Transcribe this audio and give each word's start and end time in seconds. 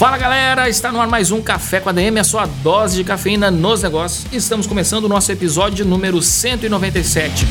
Fala 0.00 0.16
galera, 0.16 0.66
está 0.66 0.90
no 0.90 0.98
ar 0.98 1.06
mais 1.06 1.30
um 1.30 1.42
Café 1.42 1.78
com 1.78 1.90
a 1.90 1.92
DM, 1.92 2.18
a 2.18 2.24
sua 2.24 2.46
dose 2.46 2.96
de 2.96 3.04
cafeína 3.04 3.50
nos 3.50 3.82
negócios. 3.82 4.24
Estamos 4.32 4.66
começando 4.66 5.04
o 5.04 5.08
nosso 5.10 5.30
episódio 5.30 5.84
número 5.84 6.22
197. 6.22 7.46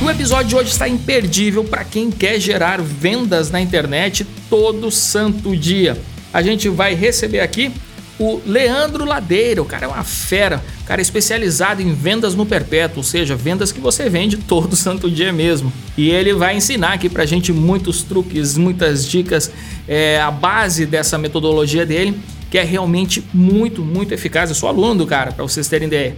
O 0.00 0.08
episódio 0.08 0.46
de 0.46 0.54
hoje 0.54 0.70
está 0.70 0.88
imperdível 0.88 1.64
para 1.64 1.82
quem 1.82 2.08
quer 2.08 2.38
gerar 2.38 2.80
vendas 2.80 3.50
na 3.50 3.60
internet 3.60 4.24
todo 4.48 4.92
santo 4.92 5.56
dia. 5.56 6.00
A 6.32 6.40
gente 6.40 6.68
vai 6.68 6.94
receber 6.94 7.40
aqui 7.40 7.72
o 8.18 8.40
Leandro 8.46 9.04
Ladeira, 9.04 9.60
o 9.60 9.64
cara 9.64 9.86
é 9.86 9.88
uma 9.88 10.04
fera, 10.04 10.62
o 10.82 10.84
cara 10.84 11.00
especializado 11.00 11.82
em 11.82 11.92
vendas 11.92 12.34
no 12.34 12.46
perpétuo, 12.46 12.98
ou 12.98 13.02
seja, 13.02 13.34
vendas 13.34 13.72
que 13.72 13.80
você 13.80 14.08
vende 14.08 14.36
todo 14.36 14.74
santo 14.76 15.10
dia 15.10 15.32
mesmo. 15.32 15.72
E 15.96 16.10
ele 16.10 16.32
vai 16.32 16.56
ensinar 16.56 16.92
aqui 16.92 17.08
pra 17.08 17.26
gente 17.26 17.52
muitos 17.52 18.02
truques, 18.02 18.56
muitas 18.56 19.06
dicas, 19.08 19.50
é, 19.88 20.20
a 20.20 20.30
base 20.30 20.86
dessa 20.86 21.18
metodologia 21.18 21.84
dele, 21.84 22.18
que 22.50 22.58
é 22.58 22.62
realmente 22.62 23.24
muito, 23.34 23.82
muito 23.82 24.14
eficaz. 24.14 24.48
Eu 24.48 24.54
sou 24.54 24.68
aluno 24.68 24.96
do 24.96 25.06
cara, 25.06 25.32
para 25.32 25.42
vocês 25.42 25.66
terem 25.66 25.88
ideia. 25.88 26.16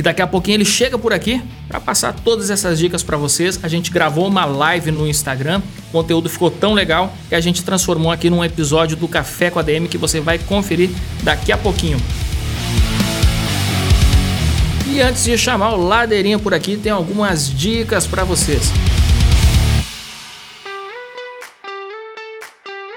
E 0.00 0.02
daqui 0.02 0.22
a 0.22 0.26
pouquinho 0.26 0.56
ele 0.56 0.64
chega 0.64 0.98
por 0.98 1.12
aqui 1.12 1.42
para 1.68 1.78
passar 1.78 2.14
todas 2.14 2.48
essas 2.48 2.78
dicas 2.78 3.02
para 3.02 3.18
vocês. 3.18 3.60
A 3.62 3.68
gente 3.68 3.90
gravou 3.90 4.26
uma 4.26 4.46
live 4.46 4.90
no 4.90 5.06
Instagram, 5.06 5.60
o 5.90 5.92
conteúdo 5.92 6.26
ficou 6.26 6.50
tão 6.50 6.72
legal 6.72 7.12
que 7.28 7.34
a 7.34 7.40
gente 7.40 7.62
transformou 7.62 8.10
aqui 8.10 8.30
num 8.30 8.42
episódio 8.42 8.96
do 8.96 9.06
Café 9.06 9.50
com 9.50 9.58
a 9.58 9.62
DM 9.62 9.88
que 9.88 9.98
você 9.98 10.18
vai 10.18 10.38
conferir 10.38 10.88
daqui 11.22 11.52
a 11.52 11.58
pouquinho. 11.58 12.00
E 14.86 15.02
antes 15.02 15.24
de 15.24 15.36
chamar 15.36 15.74
o 15.74 15.86
Ladeirinha 15.86 16.38
por 16.38 16.54
aqui, 16.54 16.78
tem 16.78 16.90
algumas 16.90 17.52
dicas 17.52 18.06
para 18.06 18.24
vocês. 18.24 18.72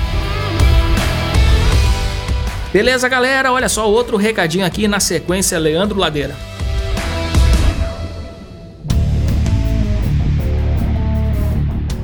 Beleza, 2.72 3.10
galera? 3.10 3.52
Olha 3.52 3.68
só 3.68 3.90
outro 3.90 4.16
recadinho 4.16 4.66
aqui 4.66 4.88
na 4.88 5.00
sequência, 5.00 5.58
Leandro 5.58 5.98
Ladeira. 5.98 6.49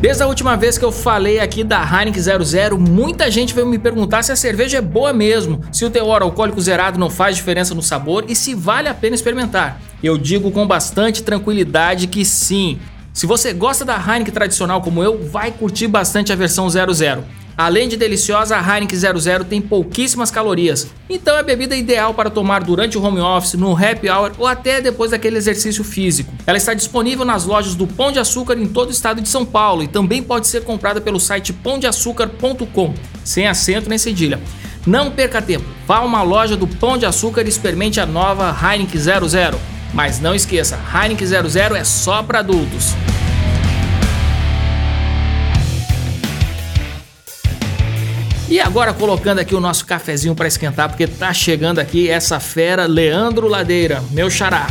Desde 0.05 0.21
a 0.21 0.27
última 0.27 0.55
vez 0.55 0.77
que 0.77 0.85
eu 0.85 0.91
falei 0.91 1.39
aqui 1.39 1.63
da 1.63 1.81
Heineken 1.81 2.21
00, 2.21 2.77
muita 2.77 3.31
gente 3.31 3.55
veio 3.55 3.65
me 3.65 3.79
perguntar 3.79 4.21
se 4.21 4.31
a 4.31 4.35
cerveja 4.35 4.77
é 4.77 4.81
boa 4.81 5.11
mesmo, 5.11 5.61
se 5.71 5.83
o 5.83 5.89
teor 5.89 6.21
alcoólico 6.21 6.61
zerado 6.61 6.99
não 6.99 7.09
faz 7.09 7.35
diferença 7.35 7.73
no 7.73 7.81
sabor 7.81 8.23
e 8.27 8.35
se 8.35 8.53
vale 8.53 8.87
a 8.87 8.93
pena 8.93 9.15
experimentar. 9.15 9.81
Eu 10.03 10.15
digo 10.15 10.51
com 10.51 10.67
bastante 10.67 11.23
tranquilidade 11.23 12.05
que 12.05 12.23
sim. 12.23 12.77
Se 13.11 13.25
você 13.25 13.51
gosta 13.51 13.83
da 13.83 13.95
Heineken 13.95 14.31
tradicional 14.31 14.79
como 14.79 15.03
eu, 15.03 15.27
vai 15.27 15.51
curtir 15.51 15.87
bastante 15.87 16.31
a 16.31 16.35
versão 16.35 16.69
00. 16.69 17.23
Além 17.57 17.87
de 17.87 17.95
deliciosa, 17.95 18.57
a 18.57 18.59
Heineken 18.59 18.99
00 18.99 19.45
tem 19.45 19.61
pouquíssimas 19.61 20.29
calorias, 20.29 20.87
então 21.09 21.37
é 21.37 21.39
a 21.39 21.43
bebida 21.43 21.73
ideal 21.73 22.13
para 22.13 22.29
tomar 22.29 22.61
durante 22.61 22.97
o 22.97 23.01
home 23.01 23.21
office, 23.21 23.53
no 23.53 23.71
happy 23.71 24.09
hour 24.09 24.33
ou 24.37 24.45
até 24.45 24.81
depois 24.81 25.11
daquele 25.11 25.37
exercício 25.37 25.81
físico. 25.81 26.33
Ela 26.45 26.57
está 26.57 26.73
disponível 26.73 27.23
nas 27.23 27.45
lojas 27.45 27.73
do 27.73 27.87
Pão 27.87 28.11
de 28.11 28.19
Açúcar 28.19 28.57
em 28.57 28.67
todo 28.67 28.89
o 28.89 28.91
estado 28.91 29.21
de 29.21 29.29
São 29.29 29.45
Paulo 29.45 29.83
e 29.83 29.87
também 29.87 30.21
pode 30.21 30.47
ser 30.47 30.65
comprada 30.65 30.99
pelo 30.99 31.19
site 31.19 31.53
pãodeaçúcar.com, 31.53 32.93
sem 33.23 33.47
acento 33.47 33.87
nem 33.87 33.97
cedilha. 33.97 34.39
Não 34.85 35.09
perca 35.09 35.41
tempo, 35.41 35.65
vá 35.87 35.97
a 35.97 36.05
uma 36.05 36.21
loja 36.23 36.57
do 36.57 36.67
Pão 36.67 36.97
de 36.97 37.05
Açúcar 37.05 37.43
e 37.43 37.49
experimente 37.49 38.01
a 38.01 38.05
nova 38.05 38.53
Heineken 38.61 38.99
00. 38.99 39.59
Mas 39.93 40.19
não 40.19 40.35
esqueça, 40.35 40.77
Heineken 40.93 41.25
00 41.25 41.75
é 41.77 41.85
só 41.85 42.21
para 42.21 42.39
adultos. 42.39 42.93
E 48.47 48.59
agora 48.59 48.93
colocando 48.93 49.39
aqui 49.39 49.55
o 49.55 49.59
nosso 49.59 49.83
cafezinho 49.87 50.35
para 50.35 50.47
esquentar, 50.47 50.87
porque 50.87 51.07
tá 51.07 51.33
chegando 51.33 51.79
aqui 51.79 52.07
essa 52.07 52.39
fera 52.39 52.85
Leandro 52.85 53.47
Ladeira, 53.47 54.03
meu 54.11 54.29
xará. 54.29 54.67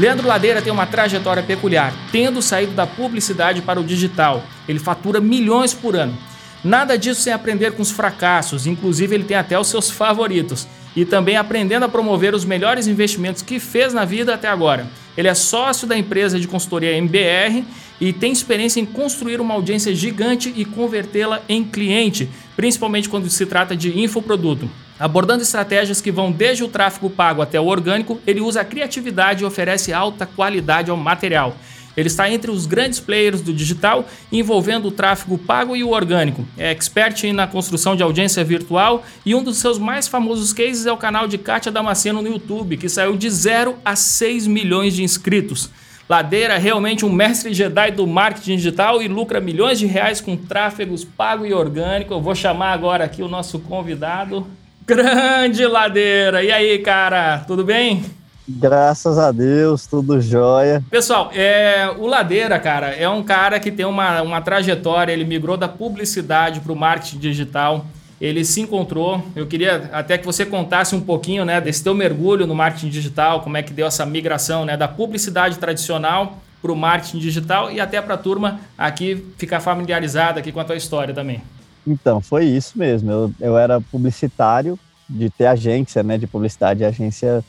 Leandro 0.00 0.26
Ladeira 0.26 0.62
tem 0.62 0.72
uma 0.72 0.86
trajetória 0.86 1.42
peculiar, 1.42 1.92
tendo 2.10 2.40
saído 2.40 2.72
da 2.72 2.86
publicidade 2.86 3.60
para 3.60 3.78
o 3.78 3.84
digital. 3.84 4.42
Ele 4.66 4.78
fatura 4.78 5.20
milhões 5.20 5.74
por 5.74 5.94
ano. 5.94 6.16
Nada 6.64 6.96
disso 6.96 7.20
sem 7.20 7.32
aprender 7.32 7.72
com 7.72 7.82
os 7.82 7.90
fracassos, 7.90 8.66
inclusive 8.66 9.14
ele 9.14 9.24
tem 9.24 9.36
até 9.36 9.58
os 9.58 9.66
seus 9.68 9.90
favoritos 9.90 10.66
e 10.94 11.04
também 11.04 11.36
aprendendo 11.36 11.84
a 11.84 11.88
promover 11.88 12.34
os 12.34 12.44
melhores 12.44 12.86
investimentos 12.86 13.42
que 13.42 13.58
fez 13.58 13.92
na 13.92 14.04
vida 14.04 14.34
até 14.34 14.48
agora. 14.48 14.86
Ele 15.16 15.28
é 15.28 15.34
sócio 15.34 15.86
da 15.86 15.96
empresa 15.96 16.38
de 16.40 16.48
consultoria 16.48 16.96
MBR 16.96 17.64
e 18.00 18.12
tem 18.12 18.32
experiência 18.32 18.80
em 18.80 18.86
construir 18.86 19.40
uma 19.40 19.54
audiência 19.54 19.94
gigante 19.94 20.52
e 20.56 20.64
convertê-la 20.64 21.42
em 21.48 21.62
cliente, 21.64 22.28
principalmente 22.56 23.08
quando 23.08 23.28
se 23.28 23.46
trata 23.46 23.76
de 23.76 23.98
infoproduto. 23.98 24.68
Abordando 24.98 25.42
estratégias 25.42 26.00
que 26.00 26.12
vão 26.12 26.30
desde 26.30 26.62
o 26.62 26.68
tráfego 26.68 27.10
pago 27.10 27.42
até 27.42 27.60
o 27.60 27.66
orgânico, 27.66 28.20
ele 28.26 28.40
usa 28.40 28.60
a 28.60 28.64
criatividade 28.64 29.42
e 29.42 29.46
oferece 29.46 29.92
alta 29.92 30.26
qualidade 30.26 30.90
ao 30.90 30.96
material. 30.96 31.56
Ele 31.96 32.08
está 32.08 32.30
entre 32.30 32.50
os 32.50 32.66
grandes 32.66 33.00
players 33.00 33.40
do 33.40 33.52
digital, 33.52 34.06
envolvendo 34.30 34.88
o 34.88 34.90
tráfego 34.90 35.36
pago 35.36 35.76
e 35.76 35.84
o 35.84 35.90
orgânico. 35.90 36.46
É 36.56 36.70
expert 36.70 37.22
na 37.32 37.46
construção 37.46 37.94
de 37.94 38.02
audiência 38.02 38.42
virtual 38.44 39.04
e 39.24 39.34
um 39.34 39.42
dos 39.42 39.58
seus 39.58 39.78
mais 39.78 40.08
famosos 40.08 40.52
cases 40.52 40.86
é 40.86 40.92
o 40.92 40.96
canal 40.96 41.26
de 41.26 41.38
Kátia 41.38 41.70
Damasceno 41.70 42.22
no 42.22 42.28
YouTube, 42.28 42.76
que 42.76 42.88
saiu 42.88 43.16
de 43.16 43.28
0 43.28 43.76
a 43.84 43.94
6 43.94 44.46
milhões 44.46 44.94
de 44.94 45.02
inscritos. 45.02 45.70
Ladeira 46.08 46.58
realmente 46.58 47.06
um 47.06 47.12
mestre 47.12 47.54
Jedi 47.54 47.92
do 47.92 48.06
marketing 48.06 48.56
digital 48.56 49.00
e 49.00 49.08
lucra 49.08 49.40
milhões 49.40 49.78
de 49.78 49.86
reais 49.86 50.20
com 50.20 50.36
tráfegos 50.36 51.04
pago 51.04 51.46
e 51.46 51.54
orgânico. 51.54 52.12
Eu 52.12 52.20
vou 52.20 52.34
chamar 52.34 52.72
agora 52.72 53.04
aqui 53.04 53.22
o 53.22 53.28
nosso 53.28 53.58
convidado, 53.60 54.46
Grande 54.86 55.64
Ladeira. 55.64 56.42
E 56.42 56.50
aí, 56.50 56.78
cara, 56.80 57.38
tudo 57.46 57.64
bem? 57.64 58.04
Graças 58.48 59.18
a 59.18 59.30
Deus, 59.30 59.86
tudo 59.86 60.20
jóia. 60.20 60.82
Pessoal, 60.90 61.30
é, 61.32 61.94
o 61.98 62.06
Ladeira, 62.06 62.58
cara, 62.58 62.88
é 62.88 63.08
um 63.08 63.22
cara 63.22 63.60
que 63.60 63.70
tem 63.70 63.86
uma, 63.86 64.20
uma 64.22 64.40
trajetória, 64.40 65.12
ele 65.12 65.24
migrou 65.24 65.56
da 65.56 65.68
publicidade 65.68 66.60
para 66.60 66.72
o 66.72 66.76
marketing 66.76 67.18
digital 67.18 67.86
ele 68.22 68.44
se 68.44 68.60
encontrou. 68.60 69.20
Eu 69.34 69.48
queria 69.48 69.90
até 69.92 70.16
que 70.16 70.24
você 70.24 70.46
contasse 70.46 70.94
um 70.94 71.00
pouquinho, 71.00 71.44
né, 71.44 71.60
desse 71.60 71.82
teu 71.82 71.92
mergulho 71.92 72.46
no 72.46 72.54
marketing 72.54 72.88
digital, 72.88 73.40
como 73.40 73.56
é 73.56 73.64
que 73.64 73.72
deu 73.72 73.84
essa 73.84 74.06
migração, 74.06 74.64
né, 74.64 74.76
da 74.76 74.86
publicidade 74.86 75.58
tradicional 75.58 76.38
para 76.62 76.70
o 76.70 76.76
marketing 76.76 77.18
digital 77.18 77.72
e 77.72 77.80
até 77.80 78.00
para 78.00 78.14
a 78.14 78.16
turma 78.16 78.60
aqui 78.78 79.26
ficar 79.36 79.58
familiarizada 79.58 80.38
aqui 80.38 80.52
com 80.52 80.60
a 80.60 80.64
tua 80.64 80.76
história 80.76 81.12
também. 81.12 81.42
Então, 81.84 82.20
foi 82.20 82.44
isso 82.44 82.78
mesmo. 82.78 83.10
Eu, 83.10 83.34
eu 83.40 83.58
era 83.58 83.80
publicitário 83.80 84.78
de 85.10 85.28
ter 85.28 85.46
agência, 85.46 86.04
né, 86.04 86.16
de 86.16 86.28
publicidade. 86.28 86.84
Agência, 86.84 87.42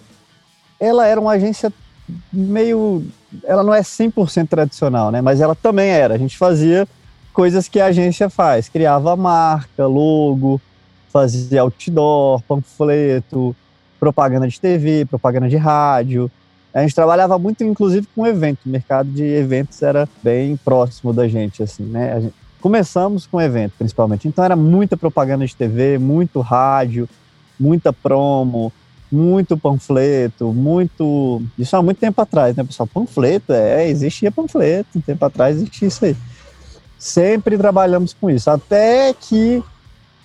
ela 0.83 1.07
era 1.07 1.19
uma 1.19 1.31
agência 1.31 1.71
meio, 2.31 3.05
ela 3.43 3.63
não 3.63 3.73
é 3.73 3.81
100% 3.81 4.47
tradicional, 4.47 5.11
né, 5.11 5.21
mas 5.21 5.39
ela 5.39 5.55
também 5.55 5.89
era. 5.89 6.15
A 6.15 6.17
gente 6.17 6.37
fazia 6.37 6.87
coisas 7.31 7.67
que 7.67 7.79
a 7.79 7.87
agência 7.87 8.29
faz. 8.29 8.69
Criava 8.69 9.15
marca, 9.15 9.87
logo, 9.87 10.61
fazia 11.11 11.61
outdoor, 11.61 12.41
panfleto, 12.43 13.55
propaganda 13.99 14.47
de 14.47 14.59
TV, 14.59 15.05
propaganda 15.05 15.47
de 15.47 15.57
rádio. 15.57 16.29
A 16.73 16.81
gente 16.81 16.95
trabalhava 16.95 17.37
muito, 17.37 17.63
inclusive, 17.63 18.07
com 18.15 18.25
evento. 18.25 18.59
O 18.65 18.69
mercado 18.69 19.09
de 19.09 19.23
eventos 19.23 19.81
era 19.81 20.09
bem 20.21 20.57
próximo 20.57 21.13
da 21.13 21.27
gente, 21.27 21.61
assim, 21.61 21.83
né? 21.83 22.19
Gente... 22.19 22.33
Começamos 22.59 23.27
com 23.27 23.39
evento, 23.39 23.73
principalmente. 23.77 24.27
Então, 24.27 24.43
era 24.43 24.55
muita 24.55 24.97
propaganda 24.97 25.45
de 25.45 25.55
TV, 25.55 25.97
muito 25.99 26.39
rádio, 26.41 27.07
muita 27.59 27.93
promo, 27.93 28.73
muito 29.13 29.57
panfleto, 29.57 30.53
muito... 30.53 31.41
Isso 31.57 31.75
há 31.75 31.81
muito 31.81 31.99
tempo 31.99 32.19
atrás, 32.21 32.55
né, 32.55 32.63
pessoal? 32.63 32.87
Panfleto, 32.87 33.53
é, 33.53 33.87
existia 33.87 34.31
panfleto. 34.31 34.89
Um 34.97 35.01
tempo 35.01 35.23
atrás 35.23 35.55
existia 35.57 35.87
isso 35.87 36.05
aí 36.05 36.15
sempre 37.03 37.57
trabalhamos 37.57 38.13
com 38.13 38.29
isso. 38.29 38.49
Até 38.49 39.13
que 39.13 39.61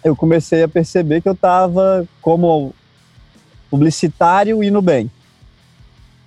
eu 0.04 0.14
comecei 0.14 0.62
a 0.62 0.68
perceber 0.68 1.20
que 1.20 1.28
eu 1.28 1.32
estava 1.32 2.06
como 2.22 2.72
publicitário 3.68 4.62
indo 4.62 4.80
bem. 4.80 5.10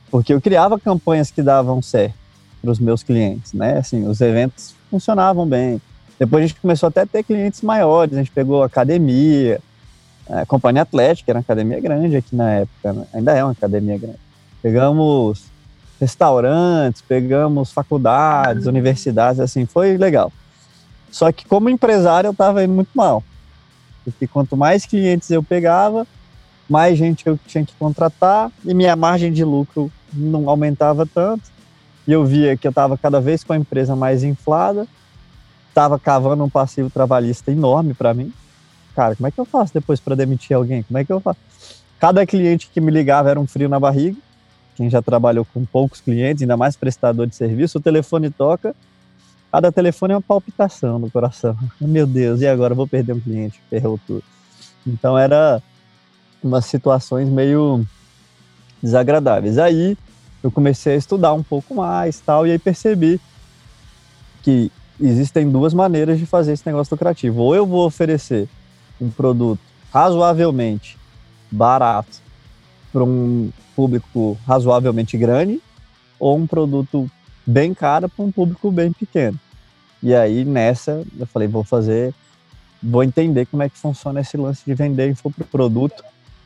Porque 0.10 0.34
eu 0.34 0.42
criava 0.42 0.78
campanhas 0.78 1.32
que 1.32 1.42
davam 1.42 1.82
certo 1.82 2.16
para 2.62 2.70
os 2.70 2.80
meus 2.80 3.02
clientes, 3.02 3.54
né? 3.54 3.78
Assim, 3.78 4.06
os 4.06 4.20
eventos 4.20 4.76
funcionavam 4.90 5.48
bem. 5.48 5.82
Depois 6.20 6.44
a 6.44 6.48
gente 6.48 6.60
começou 6.60 6.88
até 6.88 7.02
a 7.02 7.06
ter 7.06 7.24
clientes 7.24 7.62
maiores, 7.62 8.14
a 8.14 8.18
gente 8.18 8.30
pegou 8.30 8.62
academia, 8.62 9.62
a 10.32 10.46
Companhia 10.46 10.84
Atlética, 10.84 11.32
era 11.32 11.40
uma 11.40 11.42
academia 11.42 11.80
grande 11.80 12.16
aqui 12.16 12.36
na 12.36 12.50
época, 12.52 12.94
né? 12.94 13.06
ainda 13.14 13.34
é 13.34 13.44
uma 13.44 13.52
academia 13.52 13.98
grande. 13.98 14.20
Pegamos 14.62 15.44
restaurantes, 16.00 17.02
pegamos 17.02 17.72
faculdades, 17.72 18.66
universidades, 18.66 19.40
assim, 19.40 19.66
foi 19.66 19.98
legal. 19.98 20.32
Só 21.12 21.32
que 21.32 21.46
como 21.46 21.70
empresário 21.70 22.30
eu 22.30 22.32
estava 22.32 22.64
indo 22.64 22.74
muito 22.74 22.90
mal. 22.96 23.24
Porque 24.04 24.26
quanto 24.26 24.56
mais 24.56 24.86
clientes 24.86 25.30
eu 25.30 25.44
pegava, 25.44 26.08
mais 26.70 26.98
gente 26.98 27.28
eu 27.28 27.38
tinha 27.46 27.66
que 27.66 27.74
contratar 27.78 28.50
e 28.66 28.74
minha 28.74 28.96
margem 28.96 29.32
de 29.32 29.44
lucro 29.44 29.92
não 30.14 30.50
aumentava 30.50 31.06
tanto. 31.06 31.44
E 32.08 32.12
eu 32.12 32.26
via 32.26 32.58
que 32.58 32.66
eu 32.66 32.72
estava 32.72 32.98
cada 32.98 33.20
vez 33.20 33.44
com 33.44 33.54
a 33.54 33.58
empresa 33.58 33.96
mais 33.96 34.24
inflada, 34.24 34.88
estava 35.70 36.00
cavando 36.00 36.44
um 36.44 36.50
passivo 36.50 36.90
trabalhista 36.90 37.52
enorme 37.52 37.94
para 37.94 38.14
mim. 38.14 38.34
Cara, 38.96 39.16
como 39.16 39.28
é 39.28 39.32
que 39.32 39.40
eu 39.40 39.46
faço 39.46 39.74
depois 39.74 40.00
para 40.00 40.16
demitir 40.16 40.56
alguém? 40.56 40.84
Como 40.84 40.98
é 40.98 41.06
que 41.06 41.12
eu 41.12 41.20
faço? 41.20 41.40
Cada 42.00 42.26
cliente 42.26 42.70
que 42.74 42.82
me 42.82 42.92
ligava 42.92 43.30
era 43.30 43.40
um 43.40 43.48
frio 43.48 43.70
na 43.70 43.80
barriga. 43.80 44.18
Quem 44.76 44.90
já 44.90 45.02
trabalhou 45.02 45.46
com 45.46 45.66
poucos 45.66 46.02
clientes, 46.02 46.42
ainda 46.42 46.58
mais 46.58 46.76
prestador 46.76 47.28
de 47.28 47.36
serviço, 47.36 47.78
o 47.78 47.82
telefone 47.82 48.30
toca, 48.30 48.76
Cada 49.52 49.70
telefone 49.70 50.14
é 50.14 50.16
uma 50.16 50.22
palpitação 50.22 50.98
no 50.98 51.12
coração. 51.12 51.58
Meu 51.80 52.08
Deus, 52.08 52.40
e 52.40 52.48
agora? 52.48 52.74
vou 52.74 52.88
perder 52.88 53.14
um 53.14 53.20
cliente, 53.20 53.62
ferrou 53.70 54.00
tudo. 54.08 54.24
Então 54.88 55.18
era 55.18 55.62
umas 56.42 56.66
situações 56.66 57.28
meio 57.28 57.86
desagradáveis. 58.82 59.58
Aí 59.58 59.98
eu 60.42 60.50
comecei 60.50 60.94
a 60.94 60.98
estudar 60.98 61.34
um 61.34 61.44
pouco 61.44 61.76
mais 61.76 62.20
tal, 62.22 62.48
e 62.48 62.52
aí 62.52 62.58
percebi 62.58 63.20
que 64.42 64.72
existem 65.00 65.52
duas 65.52 65.74
maneiras 65.74 66.18
de 66.18 66.26
fazer 66.26 66.54
esse 66.54 66.66
negócio 66.66 66.94
lucrativo. 66.94 67.42
Ou 67.42 67.54
eu 67.54 67.66
vou 67.66 67.86
oferecer 67.86 68.48
um 69.02 69.10
produto 69.10 69.60
razoavelmente 69.92 70.98
barato 71.52 72.20
para 72.94 73.04
um 73.04 73.52
público 73.76 74.38
razoavelmente 74.46 75.18
grande, 75.18 75.62
ou 76.20 76.38
um 76.38 76.46
produto 76.46 77.10
bem 77.46 77.74
cara 77.74 78.08
para 78.08 78.24
um 78.24 78.32
público 78.32 78.72
bem 78.72 78.92
pequeno. 78.92 79.40
E 80.04 80.14
aí 80.14 80.46
nessa 80.46 81.04
eu 81.20 81.26
falei, 81.26 81.48
vou 81.48 81.64
fazer, 81.64 82.14
vou 82.82 83.04
entender 83.04 83.46
como 83.48 83.64
é 83.64 83.70
que 83.70 83.78
funciona 83.78 84.22
esse 84.22 84.38
lance 84.38 84.64
de 84.66 84.74
vender 84.74 85.10
infoproduto. 85.10 86.04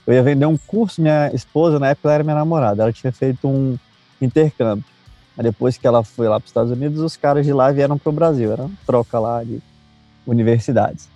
Eu 0.08 0.14
ia 0.14 0.24
vender 0.24 0.46
um 0.46 0.58
curso, 0.58 1.02
minha 1.02 1.32
esposa, 1.34 1.80
na 1.80 1.90
época 1.90 2.08
ela 2.08 2.16
era 2.16 2.24
minha 2.24 2.36
namorada, 2.36 2.84
ela 2.84 2.94
tinha 2.94 3.12
feito 3.12 3.48
um 3.48 3.78
intercâmbio. 4.22 4.86
Aí 5.38 5.44
depois 5.44 5.78
que 5.78 5.86
ela 5.86 6.04
foi 6.04 6.30
lá 6.30 6.40
para 6.40 6.46
os 6.46 6.50
Estados 6.50 6.72
Unidos, 6.72 7.02
os 7.02 7.18
caras 7.18 7.46
de 7.46 7.52
lá 7.52 7.72
vieram 7.72 7.98
para 7.98 8.10
o 8.10 8.14
Brasil, 8.14 8.52
era 8.52 8.64
uma 8.64 8.72
troca 8.86 9.20
lá 9.20 9.44
de 9.44 9.60
universidades. 10.26 11.10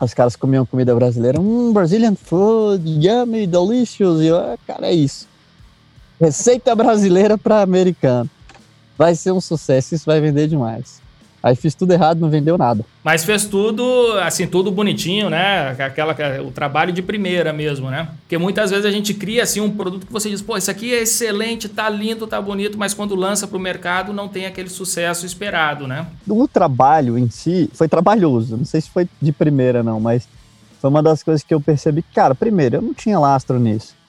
Os 0.00 0.14
caras 0.14 0.34
comiam 0.34 0.64
comida 0.64 0.94
brasileira, 0.94 1.38
um 1.38 1.72
Brazilian 1.72 2.14
food, 2.14 2.82
yummy, 3.06 3.46
delicious, 3.46 4.22
e 4.22 4.28
eu, 4.28 4.38
ah, 4.38 4.56
cara, 4.66 4.86
é 4.86 4.94
isso. 4.94 5.28
Receita 6.18 6.74
brasileira 6.74 7.36
para 7.36 7.60
americano 7.60 8.28
vai 8.96 9.14
ser 9.14 9.32
um 9.32 9.40
sucesso, 9.40 9.94
isso 9.94 10.06
vai 10.06 10.20
vender 10.20 10.48
demais. 10.48 11.02
Aí 11.42 11.56
fiz 11.56 11.74
tudo 11.74 11.92
errado, 11.92 12.20
não 12.20 12.28
vendeu 12.28 12.58
nada. 12.58 12.84
Mas 13.02 13.24
fez 13.24 13.46
tudo, 13.46 13.82
assim, 14.22 14.46
tudo 14.46 14.70
bonitinho, 14.70 15.30
né? 15.30 15.70
Aquela, 15.78 16.14
o 16.44 16.50
trabalho 16.50 16.92
de 16.92 17.00
primeira 17.00 17.52
mesmo, 17.52 17.90
né? 17.90 18.08
Porque 18.20 18.36
muitas 18.36 18.70
vezes 18.70 18.84
a 18.84 18.90
gente 18.90 19.14
cria, 19.14 19.42
assim, 19.42 19.60
um 19.60 19.70
produto 19.70 20.06
que 20.06 20.12
você 20.12 20.28
diz, 20.28 20.42
pô, 20.42 20.56
isso 20.56 20.70
aqui 20.70 20.92
é 20.92 21.02
excelente, 21.02 21.68
tá 21.68 21.88
lindo, 21.88 22.26
tá 22.26 22.40
bonito, 22.40 22.76
mas 22.76 22.92
quando 22.92 23.14
lança 23.14 23.46
para 23.46 23.56
o 23.56 23.60
mercado 23.60 24.12
não 24.12 24.28
tem 24.28 24.46
aquele 24.46 24.68
sucesso 24.68 25.24
esperado, 25.24 25.86
né? 25.86 26.06
O 26.28 26.46
trabalho 26.46 27.16
em 27.16 27.30
si 27.30 27.70
foi 27.72 27.88
trabalhoso. 27.88 28.56
Não 28.56 28.64
sei 28.64 28.80
se 28.80 28.90
foi 28.90 29.08
de 29.20 29.32
primeira, 29.32 29.82
não, 29.82 29.98
mas 29.98 30.28
foi 30.80 30.90
uma 30.90 31.02
das 31.02 31.22
coisas 31.22 31.42
que 31.42 31.54
eu 31.54 31.60
percebi. 31.60 32.02
Cara, 32.14 32.34
primeiro, 32.34 32.76
eu 32.76 32.82
não 32.82 32.92
tinha 32.92 33.18
lastro 33.18 33.58
nisso 33.58 34.00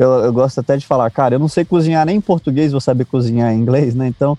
eu, 0.00 0.10
eu 0.24 0.32
gosto 0.32 0.58
até 0.58 0.78
de 0.78 0.86
falar, 0.86 1.10
cara, 1.10 1.34
eu 1.34 1.38
não 1.38 1.46
sei 1.46 1.62
cozinhar 1.62 2.06
nem 2.06 2.16
em 2.16 2.20
português, 2.22 2.72
vou 2.72 2.80
saber 2.80 3.04
cozinhar 3.04 3.52
em 3.52 3.58
inglês, 3.58 3.94
né? 3.94 4.08
Então, 4.08 4.36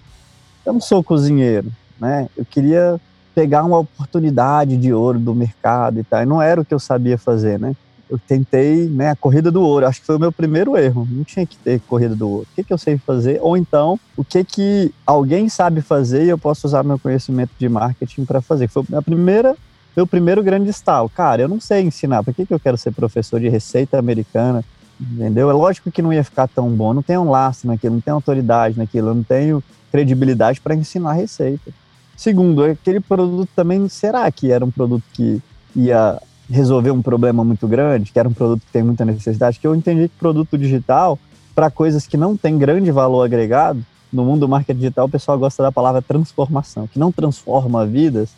eu 0.66 0.74
não 0.74 0.82
sou 0.82 1.04
cozinheiro, 1.04 1.72
né? 2.02 2.28
Eu 2.36 2.44
queria 2.44 3.00
pegar 3.36 3.64
uma 3.64 3.78
oportunidade 3.78 4.76
de 4.76 4.92
ouro 4.92 5.20
do 5.20 5.36
mercado 5.36 6.00
e 6.00 6.04
tal, 6.04 6.24
e 6.24 6.26
não 6.26 6.42
era 6.42 6.60
o 6.60 6.66
que 6.66 6.74
eu 6.74 6.80
sabia 6.80 7.18
fazer, 7.18 7.60
né? 7.60 7.74
Eu 8.10 8.20
tentei, 8.28 8.90
né, 8.90 9.12
a 9.12 9.16
corrida 9.16 9.50
do 9.50 9.62
ouro, 9.62 9.86
acho 9.86 10.02
que 10.02 10.06
foi 10.06 10.18
o 10.18 10.20
meu 10.20 10.34
primeiro 10.34 10.76
erro, 10.76 11.08
não 11.10 11.24
tinha 11.24 11.46
que 11.46 11.56
ter 11.58 11.80
corrida 11.88 12.14
do 12.14 12.30
ouro. 12.30 12.48
O 12.52 12.56
que, 12.56 12.64
que 12.64 12.74
eu 12.74 12.78
sei 12.78 12.98
fazer? 12.98 13.40
Ou 13.42 13.56
então, 13.56 13.98
o 14.18 14.26
que 14.26 14.44
que 14.44 14.92
alguém 15.06 15.48
sabe 15.48 15.80
fazer 15.80 16.26
e 16.26 16.30
eu 16.30 16.38
posso 16.38 16.68
usar 16.68 16.84
meu 16.84 17.00
conhecimento 17.00 17.52
de 17.58 17.70
marketing 17.70 18.26
para 18.26 18.42
fazer? 18.42 18.68
Foi 18.68 18.84
a 18.94 19.02
primeira 19.02 19.56
meu 19.96 20.08
primeiro 20.08 20.42
grande 20.42 20.70
estalo. 20.70 21.10
Cara, 21.10 21.42
eu 21.42 21.50
não 21.50 21.60
sei 21.60 21.82
ensinar. 21.82 22.24
Por 22.24 22.34
que, 22.34 22.46
que 22.46 22.54
eu 22.54 22.60
quero 22.60 22.78
ser 22.78 22.94
professor 22.94 23.42
de 23.42 23.50
receita 23.50 24.00
americana? 24.00 24.64
entendeu? 25.02 25.50
É 25.50 25.54
lógico 25.54 25.92
que 25.92 26.02
não 26.02 26.14
ia 26.14 26.24
ficar 26.24 26.48
tão 26.48 26.70
bom, 26.70 26.94
não 26.94 27.02
tenho 27.02 27.22
um 27.22 27.30
laço 27.30 27.66
naquilo, 27.66 27.96
não 27.96 28.02
tenho 28.02 28.16
autoridade 28.16 28.78
naquilo, 28.78 29.10
eu 29.10 29.16
não 29.16 29.24
tenho 29.24 29.64
credibilidade 29.92 30.62
para 30.62 30.76
ensinar 30.76 31.14
receita. 31.14 31.72
Segundo, 32.22 32.64
aquele 32.64 33.00
produto 33.00 33.50
também, 33.56 33.90
será 33.90 34.32
que 34.32 34.52
era 34.52 34.64
um 34.64 34.70
produto 34.70 35.04
que 35.12 35.42
ia 35.76 36.22
resolver 36.48 36.92
um 36.92 37.02
problema 37.02 37.44
muito 37.44 37.68
grande, 37.68 38.12
que 38.12 38.20
era 38.20 38.30
um 38.30 38.32
produto 38.32 38.62
que 38.64 38.72
tem 38.72 38.84
muita 38.84 39.04
necessidade? 39.04 39.58
Que 39.58 39.66
eu 39.66 39.74
entendi 39.74 40.08
que 40.08 40.16
produto 40.20 40.56
digital, 40.56 41.18
para 41.56 41.72
coisas 41.72 42.06
que 42.06 42.18
não 42.18 42.38
tem 42.38 42.60
grande 42.60 42.92
valor 42.92 43.24
agregado, 43.24 43.84
no 44.14 44.24
mundo 44.24 44.42
do 44.42 44.48
marketing 44.48 44.78
digital 44.78 45.08
o 45.08 45.10
pessoal 45.10 45.40
gosta 45.40 45.64
da 45.64 45.72
palavra 45.72 46.00
transformação, 46.00 46.86
que 46.86 47.00
não 47.00 47.12
transforma 47.12 47.88
vidas, 47.88 48.30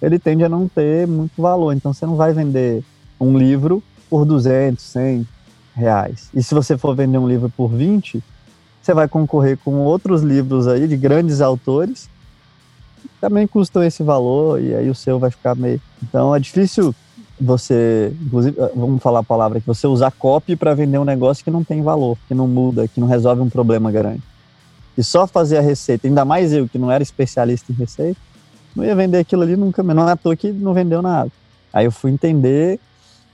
ele 0.00 0.16
tende 0.16 0.44
a 0.44 0.48
não 0.48 0.68
ter 0.68 1.08
muito 1.08 1.42
valor. 1.42 1.72
Então 1.72 1.92
você 1.92 2.06
não 2.06 2.14
vai 2.14 2.32
vender 2.32 2.84
um 3.18 3.36
livro 3.36 3.82
por 4.08 4.24
200, 4.24 4.80
100, 4.80 5.26
reais. 5.74 6.30
E 6.32 6.40
se 6.40 6.54
você 6.54 6.78
for 6.78 6.94
vender 6.94 7.18
um 7.18 7.26
livro 7.26 7.50
por 7.56 7.66
20, 7.66 8.22
você 8.80 8.94
vai 8.94 9.08
concorrer 9.08 9.58
com 9.58 9.74
outros 9.78 10.22
livros 10.22 10.68
aí 10.68 10.86
de 10.86 10.96
grandes 10.96 11.40
autores, 11.40 12.08
também 13.20 13.46
custam 13.46 13.82
esse 13.82 14.02
valor, 14.02 14.60
e 14.60 14.74
aí 14.74 14.90
o 14.90 14.94
seu 14.94 15.18
vai 15.18 15.30
ficar 15.30 15.54
meio. 15.54 15.80
Então 16.02 16.34
é 16.34 16.38
difícil 16.38 16.94
você, 17.40 18.12
inclusive, 18.22 18.58
eh, 18.58 18.72
vamos 18.74 19.02
falar 19.02 19.20
a 19.20 19.24
palavra 19.24 19.60
que 19.60 19.66
você 19.66 19.86
usar 19.86 20.10
copy 20.10 20.56
para 20.56 20.74
vender 20.74 20.98
um 20.98 21.04
negócio 21.04 21.44
que 21.44 21.50
não 21.50 21.62
tem 21.62 21.82
valor, 21.82 22.16
que 22.26 22.34
não 22.34 22.48
muda, 22.48 22.88
que 22.88 22.98
não 22.98 23.06
resolve 23.06 23.42
um 23.42 23.50
problema 23.50 23.90
grande. 23.92 24.22
E 24.96 25.04
só 25.04 25.26
fazer 25.26 25.58
a 25.58 25.60
receita, 25.60 26.06
ainda 26.06 26.24
mais 26.24 26.52
eu 26.52 26.66
que 26.66 26.78
não 26.78 26.90
era 26.90 27.02
especialista 27.02 27.70
em 27.70 27.74
receita, 27.74 28.18
não 28.74 28.84
ia 28.84 28.94
vender 28.94 29.18
aquilo 29.18 29.42
ali 29.42 29.56
nunca, 29.56 29.82
não 29.82 30.08
é 30.08 30.12
à 30.12 30.16
toa 30.16 30.34
que 30.34 30.50
não 30.50 30.72
vendeu 30.72 31.02
nada. 31.02 31.30
Aí 31.72 31.84
eu 31.84 31.92
fui 31.92 32.10
entender 32.10 32.80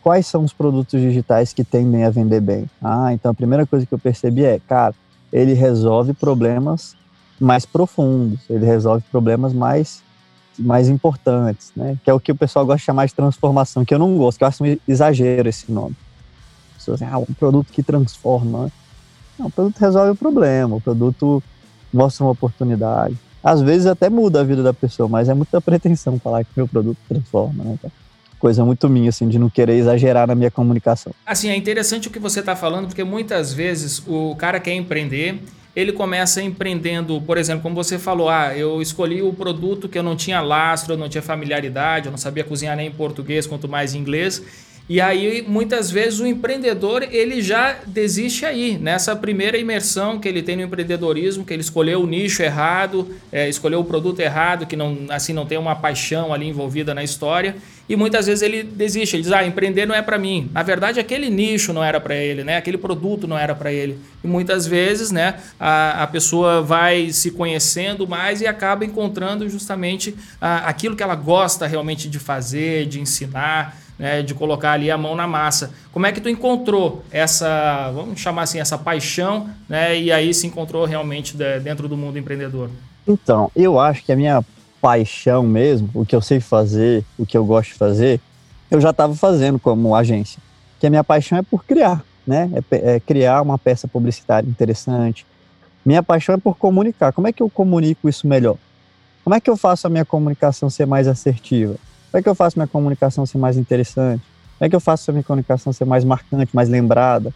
quais 0.02 0.26
são 0.26 0.44
os 0.44 0.52
produtos 0.52 1.00
digitais 1.00 1.52
que 1.52 1.62
tendem 1.62 2.04
a 2.04 2.10
vender 2.10 2.40
bem. 2.40 2.68
Ah, 2.82 3.12
então 3.12 3.30
a 3.30 3.34
primeira 3.34 3.64
coisa 3.64 3.86
que 3.86 3.94
eu 3.94 3.98
percebi 3.98 4.44
é, 4.44 4.60
cara, 4.66 4.94
ele 5.32 5.52
resolve 5.52 6.12
problemas 6.12 6.96
mais 7.42 7.66
profundos, 7.66 8.40
ele 8.48 8.64
resolve 8.64 9.04
problemas 9.10 9.52
mais 9.52 10.02
mais 10.58 10.88
importantes, 10.88 11.72
né? 11.74 11.96
Que 12.04 12.10
é 12.10 12.14
o 12.14 12.20
que 12.20 12.30
o 12.30 12.34
pessoal 12.34 12.64
gosta 12.66 12.78
de 12.78 12.84
chamar 12.84 13.06
de 13.06 13.14
transformação, 13.14 13.84
que 13.84 13.94
eu 13.94 13.98
não 13.98 14.16
gosto, 14.18 14.38
que 14.38 14.44
eu 14.44 14.48
acho 14.48 14.62
um 14.62 14.76
exagero 14.86 15.48
esse 15.48 15.72
nome. 15.72 15.96
Pessoas 16.76 17.00
dizem, 17.00 17.12
ah, 17.12 17.18
um 17.18 17.32
produto 17.32 17.72
que 17.72 17.82
transforma. 17.82 18.70
Não, 19.38 19.46
o 19.46 19.50
produto 19.50 19.78
resolve 19.78 20.10
o 20.10 20.14
problema, 20.14 20.76
o 20.76 20.80
produto 20.80 21.42
mostra 21.92 22.24
uma 22.24 22.32
oportunidade. 22.32 23.16
Às 23.42 23.62
vezes 23.62 23.86
até 23.86 24.10
muda 24.10 24.40
a 24.40 24.44
vida 24.44 24.62
da 24.62 24.74
pessoa, 24.74 25.08
mas 25.08 25.28
é 25.28 25.34
muita 25.34 25.60
pretensão 25.60 26.18
falar 26.18 26.44
que 26.44 26.50
meu 26.54 26.68
produto 26.68 26.98
transforma, 27.08 27.64
né? 27.64 27.78
Coisa 28.38 28.64
muito 28.64 28.88
minha, 28.88 29.08
assim, 29.08 29.28
de 29.28 29.38
não 29.38 29.48
querer 29.48 29.76
exagerar 29.76 30.26
na 30.26 30.34
minha 30.34 30.50
comunicação. 30.50 31.14
Assim, 31.24 31.48
é 31.48 31.56
interessante 31.56 32.08
o 32.08 32.10
que 32.10 32.18
você 32.18 32.40
está 32.40 32.54
falando, 32.54 32.88
porque 32.88 33.04
muitas 33.04 33.52
vezes 33.54 34.02
o 34.06 34.34
cara 34.36 34.60
quer 34.60 34.74
empreender 34.74 35.40
ele 35.74 35.92
começa 35.92 36.42
empreendendo, 36.42 37.20
por 37.22 37.38
exemplo, 37.38 37.62
como 37.62 37.74
você 37.74 37.98
falou, 37.98 38.28
ah, 38.28 38.56
eu 38.56 38.82
escolhi 38.82 39.22
o 39.22 39.32
produto 39.32 39.88
que 39.88 39.98
eu 39.98 40.02
não 40.02 40.14
tinha 40.14 40.40
lastro, 40.40 40.94
eu 40.94 40.98
não 40.98 41.08
tinha 41.08 41.22
familiaridade, 41.22 42.06
eu 42.06 42.10
não 42.10 42.18
sabia 42.18 42.44
cozinhar 42.44 42.76
nem 42.76 42.88
em 42.88 42.92
português, 42.92 43.46
quanto 43.46 43.68
mais 43.68 43.94
em 43.94 43.98
inglês. 43.98 44.42
E 44.88 45.00
aí, 45.00 45.42
muitas 45.46 45.90
vezes, 45.90 46.20
o 46.20 46.26
empreendedor 46.26 47.02
ele 47.10 47.40
já 47.40 47.78
desiste 47.86 48.44
aí, 48.44 48.76
nessa 48.76 49.14
primeira 49.16 49.56
imersão 49.56 50.18
que 50.18 50.28
ele 50.28 50.42
tem 50.42 50.56
no 50.56 50.62
empreendedorismo, 50.62 51.44
que 51.44 51.52
ele 51.54 51.62
escolheu 51.62 52.02
o 52.02 52.06
nicho 52.06 52.42
errado, 52.42 53.08
é, 53.30 53.48
escolheu 53.48 53.80
o 53.80 53.84
produto 53.84 54.20
errado, 54.20 54.66
que 54.66 54.76
não, 54.76 55.06
assim 55.08 55.32
não 55.32 55.46
tem 55.46 55.56
uma 55.56 55.76
paixão 55.76 56.34
ali 56.34 56.48
envolvida 56.48 56.92
na 56.92 57.02
história. 57.02 57.56
E 57.88 57.96
muitas 57.96 58.26
vezes 58.26 58.42
ele 58.42 58.62
desiste, 58.62 59.16
ele 59.16 59.22
diz: 59.22 59.32
ah, 59.32 59.44
empreender 59.44 59.86
não 59.86 59.94
é 59.94 60.02
para 60.02 60.18
mim. 60.18 60.50
Na 60.52 60.62
verdade, 60.62 61.00
aquele 61.00 61.28
nicho 61.28 61.72
não 61.72 61.82
era 61.82 62.00
para 62.00 62.14
ele, 62.14 62.44
né? 62.44 62.56
aquele 62.56 62.78
produto 62.78 63.26
não 63.26 63.36
era 63.36 63.54
para 63.54 63.72
ele. 63.72 63.98
E 64.22 64.26
muitas 64.26 64.66
vezes 64.66 65.10
né, 65.10 65.34
a, 65.58 66.04
a 66.04 66.06
pessoa 66.06 66.62
vai 66.62 67.10
se 67.10 67.30
conhecendo 67.30 68.06
mais 68.06 68.40
e 68.40 68.46
acaba 68.46 68.84
encontrando 68.84 69.48
justamente 69.48 70.14
a, 70.40 70.68
aquilo 70.68 70.96
que 70.96 71.02
ela 71.02 71.14
gosta 71.14 71.66
realmente 71.66 72.08
de 72.08 72.18
fazer, 72.18 72.86
de 72.86 73.00
ensinar 73.00 73.76
né, 73.98 74.22
de 74.22 74.34
colocar 74.34 74.72
ali 74.72 74.90
a 74.90 74.98
mão 74.98 75.14
na 75.14 75.28
massa. 75.28 75.72
Como 75.92 76.06
é 76.06 76.12
que 76.12 76.20
tu 76.20 76.28
encontrou 76.28 77.04
essa, 77.10 77.90
vamos 77.92 78.18
chamar 78.18 78.42
assim, 78.42 78.58
essa 78.58 78.76
paixão, 78.76 79.48
né, 79.68 79.96
e 79.96 80.10
aí 80.10 80.34
se 80.34 80.46
encontrou 80.46 80.84
realmente 80.84 81.36
dentro 81.62 81.86
do 81.86 81.96
mundo 81.96 82.18
empreendedor? 82.18 82.68
Então, 83.06 83.50
eu 83.54 83.78
acho 83.78 84.04
que 84.04 84.10
a 84.10 84.16
minha 84.16 84.44
paixão 84.82 85.44
mesmo, 85.44 85.88
o 85.94 86.04
que 86.04 86.14
eu 86.14 86.20
sei 86.20 86.40
fazer, 86.40 87.04
o 87.16 87.24
que 87.24 87.38
eu 87.38 87.44
gosto 87.44 87.70
de 87.70 87.78
fazer, 87.78 88.20
eu 88.68 88.80
já 88.80 88.90
estava 88.90 89.14
fazendo 89.14 89.56
como 89.56 89.94
agência. 89.94 90.42
Que 90.80 90.88
a 90.88 90.90
minha 90.90 91.04
paixão 91.04 91.38
é 91.38 91.42
por 91.42 91.64
criar, 91.64 92.04
né? 92.26 92.50
É, 92.72 92.96
é 92.96 93.00
criar 93.00 93.40
uma 93.42 93.56
peça 93.56 93.86
publicitária 93.86 94.48
interessante. 94.48 95.24
Minha 95.86 96.02
paixão 96.02 96.34
é 96.34 96.38
por 96.38 96.56
comunicar. 96.56 97.12
Como 97.12 97.28
é 97.28 97.32
que 97.32 97.40
eu 97.40 97.48
comunico 97.48 98.08
isso 98.08 98.26
melhor? 98.26 98.56
Como 99.22 99.36
é 99.36 99.40
que 99.40 99.48
eu 99.48 99.56
faço 99.56 99.86
a 99.86 99.90
minha 99.90 100.04
comunicação 100.04 100.68
ser 100.68 100.84
mais 100.84 101.06
assertiva? 101.06 101.76
Como 102.10 102.18
é 102.18 102.22
que 102.22 102.28
eu 102.28 102.34
faço 102.34 102.58
minha 102.58 102.66
comunicação 102.66 103.24
ser 103.24 103.38
mais 103.38 103.56
interessante? 103.56 104.22
Como 104.58 104.66
é 104.66 104.68
que 104.68 104.74
eu 104.74 104.80
faço 104.80 105.10
a 105.10 105.14
minha 105.14 105.22
comunicação 105.22 105.72
ser 105.72 105.84
mais 105.84 106.04
marcante, 106.04 106.54
mais 106.54 106.68
lembrada, 106.68 107.32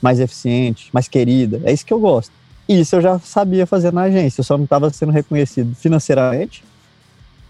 mais 0.00 0.20
eficiente, 0.20 0.88
mais 0.90 1.06
querida? 1.06 1.60
É 1.64 1.72
isso 1.72 1.84
que 1.84 1.92
eu 1.92 2.00
gosto. 2.00 2.32
E 2.66 2.80
isso 2.80 2.96
eu 2.96 3.00
já 3.02 3.18
sabia 3.18 3.66
fazer 3.66 3.92
na 3.92 4.02
agência, 4.02 4.40
eu 4.40 4.44
só 4.44 4.56
não 4.56 4.64
estava 4.64 4.90
sendo 4.90 5.12
reconhecido 5.12 5.74
financeiramente, 5.74 6.62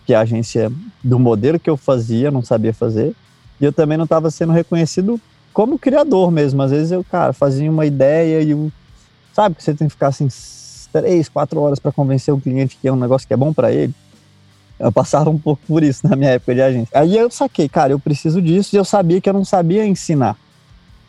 que 0.08 0.14
a 0.14 0.20
agência 0.20 0.72
do 1.04 1.18
modelo 1.18 1.60
que 1.60 1.68
eu 1.68 1.76
fazia 1.76 2.30
não 2.30 2.42
sabia 2.42 2.72
fazer, 2.72 3.14
e 3.60 3.64
eu 3.66 3.70
também 3.70 3.98
não 3.98 4.04
estava 4.04 4.30
sendo 4.30 4.54
reconhecido 4.54 5.20
como 5.52 5.78
criador 5.78 6.30
mesmo. 6.30 6.62
Às 6.62 6.70
vezes 6.70 6.90
eu, 6.90 7.04
cara, 7.04 7.34
fazia 7.34 7.70
uma 7.70 7.84
ideia 7.84 8.40
e. 8.40 8.72
Sabe 9.34 9.54
que 9.54 9.62
você 9.62 9.74
tem 9.74 9.86
que 9.86 9.92
ficar 9.92 10.08
assim 10.08 10.26
três, 10.90 11.28
quatro 11.28 11.60
horas 11.60 11.78
para 11.78 11.92
convencer 11.92 12.32
o 12.32 12.40
cliente 12.40 12.78
que 12.80 12.88
é 12.88 12.92
um 12.92 12.96
negócio 12.96 13.28
que 13.28 13.34
é 13.34 13.36
bom 13.36 13.52
para 13.52 13.70
ele. 13.70 13.92
Eu 14.80 14.90
passava 14.90 15.28
um 15.28 15.38
pouco 15.38 15.60
por 15.68 15.82
isso 15.82 16.08
na 16.08 16.16
minha 16.16 16.30
época 16.30 16.54
de 16.54 16.62
agência. 16.62 16.98
Aí 16.98 17.14
eu 17.14 17.30
saquei, 17.30 17.68
cara, 17.68 17.92
eu 17.92 17.98
preciso 17.98 18.40
disso 18.40 18.74
e 18.74 18.78
eu 18.78 18.86
sabia 18.86 19.20
que 19.20 19.28
eu 19.28 19.34
não 19.34 19.44
sabia 19.44 19.84
ensinar 19.84 20.38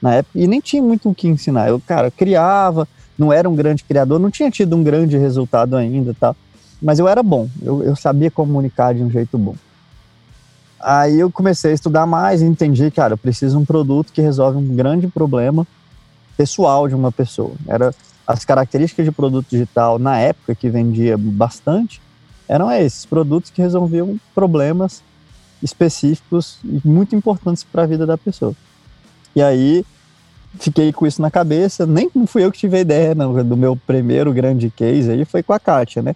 na 0.01 0.15
época 0.15 0.37
e 0.37 0.45
nem 0.45 0.59
tinha 0.59 0.83
muito 0.83 1.09
o 1.09 1.15
que 1.15 1.29
ensinar. 1.29 1.69
Eu, 1.69 1.79
cara, 1.79 2.11
criava, 2.11 2.85
não 3.17 3.31
era 3.31 3.49
um 3.49 3.55
grande 3.55 3.81
criador, 3.85 4.19
não 4.19 4.29
tinha 4.29 4.51
tido 4.51 4.75
um 4.75 4.83
grande 4.83 5.17
resultado 5.17 5.77
ainda, 5.77 6.13
tal. 6.19 6.35
Mas 6.81 6.99
eu 6.99 7.07
era 7.07 7.21
bom, 7.21 7.49
eu, 7.61 7.83
eu 7.83 7.95
sabia 7.95 8.31
comunicar 8.31 8.93
de 8.93 9.03
um 9.03 9.09
jeito 9.09 9.37
bom. 9.37 9.55
Aí 10.79 11.19
eu 11.19 11.29
comecei 11.29 11.71
a 11.71 11.73
estudar 11.73 12.05
mais 12.05 12.41
e 12.41 12.45
entendi, 12.45 12.89
cara, 12.89 13.13
eu 13.13 13.17
preciso 13.17 13.57
de 13.57 13.63
um 13.63 13.65
produto 13.65 14.13
que 14.13 14.21
resolve 14.21 14.57
um 14.57 14.75
grande 14.75 15.07
problema 15.07 15.67
pessoal 16.37 16.87
de 16.87 16.95
uma 16.95 17.11
pessoa. 17.11 17.51
Era 17.67 17.93
as 18.25 18.45
características 18.45 19.05
de 19.05 19.11
produto 19.11 19.47
digital 19.49 19.99
na 19.99 20.17
época 20.17 20.55
que 20.55 20.69
vendia 20.69 21.17
bastante 21.17 22.01
eram 22.49 22.71
esses 22.71 23.05
produtos 23.05 23.51
que 23.51 23.61
resolviam 23.61 24.19
problemas 24.33 25.03
específicos 25.61 26.57
e 26.63 26.81
muito 26.83 27.15
importantes 27.15 27.63
para 27.63 27.83
a 27.83 27.85
vida 27.85 28.07
da 28.07 28.17
pessoa. 28.17 28.55
E 29.35 29.41
aí 29.41 29.85
fiquei 30.59 30.91
com 30.91 31.05
isso 31.05 31.21
na 31.21 31.29
cabeça, 31.29 31.85
nem 31.85 32.09
fui 32.25 32.43
eu 32.43 32.51
que 32.51 32.57
tive 32.57 32.77
a 32.77 32.79
ideia 32.79 33.13
não, 33.13 33.43
do 33.43 33.55
meu 33.55 33.75
primeiro 33.75 34.33
grande 34.33 34.71
case 34.71 35.11
aí, 35.11 35.25
foi 35.25 35.43
com 35.43 35.53
a 35.53 35.59
Kátia, 35.59 36.01
né? 36.01 36.15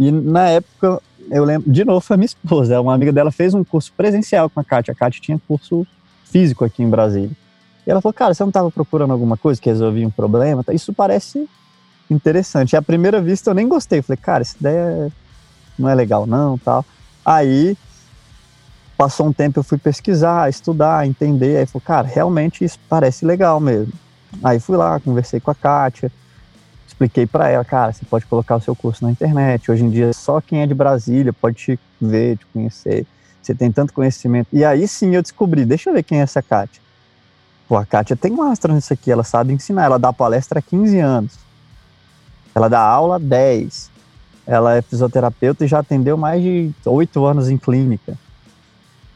E 0.00 0.10
na 0.10 0.48
época, 0.48 1.02
eu 1.30 1.44
lembro, 1.44 1.70
de 1.70 1.84
novo 1.84 2.00
foi 2.00 2.14
a 2.14 2.16
minha 2.16 2.24
esposa, 2.24 2.80
uma 2.80 2.94
amiga 2.94 3.12
dela 3.12 3.30
fez 3.30 3.52
um 3.52 3.62
curso 3.62 3.92
presencial 3.94 4.48
com 4.48 4.58
a 4.58 4.64
Kátia, 4.64 4.92
a 4.92 4.94
Kátia 4.94 5.20
tinha 5.20 5.38
curso 5.46 5.86
físico 6.24 6.64
aqui 6.64 6.82
em 6.82 6.88
Brasília. 6.88 7.30
E 7.86 7.90
ela 7.90 8.00
falou, 8.00 8.14
cara, 8.14 8.32
você 8.32 8.42
não 8.42 8.48
estava 8.48 8.70
procurando 8.70 9.12
alguma 9.12 9.36
coisa 9.36 9.60
que 9.60 9.68
resolvia 9.68 10.08
um 10.08 10.10
problema? 10.10 10.64
Isso 10.72 10.90
parece 10.94 11.46
interessante. 12.10 12.72
E 12.72 12.76
à 12.76 12.80
primeira 12.82 13.20
vista 13.20 13.50
eu 13.50 13.54
nem 13.54 13.68
gostei, 13.68 14.00
falei, 14.00 14.16
cara, 14.16 14.40
essa 14.40 14.56
ideia 14.58 15.12
não 15.78 15.86
é 15.86 15.94
legal 15.94 16.26
não, 16.26 16.56
tal. 16.56 16.82
Aí 17.22 17.76
passou 18.96 19.26
um 19.26 19.34
tempo 19.34 19.58
eu 19.58 19.64
fui 19.64 19.76
pesquisar, 19.76 20.48
estudar, 20.48 21.06
entender, 21.06 21.58
aí 21.58 21.66
falei, 21.66 21.84
cara, 21.84 22.08
realmente 22.08 22.64
isso 22.64 22.78
parece 22.88 23.26
legal 23.26 23.60
mesmo. 23.60 23.92
Aí 24.42 24.58
fui 24.58 24.78
lá, 24.78 24.98
conversei 24.98 25.40
com 25.40 25.50
a 25.50 25.54
Kátia, 25.54 26.10
expliquei 27.00 27.26
para 27.26 27.48
ela, 27.48 27.64
cara, 27.64 27.92
você 27.92 28.04
pode 28.04 28.26
colocar 28.26 28.56
o 28.56 28.60
seu 28.60 28.76
curso 28.76 29.02
na 29.02 29.10
internet. 29.10 29.70
Hoje 29.70 29.82
em 29.82 29.88
dia 29.88 30.12
só 30.12 30.38
quem 30.38 30.60
é 30.60 30.66
de 30.66 30.74
Brasília 30.74 31.32
pode 31.32 31.56
te 31.56 31.80
ver, 31.98 32.36
te 32.36 32.44
conhecer. 32.52 33.06
Você 33.40 33.54
tem 33.54 33.72
tanto 33.72 33.94
conhecimento. 33.94 34.48
E 34.52 34.62
aí 34.62 34.86
sim 34.86 35.14
eu 35.14 35.22
descobri, 35.22 35.64
deixa 35.64 35.88
eu 35.88 35.94
ver 35.94 36.02
quem 36.02 36.20
é 36.20 36.22
essa 36.22 36.42
Kátia. 36.42 36.82
Pô, 37.66 37.76
a 37.78 37.86
Kátia 37.86 38.14
tem 38.14 38.30
mastro 38.32 38.74
nisso 38.74 38.92
aqui, 38.92 39.10
ela 39.10 39.24
sabe 39.24 39.54
ensinar, 39.54 39.84
ela 39.84 39.98
dá 39.98 40.12
palestra 40.12 40.58
há 40.58 40.62
15 40.62 40.98
anos. 40.98 41.38
Ela 42.54 42.68
dá 42.68 42.80
aula 42.80 43.16
há 43.16 43.18
10. 43.18 43.90
Ela 44.46 44.76
é 44.76 44.82
fisioterapeuta 44.82 45.64
e 45.64 45.68
já 45.68 45.78
atendeu 45.78 46.18
mais 46.18 46.42
de 46.42 46.70
oito 46.84 47.24
anos 47.24 47.48
em 47.48 47.56
clínica, 47.56 48.18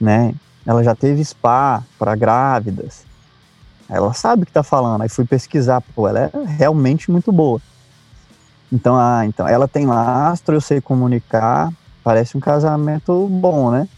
né? 0.01 0.33
Ela 0.65 0.83
já 0.83 0.95
teve 0.95 1.23
spa 1.23 1.83
para 1.99 2.15
grávidas. 2.15 3.05
Ela 3.91 4.15
sabe 4.15 4.43
o 4.43 4.47
que 4.47 4.51
está 4.51 4.63
falando. 4.63 5.03
Aí 5.03 5.09
fui 5.09 5.27
pesquisar, 5.27 5.83
pô, 5.95 6.09
ela 6.09 6.21
é 6.21 6.31
realmente 6.57 7.11
muito 7.11 7.31
boa. 7.31 7.61
Então, 8.73 8.97
ah, 8.97 9.25
então 9.25 9.47
ela 9.47 9.69
tem 9.69 9.87
lastro, 9.87 10.57
eu 10.57 10.61
sei 10.61 10.81
comunicar, 10.81 11.73
parece 12.03 12.37
um 12.37 12.41
casamento 12.41 13.29
bom, 13.29 13.71
né? 13.71 13.89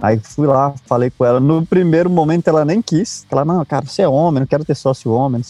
Aí 0.00 0.18
fui 0.18 0.46
lá, 0.46 0.74
falei 0.86 1.10
com 1.10 1.24
ela. 1.24 1.38
No 1.38 1.64
primeiro 1.66 2.08
momento 2.08 2.48
ela 2.48 2.64
nem 2.64 2.80
quis. 2.80 3.26
Ela, 3.30 3.44
não, 3.44 3.64
cara, 3.64 3.84
você 3.84 4.02
é 4.02 4.08
homem, 4.08 4.40
não 4.40 4.46
quero 4.46 4.64
ter 4.64 4.74
sócio 4.74 5.12
homem. 5.12 5.42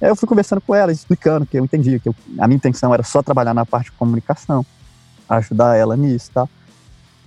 Aí 0.00 0.08
eu 0.08 0.14
fui 0.14 0.28
conversando 0.28 0.60
com 0.60 0.74
ela, 0.74 0.92
explicando 0.92 1.44
que 1.44 1.58
eu 1.58 1.64
entendi 1.64 1.98
que 1.98 2.08
eu, 2.08 2.14
a 2.38 2.46
minha 2.46 2.56
intenção 2.56 2.94
era 2.94 3.02
só 3.02 3.22
trabalhar 3.22 3.54
na 3.54 3.66
parte 3.66 3.86
de 3.86 3.92
comunicação, 3.92 4.64
ajudar 5.28 5.76
ela 5.76 5.96
nisso, 5.96 6.30
tá? 6.32 6.48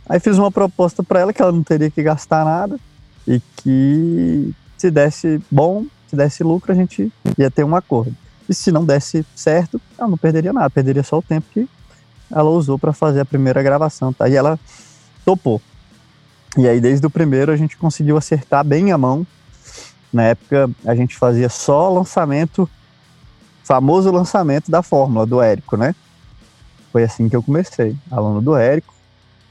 Aí 0.07 0.19
fiz 0.19 0.37
uma 0.37 0.51
proposta 0.51 1.03
para 1.03 1.19
ela 1.19 1.33
que 1.33 1.41
ela 1.41 1.51
não 1.51 1.63
teria 1.63 1.89
que 1.89 2.01
gastar 2.03 2.45
nada 2.45 2.79
e 3.27 3.41
que 3.57 4.53
se 4.77 4.91
desse 4.91 5.41
bom, 5.49 5.85
se 6.07 6.15
desse 6.15 6.43
lucro, 6.43 6.71
a 6.71 6.75
gente 6.75 7.11
ia 7.37 7.49
ter 7.49 7.63
um 7.63 7.75
acordo. 7.75 8.15
E 8.47 8.53
se 8.53 8.71
não 8.71 8.85
desse 8.85 9.25
certo, 9.35 9.81
ela 9.97 10.07
não 10.07 10.17
perderia 10.17 10.53
nada, 10.53 10.69
perderia 10.69 11.03
só 11.03 11.17
o 11.17 11.21
tempo 11.21 11.47
que 11.51 11.67
ela 12.31 12.49
usou 12.49 12.77
para 12.77 12.93
fazer 12.93 13.21
a 13.21 13.25
primeira 13.25 13.61
gravação, 13.63 14.11
tá? 14.11 14.27
E 14.27 14.35
ela 14.35 14.59
topou. 15.23 15.61
E 16.57 16.67
aí, 16.67 16.79
desde 16.79 17.05
o 17.05 17.09
primeiro, 17.09 17.51
a 17.51 17.57
gente 17.57 17.77
conseguiu 17.77 18.17
acertar 18.17 18.63
bem 18.63 18.91
a 18.91 18.97
mão 18.97 19.25
na 20.15 20.23
época 20.23 20.69
a 20.85 20.95
gente 20.95 21.17
fazia 21.17 21.49
só 21.49 21.89
lançamento 21.89 22.69
famoso 23.65 24.09
lançamento 24.09 24.71
da 24.71 24.81
fórmula 24.81 25.25
do 25.25 25.41
Érico, 25.41 25.75
né? 25.75 25.93
Foi 26.89 27.03
assim 27.03 27.27
que 27.27 27.35
eu 27.35 27.43
comecei, 27.43 27.97
aluno 28.09 28.41
do 28.41 28.55
Érico 28.55 28.93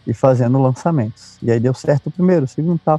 e 0.06 0.14
fazendo 0.14 0.58
lançamentos. 0.62 1.36
E 1.42 1.50
aí 1.50 1.60
deu 1.60 1.74
certo 1.74 2.06
o 2.06 2.10
primeiro, 2.10 2.46
o 2.46 2.48
segundo 2.48 2.80
tal, 2.82 2.98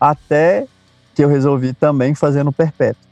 até 0.00 0.66
que 1.14 1.22
eu 1.22 1.28
resolvi 1.28 1.74
também 1.74 2.14
fazer 2.14 2.42
no 2.44 2.52
perpétuo. 2.52 3.02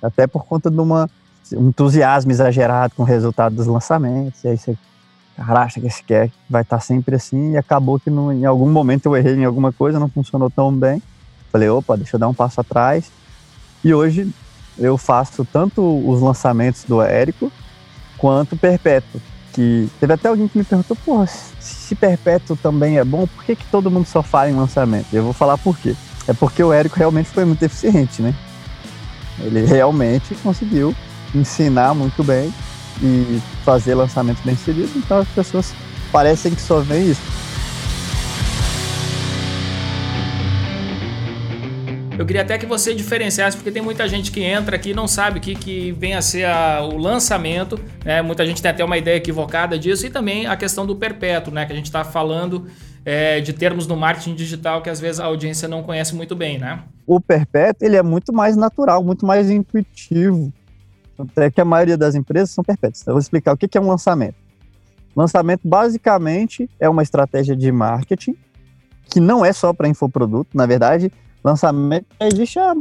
Até 0.00 0.28
por 0.28 0.44
conta 0.44 0.70
de 0.70 0.78
uma, 0.78 1.10
um 1.52 1.68
entusiasmo 1.68 2.30
exagerado 2.30 2.94
com 2.94 3.02
o 3.02 3.06
resultado 3.06 3.54
dos 3.54 3.66
lançamentos. 3.66 4.42
E 4.44 4.48
aí 4.48 4.58
você 4.58 4.76
acha 5.36 5.80
que 5.80 5.86
esse 5.86 6.02
quer 6.02 6.30
vai 6.48 6.62
estar 6.62 6.80
sempre 6.80 7.14
assim. 7.14 7.52
E 7.52 7.56
acabou 7.56 7.98
que 7.98 8.10
no, 8.10 8.32
em 8.32 8.44
algum 8.44 8.68
momento 8.70 9.06
eu 9.06 9.16
errei 9.16 9.34
em 9.34 9.44
alguma 9.44 9.72
coisa, 9.72 9.98
não 9.98 10.08
funcionou 10.08 10.50
tão 10.50 10.72
bem. 10.72 11.02
Falei, 11.50 11.68
opa, 11.68 11.96
deixa 11.96 12.16
eu 12.16 12.20
dar 12.20 12.28
um 12.28 12.34
passo 12.34 12.60
atrás. 12.60 13.10
E 13.82 13.94
hoje 13.94 14.30
eu 14.78 14.98
faço 14.98 15.44
tanto 15.44 15.82
os 15.82 16.20
lançamentos 16.20 16.84
do 16.84 17.00
Érico 17.00 17.50
quanto 18.16 18.56
Perpétuo. 18.56 19.20
Que 19.52 19.88
teve 19.98 20.12
até 20.12 20.28
alguém 20.28 20.46
que 20.46 20.58
me 20.58 20.64
perguntou, 20.64 20.96
pô, 21.04 21.24
se 21.26 21.94
Perpétuo 21.94 22.56
também 22.56 22.98
é 22.98 23.04
bom, 23.04 23.26
por 23.26 23.44
que, 23.44 23.56
que 23.56 23.64
todo 23.66 23.90
mundo 23.90 24.06
só 24.06 24.22
fala 24.22 24.50
em 24.50 24.54
lançamento? 24.54 25.06
Eu 25.12 25.24
vou 25.24 25.32
falar 25.32 25.58
por 25.58 25.76
quê. 25.78 25.96
É 26.26 26.32
porque 26.32 26.62
o 26.62 26.72
Érico 26.72 26.98
realmente 26.98 27.30
foi 27.30 27.44
muito 27.44 27.62
eficiente, 27.62 28.20
né? 28.20 28.34
Ele 29.40 29.64
realmente 29.64 30.34
conseguiu 30.36 30.94
ensinar 31.34 31.94
muito 31.94 32.22
bem 32.22 32.52
e 33.02 33.40
fazer 33.64 33.94
lançamentos 33.94 34.42
bem 34.44 34.56
seguidos, 34.56 34.94
então 34.96 35.18
as 35.18 35.28
pessoas 35.28 35.72
parecem 36.10 36.54
que 36.54 36.60
só 36.60 36.80
veem 36.80 37.10
isso. 37.10 37.38
Eu 42.18 42.26
queria 42.26 42.42
até 42.42 42.58
que 42.58 42.66
você 42.66 42.92
diferenciasse, 42.92 43.56
porque 43.56 43.70
tem 43.70 43.80
muita 43.80 44.08
gente 44.08 44.32
que 44.32 44.42
entra 44.42 44.74
aqui 44.74 44.90
e 44.90 44.94
não 44.94 45.06
sabe 45.06 45.38
o 45.38 45.40
que, 45.40 45.54
que 45.54 45.92
vem 45.92 46.14
a 46.14 46.20
ser 46.20 46.46
a, 46.46 46.80
o 46.82 46.98
lançamento, 46.98 47.78
né? 48.04 48.20
Muita 48.22 48.44
gente 48.44 48.60
tem 48.60 48.68
até 48.68 48.84
uma 48.84 48.98
ideia 48.98 49.18
equivocada 49.18 49.78
disso, 49.78 50.04
e 50.04 50.10
também 50.10 50.44
a 50.44 50.56
questão 50.56 50.84
do 50.84 50.96
perpétuo, 50.96 51.54
né? 51.54 51.64
Que 51.64 51.72
a 51.72 51.76
gente 51.76 51.86
está 51.86 52.02
falando 52.02 52.66
é, 53.04 53.40
de 53.40 53.52
termos 53.52 53.86
no 53.86 53.96
marketing 53.96 54.34
digital 54.34 54.82
que 54.82 54.90
às 54.90 54.98
vezes 54.98 55.20
a 55.20 55.26
audiência 55.26 55.68
não 55.68 55.84
conhece 55.84 56.12
muito 56.12 56.34
bem, 56.34 56.58
né? 56.58 56.80
O 57.06 57.20
perpétuo, 57.20 57.86
ele 57.86 57.96
é 57.96 58.02
muito 58.02 58.32
mais 58.32 58.56
natural, 58.56 59.04
muito 59.04 59.24
mais 59.24 59.48
intuitivo. 59.48 60.52
Até 61.18 61.50
que 61.50 61.60
a 61.60 61.64
maioria 61.64 61.96
das 61.96 62.14
empresas 62.14 62.50
são 62.50 62.62
perpétuas. 62.62 63.02
Então, 63.02 63.12
eu 63.12 63.14
vou 63.16 63.20
explicar 63.20 63.52
o 63.52 63.56
que 63.56 63.76
é 63.76 63.80
um 63.80 63.88
lançamento. 63.88 64.36
Lançamento, 65.16 65.66
basicamente, 65.66 66.70
é 66.78 66.88
uma 66.88 67.02
estratégia 67.02 67.56
de 67.56 67.72
marketing 67.72 68.36
que 69.10 69.20
não 69.20 69.44
é 69.44 69.52
só 69.52 69.72
para 69.72 69.88
infoproduto. 69.88 70.56
Na 70.56 70.66
verdade, 70.66 71.12
lançamento 71.42 72.06
existe 72.20 72.58
há 72.58 72.74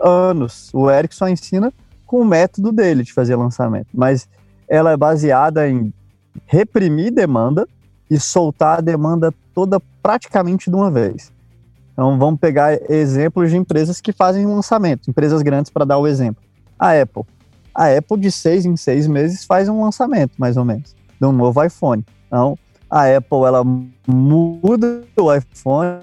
anos. 0.00 0.70
O 0.72 0.90
Eric 0.90 1.14
só 1.14 1.28
ensina 1.28 1.72
com 2.06 2.20
o 2.20 2.24
método 2.24 2.72
dele 2.72 3.02
de 3.02 3.12
fazer 3.12 3.36
lançamento, 3.36 3.88
mas 3.94 4.28
ela 4.68 4.92
é 4.92 4.96
baseada 4.96 5.68
em 5.68 5.92
reprimir 6.46 7.12
demanda 7.12 7.66
e 8.10 8.18
soltar 8.18 8.78
a 8.78 8.80
demanda 8.80 9.32
toda 9.54 9.80
praticamente 10.02 10.70
de 10.70 10.76
uma 10.76 10.90
vez. 10.90 11.32
Então 11.92 12.18
vamos 12.18 12.40
pegar 12.40 12.78
exemplos 12.90 13.50
de 13.50 13.56
empresas 13.56 14.00
que 14.00 14.12
fazem 14.12 14.44
lançamento, 14.44 15.08
empresas 15.08 15.42
grandes 15.42 15.70
para 15.70 15.84
dar 15.84 15.98
o 15.98 16.06
exemplo. 16.06 16.42
A 16.78 17.00
Apple. 17.00 17.22
A 17.74 17.88
Apple 17.96 18.18
de 18.18 18.30
seis 18.30 18.64
em 18.64 18.76
seis 18.76 19.06
meses 19.06 19.44
faz 19.44 19.68
um 19.68 19.82
lançamento, 19.82 20.32
mais 20.38 20.56
ou 20.56 20.64
menos, 20.64 20.94
de 21.20 21.26
um 21.26 21.32
novo 21.32 21.62
iPhone. 21.62 22.04
Então 22.26 22.56
a 22.90 23.16
Apple 23.16 23.44
ela 23.44 23.64
muda 24.06 25.02
o 25.16 25.34
iPhone 25.34 26.00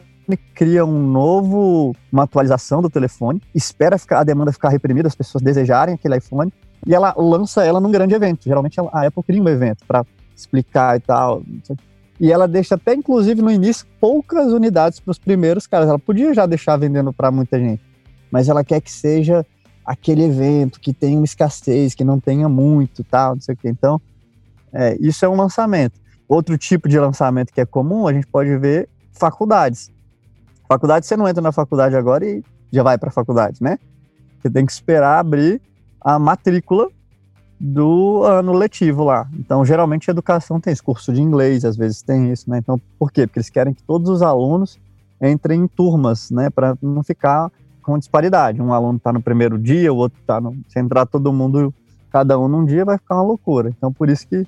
cria 0.54 0.86
um 0.86 1.08
novo, 1.08 1.96
uma 2.12 2.24
atualização 2.24 2.82
do 2.82 2.90
telefone, 2.90 3.42
espera 3.54 3.98
ficar, 3.98 4.20
a 4.20 4.24
demanda 4.24 4.52
ficar 4.52 4.70
reprimida, 4.70 5.08
as 5.08 5.16
pessoas 5.16 5.44
desejarem 5.44 5.96
aquele 5.96 6.18
iPhone, 6.18 6.52
e 6.86 6.94
ela 6.94 7.14
lança 7.18 7.64
ela 7.64 7.80
num 7.80 7.92
grande 7.92 8.14
evento. 8.14 8.44
Geralmente 8.44 8.80
a 8.80 9.08
Apple 9.08 9.24
cria 9.24 9.42
um 9.42 9.50
evento 9.50 9.86
para 9.88 10.06
explicar 10.36 10.98
e 10.98 11.00
tal. 11.00 11.44
E 12.20 12.32
ela 12.32 12.48
deixa 12.48 12.76
até, 12.76 12.94
inclusive, 12.94 13.42
no 13.42 13.52
início, 13.52 13.86
poucas 14.00 14.52
unidades 14.52 15.00
para 15.00 15.12
os 15.12 15.20
primeiros 15.20 15.66
caras. 15.66 15.90
Ela 15.90 16.00
podia 16.00 16.34
já 16.34 16.46
deixar 16.46 16.78
vendendo 16.78 17.12
para 17.12 17.32
muita 17.32 17.60
gente, 17.60 17.82
mas 18.32 18.48
ela 18.48 18.64
quer 18.64 18.82
que 18.82 18.92
seja 18.92 19.46
aquele 19.92 20.24
evento 20.24 20.80
que 20.80 20.94
tenha 20.94 21.18
uma 21.18 21.26
escassez, 21.26 21.94
que 21.94 22.04
não 22.06 22.18
tenha 22.18 22.48
muito, 22.48 23.04
tal, 23.04 23.36
não 23.36 23.42
sei 23.42 23.56
o 23.56 23.58
quê. 23.58 23.68
Então, 23.68 24.02
é, 24.72 24.96
isso 25.02 25.26
é 25.26 25.28
um 25.28 25.36
lançamento. 25.36 26.00
Outro 26.30 26.58
tipo 26.58 26.88
de 26.88 26.98
lançamento 26.98 27.52
que 27.52 27.60
é 27.60 27.66
comum, 27.66 28.08
a 28.08 28.14
gente 28.14 28.26
pode 28.26 28.56
ver 28.58 28.88
faculdades. 29.12 29.92
Faculdade, 30.66 31.06
você 31.06 31.18
não 31.18 31.28
entra 31.28 31.42
na 31.42 31.52
faculdade 31.52 31.98
agora 31.98 32.26
e 32.26 32.42
já 32.72 32.82
vai 32.84 32.98
para 32.98 33.10
a 33.10 33.12
faculdade, 33.12 33.62
né? 33.62 33.78
Você 34.40 34.50
tem 34.50 34.66
que 34.66 34.72
esperar 34.72 35.20
abrir 35.20 35.62
a 36.00 36.18
matrícula 36.18 36.88
do 37.60 38.24
ano 38.24 38.54
letivo 38.54 39.04
lá. 39.04 39.30
Então, 39.34 39.66
geralmente, 39.66 40.10
a 40.10 40.14
educação 40.14 40.58
tem 40.58 40.72
esse 40.72 40.82
curso 40.82 41.12
de 41.12 41.22
inglês, 41.22 41.66
às 41.66 41.76
vezes 41.76 42.02
tem 42.02 42.32
isso, 42.32 42.50
né? 42.50 42.60
Então, 42.60 42.80
por 42.98 43.12
quê? 43.12 43.28
Porque 43.28 43.40
eles 43.40 43.50
querem 43.50 43.74
que 43.74 43.84
todos 43.84 44.10
os 44.10 44.22
alunos 44.22 44.80
entrem 45.22 45.60
em 45.64 45.68
turmas, 45.68 46.32
né? 46.32 46.50
Para 46.50 46.78
não 46.82 47.04
ficar 47.04 47.52
com 47.92 48.00
disparidade. 48.00 48.62
Um 48.62 48.74
aluno 48.74 48.98
está 48.98 49.12
no 49.12 49.22
primeiro 49.22 49.58
dia, 49.58 49.92
o 49.92 49.98
outro 49.98 50.18
está 50.22 50.40
no. 50.40 50.56
Se 50.70 50.80
entrar 50.80 51.06
todo 51.06 51.34
mundo, 51.34 51.74
cada 52.10 52.40
um 52.40 52.48
num 52.48 52.64
dia, 52.64 52.86
vai 52.86 52.98
ficar 52.98 53.16
uma 53.16 53.24
loucura. 53.24 53.70
Então, 53.70 53.92
por 53.92 54.10
isso 54.10 54.26
que 54.26 54.48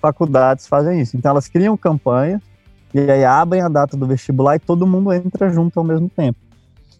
faculdades 0.00 0.66
fazem 0.66 1.00
isso. 1.00 1.16
Então, 1.16 1.30
elas 1.30 1.46
criam 1.46 1.76
campanhas 1.76 2.40
e 2.94 2.98
aí 2.98 3.24
abrem 3.24 3.60
a 3.60 3.68
data 3.68 3.96
do 3.96 4.06
vestibular 4.06 4.56
e 4.56 4.58
todo 4.58 4.86
mundo 4.86 5.12
entra 5.12 5.50
junto 5.50 5.78
ao 5.78 5.84
mesmo 5.84 6.08
tempo. 6.08 6.38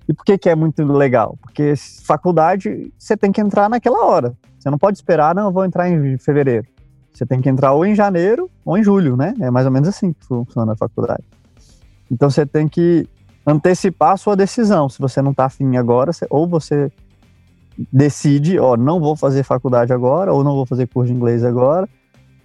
E 0.07 0.13
por 0.13 0.25
que, 0.25 0.37
que 0.37 0.51
é 0.51 0.55
muito 0.55 0.85
legal? 0.85 1.39
Porque 1.41 1.75
faculdade 2.05 2.93
você 2.99 3.17
tem 3.17 3.33
que 3.33 3.41
entrar 3.41 3.71
naquela 3.71 4.05
hora. 4.05 4.35
Você 4.59 4.69
não 4.69 4.79
pode 4.79 4.99
esperar, 4.99 5.35
não, 5.35 5.47
eu 5.47 5.53
vou 5.53 5.65
entrar 5.65 5.89
em 5.89 6.19
fevereiro. 6.19 6.67
Você 7.13 7.25
tem 7.25 7.41
que 7.41 7.49
entrar 7.49 7.73
ou 7.73 7.87
em 7.87 7.95
janeiro 7.95 8.51
ou 8.65 8.77
em 8.77 8.85
julho, 8.85 9.17
né? 9.17 9.35
É 9.41 9.51
mais 9.51 9.67
ou 9.67 9.73
menos 9.73 9.89
assim 9.89 10.13
que 10.13 10.27
funciona 10.27 10.73
a 10.73 10.77
faculdade. 10.77 11.25
Então 12.11 12.29
você 12.29 12.45
tem 12.45 12.69
que 12.69 13.09
antecipar 13.47 14.13
a 14.13 14.17
sua 14.17 14.37
decisão. 14.37 14.89
Se 14.89 14.99
você 14.99 15.23
não 15.23 15.31
está 15.31 15.47
afim 15.47 15.77
agora, 15.77 16.11
ou 16.29 16.47
você 16.47 16.91
decide, 17.93 18.59
ó, 18.59 18.77
não 18.77 19.01
vou 19.01 19.17
fazer 19.17 19.43
faculdade 19.43 19.93
agora, 19.93 20.33
ou 20.33 20.45
não 20.45 20.55
vou 20.55 20.67
fazer 20.67 20.87
curso 20.87 21.13
de 21.13 21.17
inglês 21.17 21.45
agora, 21.45 21.89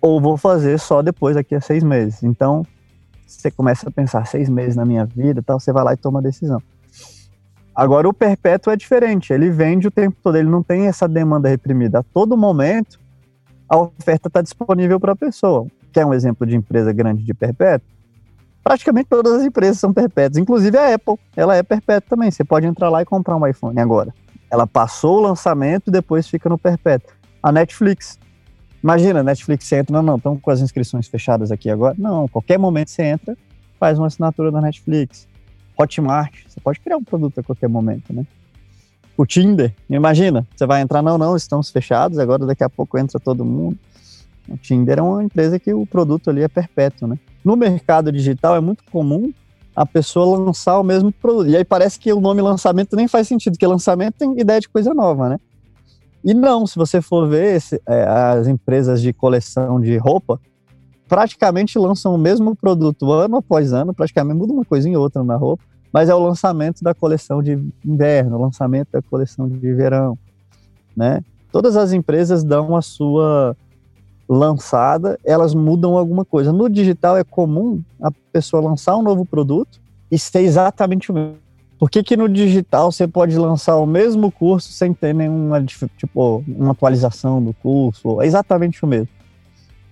ou 0.02 0.22
vou 0.22 0.38
fazer 0.38 0.80
só 0.80 1.02
depois, 1.02 1.36
daqui 1.36 1.56
a 1.56 1.62
seis 1.62 1.84
meses. 1.84 2.24
Então, 2.24 2.66
você 3.26 3.50
começa 3.52 3.90
a 3.90 3.92
pensar 3.92 4.26
seis 4.28 4.50
meses 4.50 4.76
na 4.76 4.86
minha 4.86 5.06
vida 5.06 5.42
tal, 5.42 5.60
você 5.60 5.74
vai 5.74 5.84
lá 5.84 5.94
e 5.94 5.98
toma 5.98 6.20
a 6.20 6.22
decisão. 6.22 6.62
Agora, 7.76 8.08
o 8.08 8.14
perpétuo 8.14 8.72
é 8.72 8.76
diferente, 8.78 9.34
ele 9.34 9.50
vende 9.50 9.88
o 9.88 9.92
tempo 9.92 10.16
todo, 10.24 10.38
ele 10.38 10.48
não 10.48 10.64
tem 10.64 10.88
essa 10.88 11.08
demanda 11.08 11.50
reprimida. 11.50 12.00
A 12.00 12.04
todo 12.04 12.38
momento, 12.38 13.00
a 13.68 13.78
oferta 13.78 14.30
está 14.30 14.42
disponível 14.42 15.00
para 15.00 15.12
a 15.12 15.16
pessoa. 15.16 15.68
Quer 15.92 16.06
um 16.06 16.14
exemplo 16.14 16.48
de 16.48 16.56
empresa 16.56 16.94
grande 16.94 17.24
de 17.24 17.34
perpétuo? 17.34 17.95
Praticamente 18.66 19.08
todas 19.08 19.32
as 19.34 19.44
empresas 19.44 19.78
são 19.78 19.94
perpétuas, 19.94 20.38
inclusive 20.42 20.76
a 20.76 20.96
Apple, 20.96 21.20
ela 21.36 21.56
é 21.56 21.62
perpétua 21.62 22.10
também. 22.10 22.32
Você 22.32 22.44
pode 22.44 22.66
entrar 22.66 22.90
lá 22.90 23.00
e 23.00 23.06
comprar 23.06 23.38
um 23.38 23.46
iPhone 23.46 23.80
agora. 23.80 24.12
Ela 24.50 24.66
passou 24.66 25.20
o 25.20 25.22
lançamento 25.22 25.90
e 25.90 25.92
depois 25.92 26.28
fica 26.28 26.50
no 26.50 26.58
perpétuo. 26.58 27.14
A 27.44 27.52
Netflix, 27.52 28.18
Imagina, 28.84 29.22
Netflix 29.24 29.66
você 29.66 29.78
entra, 29.78 29.94
não, 29.94 30.02
não, 30.02 30.18
estão 30.18 30.38
com 30.38 30.50
as 30.50 30.62
inscrições 30.62 31.08
fechadas 31.08 31.52
aqui 31.52 31.70
agora. 31.70 31.96
Não, 31.98 32.28
qualquer 32.28 32.58
momento 32.58 32.90
você 32.90 33.04
entra, 33.04 33.38
faz 33.80 34.00
uma 34.00 34.08
assinatura 34.08 34.52
da 34.52 34.62
Netflix. 34.62 35.28
Hotmart, 35.78 36.34
você 36.48 36.60
pode 36.60 36.80
criar 36.80 36.98
um 36.98 37.04
produto 37.04 37.40
a 37.40 37.44
qualquer 37.44 37.68
momento, 37.68 38.14
né? 38.14 38.26
O 39.16 39.26
Tinder, 39.26 39.74
imagina, 39.90 40.46
você 40.56 40.66
vai 40.66 40.82
entrar, 40.82 41.04
não, 41.04 41.18
não, 41.18 41.36
estamos 41.36 41.70
fechados, 41.70 42.20
agora 42.20 42.46
daqui 42.46 42.64
a 42.64 42.70
pouco 42.70 42.98
entra 42.98 43.20
todo 43.20 43.46
mundo. 43.46 43.78
O 44.48 44.58
Tinder 44.58 45.00
é 45.00 45.02
uma 45.02 45.24
empresa 45.24 45.60
que 45.60 45.74
o 45.74 45.86
produto 45.86 46.30
ali 46.30 46.42
é 46.42 46.48
perpétuo, 46.48 47.08
né? 47.08 47.18
No 47.46 47.56
mercado 47.56 48.12
digital 48.12 48.56
é 48.56 48.60
muito 48.60 48.84
comum 48.92 49.32
a 49.76 49.86
pessoa 49.86 50.40
lançar 50.40 50.80
o 50.80 50.84
mesmo 50.84 51.12
produto. 51.12 51.48
E 51.48 51.56
aí 51.56 51.64
parece 51.64 52.00
que 52.00 52.12
o 52.12 52.20
nome 52.20 52.42
lançamento 52.42 52.96
nem 52.96 53.08
faz 53.08 53.28
sentido, 53.28 53.54
porque 53.54 53.68
lançamento 53.68 54.16
tem 54.16 54.40
ideia 54.40 54.60
de 54.60 54.68
coisa 54.68 54.96
nova, 54.96 55.30
né? 55.30 55.40
E 56.24 56.34
não, 56.34 56.66
se 56.66 56.76
você 56.76 57.04
for 57.04 57.30
ver 57.30 57.56
esse, 57.56 57.80
é, 57.88 58.04
as 58.04 58.48
empresas 58.48 59.00
de 59.00 59.14
coleção 59.14 59.80
de 59.80 59.96
roupa, 59.96 60.42
praticamente 61.08 61.78
lançam 61.78 62.16
o 62.16 62.18
mesmo 62.18 62.56
produto 62.56 63.12
ano 63.12 63.36
após 63.36 63.74
ano, 63.74 63.94
praticamente 63.94 64.40
muda 64.40 64.52
uma 64.52 64.66
coisinha 64.66 64.98
ou 64.98 65.04
outra 65.04 65.24
na 65.24 65.36
roupa, 65.36 65.64
mas 65.94 66.10
é 66.10 66.16
o 66.16 66.20
lançamento 66.20 66.84
da 66.84 66.96
coleção 66.96 67.44
de 67.44 67.60
inverno, 67.86 68.38
o 68.38 68.42
lançamento 68.42 68.90
da 68.92 69.04
coleção 69.04 69.48
de 69.48 69.72
verão, 69.72 70.18
né? 70.98 71.22
Todas 71.52 71.78
as 71.78 71.94
empresas 71.94 72.44
dão 72.44 72.76
a 72.76 72.82
sua 72.82 73.56
lançada, 74.28 75.20
elas 75.24 75.54
mudam 75.54 75.98
alguma 75.98 76.26
coisa. 76.26 76.52
No 76.52 76.70
digital 76.70 77.18
é 77.18 77.24
comum 77.24 77.82
a 78.02 78.12
pessoa 78.32 78.62
lançar 78.64 78.98
um 78.98 79.04
novo 79.04 79.26
produto 79.26 79.80
e 80.10 80.18
ser 80.18 80.42
exatamente 80.42 81.12
o 81.12 81.14
mesmo. 81.14 81.38
Por 81.78 81.90
que, 81.90 82.02
que 82.02 82.16
no 82.16 82.30
digital 82.30 82.92
você 82.92 83.08
pode 83.08 83.38
lançar 83.38 83.76
o 83.76 83.86
mesmo 83.86 84.32
curso 84.32 84.72
sem 84.72 84.94
ter 84.94 85.14
nenhuma 85.14 85.62
tipo, 85.64 86.44
uma 86.48 86.72
atualização 86.72 87.44
do 87.44 87.54
curso? 87.54 88.22
É 88.22 88.26
exatamente 88.26 88.84
o 88.84 88.88
mesmo. 88.88 89.10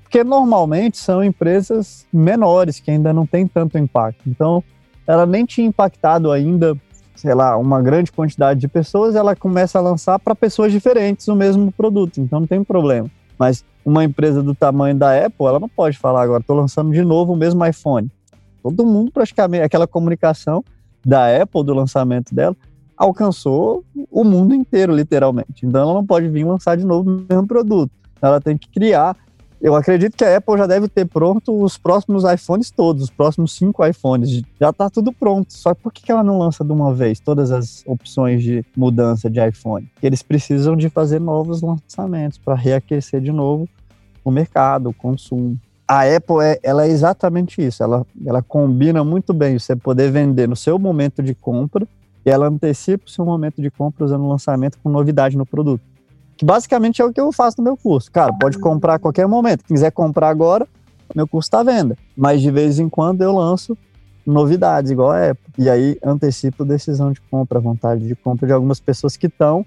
Porque 0.02 0.24
normalmente 0.24 0.98
são 0.98 1.24
empresas 1.24 2.06
menores 2.12 2.80
que 2.80 2.89
ainda 2.89 3.12
não 3.12 3.26
têm 3.26 3.48
tanto 3.48 3.78
impacto. 3.78 4.22
Então, 4.28 4.63
ela 5.06 5.26
nem 5.26 5.46
tinha 5.46 5.67
impactado 5.67 6.32
ainda 6.32 6.78
sei 7.15 7.34
lá, 7.34 7.56
uma 7.58 7.82
grande 7.82 8.12
quantidade 8.12 8.60
de 8.60 8.67
pessoas, 8.67 9.15
ela 9.15 9.34
começa 9.36 9.80
a 9.80 9.82
lançar 9.82 10.19
para 10.19 10.36
pessoas 10.36 10.72
diferentes 10.74 11.28
o 11.30 11.36
mesmo 11.36 11.72
produto, 11.72 12.19
então 12.19 12.41
não 12.41 12.48
tem 12.48 12.62
problema. 12.63 13.10
Mas 13.43 13.65
uma 13.84 14.06
empresa 14.06 14.41
do 14.41 14.56
tamanho 14.56 14.95
da 14.95 15.25
Apple, 15.25 15.45
ela 15.45 15.60
não 15.60 15.67
pode 15.67 15.97
falar 15.97 16.21
agora, 16.21 16.39
estou 16.39 16.56
lançando 16.56 16.93
de 16.93 17.03
novo 17.03 17.34
o 17.34 17.36
mesmo 17.36 17.65
iPhone. 17.65 18.10
Todo 18.62 18.86
mundo 18.86 19.12
praticamente, 19.12 19.63
aquela 19.63 19.86
comunicação 19.86 20.63
da 21.06 21.41
Apple, 21.41 21.65
do 21.65 21.73
lançamento 21.73 22.34
dela, 22.34 22.56
alcançou 22.95 23.84
o 24.10 24.23
mundo 24.23 24.56
inteiro, 24.56 24.95
literalmente. 24.95 25.65
Então 25.65 25.82
ela 25.82 25.93
não 25.93 26.06
pode 26.06 26.29
vir 26.29 26.45
lançar 26.45 26.77
de 26.77 26.86
novo 26.86 27.10
o 27.10 27.25
mesmo 27.29 27.45
produto. 27.45 27.91
Ela 28.21 28.39
tem 28.39 28.58
que 28.58 28.69
criar 28.69 29.17
eu 29.63 29.76
acredito 29.76 30.17
que 30.17 30.26
a 30.26 30.36
Apple 30.36 30.58
já 30.58 30.67
deve 30.67 30.89
ter 30.89 31.06
pronto 31.06 31.63
os 31.63 31.78
próximos 31.78 32.26
iPhones 32.26 32.69
todos, 32.69 33.04
os 33.04 33.10
próximos 33.10 33.56
cinco 33.56 33.86
iPhones. 33.86 34.41
Já 34.60 34.71
está 34.71 34.89
tudo 34.89 35.13
pronto. 35.13 35.54
Só 35.54 35.73
por 35.73 35.93
que 35.93 36.12
ela 36.12 36.21
não 36.21 36.38
lança 36.38 36.65
de 36.65 36.71
uma 36.73 36.93
vez 36.93 37.21
todas 37.21 37.49
as 37.49 37.82
opções 37.88 38.43
de 38.43 38.65
mudança 38.76 39.30
de 39.30 39.39
iPhone? 39.39 39.89
Eles 40.02 40.21
precisam 40.21 40.76
de 40.76 40.89
fazer 40.89 41.21
novos 41.21 41.62
lançamentos 41.62 42.38
para 42.38 42.56
reaquecer 42.56 43.21
de 43.21 43.32
novo 43.32 43.65
o 44.21 44.30
mercado, 44.30 44.89
o 44.89 44.93
consumo. 44.93 45.58
A 45.88 46.02
Apple 46.13 46.41
é, 46.41 46.60
ela 46.62 46.86
é 46.86 46.89
exatamente 46.89 47.65
isso. 47.65 47.82
Ela, 47.82 48.06
ela 48.26 48.41
combina 48.41 49.02
muito 49.02 49.34
bem 49.34 49.58
você 49.58 49.78
poder 49.78 50.12
vender 50.12 50.45
no 50.45 50.58
seu 50.58 50.78
momento 50.78 51.23
de 51.23 51.34
compra 51.34 51.88
e 52.26 52.30
ela 52.30 52.49
antecipa 52.49 53.06
o 53.06 53.10
seu 53.10 53.23
momento 53.23 53.62
de 53.62 53.71
compra 53.71 54.04
usando 54.04 54.26
o 54.26 54.30
lançamento 54.30 54.78
com 54.84 54.89
novidade 54.89 55.38
no 55.38 55.45
produto 55.45 55.92
que 56.43 56.45
basicamente 56.45 57.01
é 57.01 57.06
o 57.06 57.13
que 57.13 57.21
eu 57.21 57.32
faço 57.32 57.56
no 57.60 57.63
meu 57.63 57.77
curso. 57.77 58.12
Cara, 58.12 58.34
pode 58.34 58.60
comprar 58.60 58.95
a 58.95 58.99
qualquer 58.99 59.25
momento. 59.25 59.63
Quiser 59.63 59.91
comprar 59.91 60.27
agora, 60.27 60.67
meu 61.15 61.25
curso 61.25 61.47
está 61.47 61.62
à 61.62 61.63
venda. 61.63 61.97
Mas 62.17 62.41
de 62.41 62.51
vez 62.51 62.79
em 62.79 62.89
quando 62.89 63.21
eu 63.21 63.34
lanço 63.34 63.77
novidades, 64.25 64.91
igual 64.91 65.12
a 65.12 65.29
Apple. 65.29 65.53
E 65.58 65.69
aí 65.69 65.97
antecipo 66.03 66.65
decisão 66.65 67.13
de 67.13 67.21
compra, 67.21 67.62
vontade 67.62 68.06
de 68.06 68.13
compra 68.13 68.45
de 68.45 68.51
algumas 68.51 68.82
pessoas 68.82 69.15
que 69.15 69.27
estão 69.27 69.65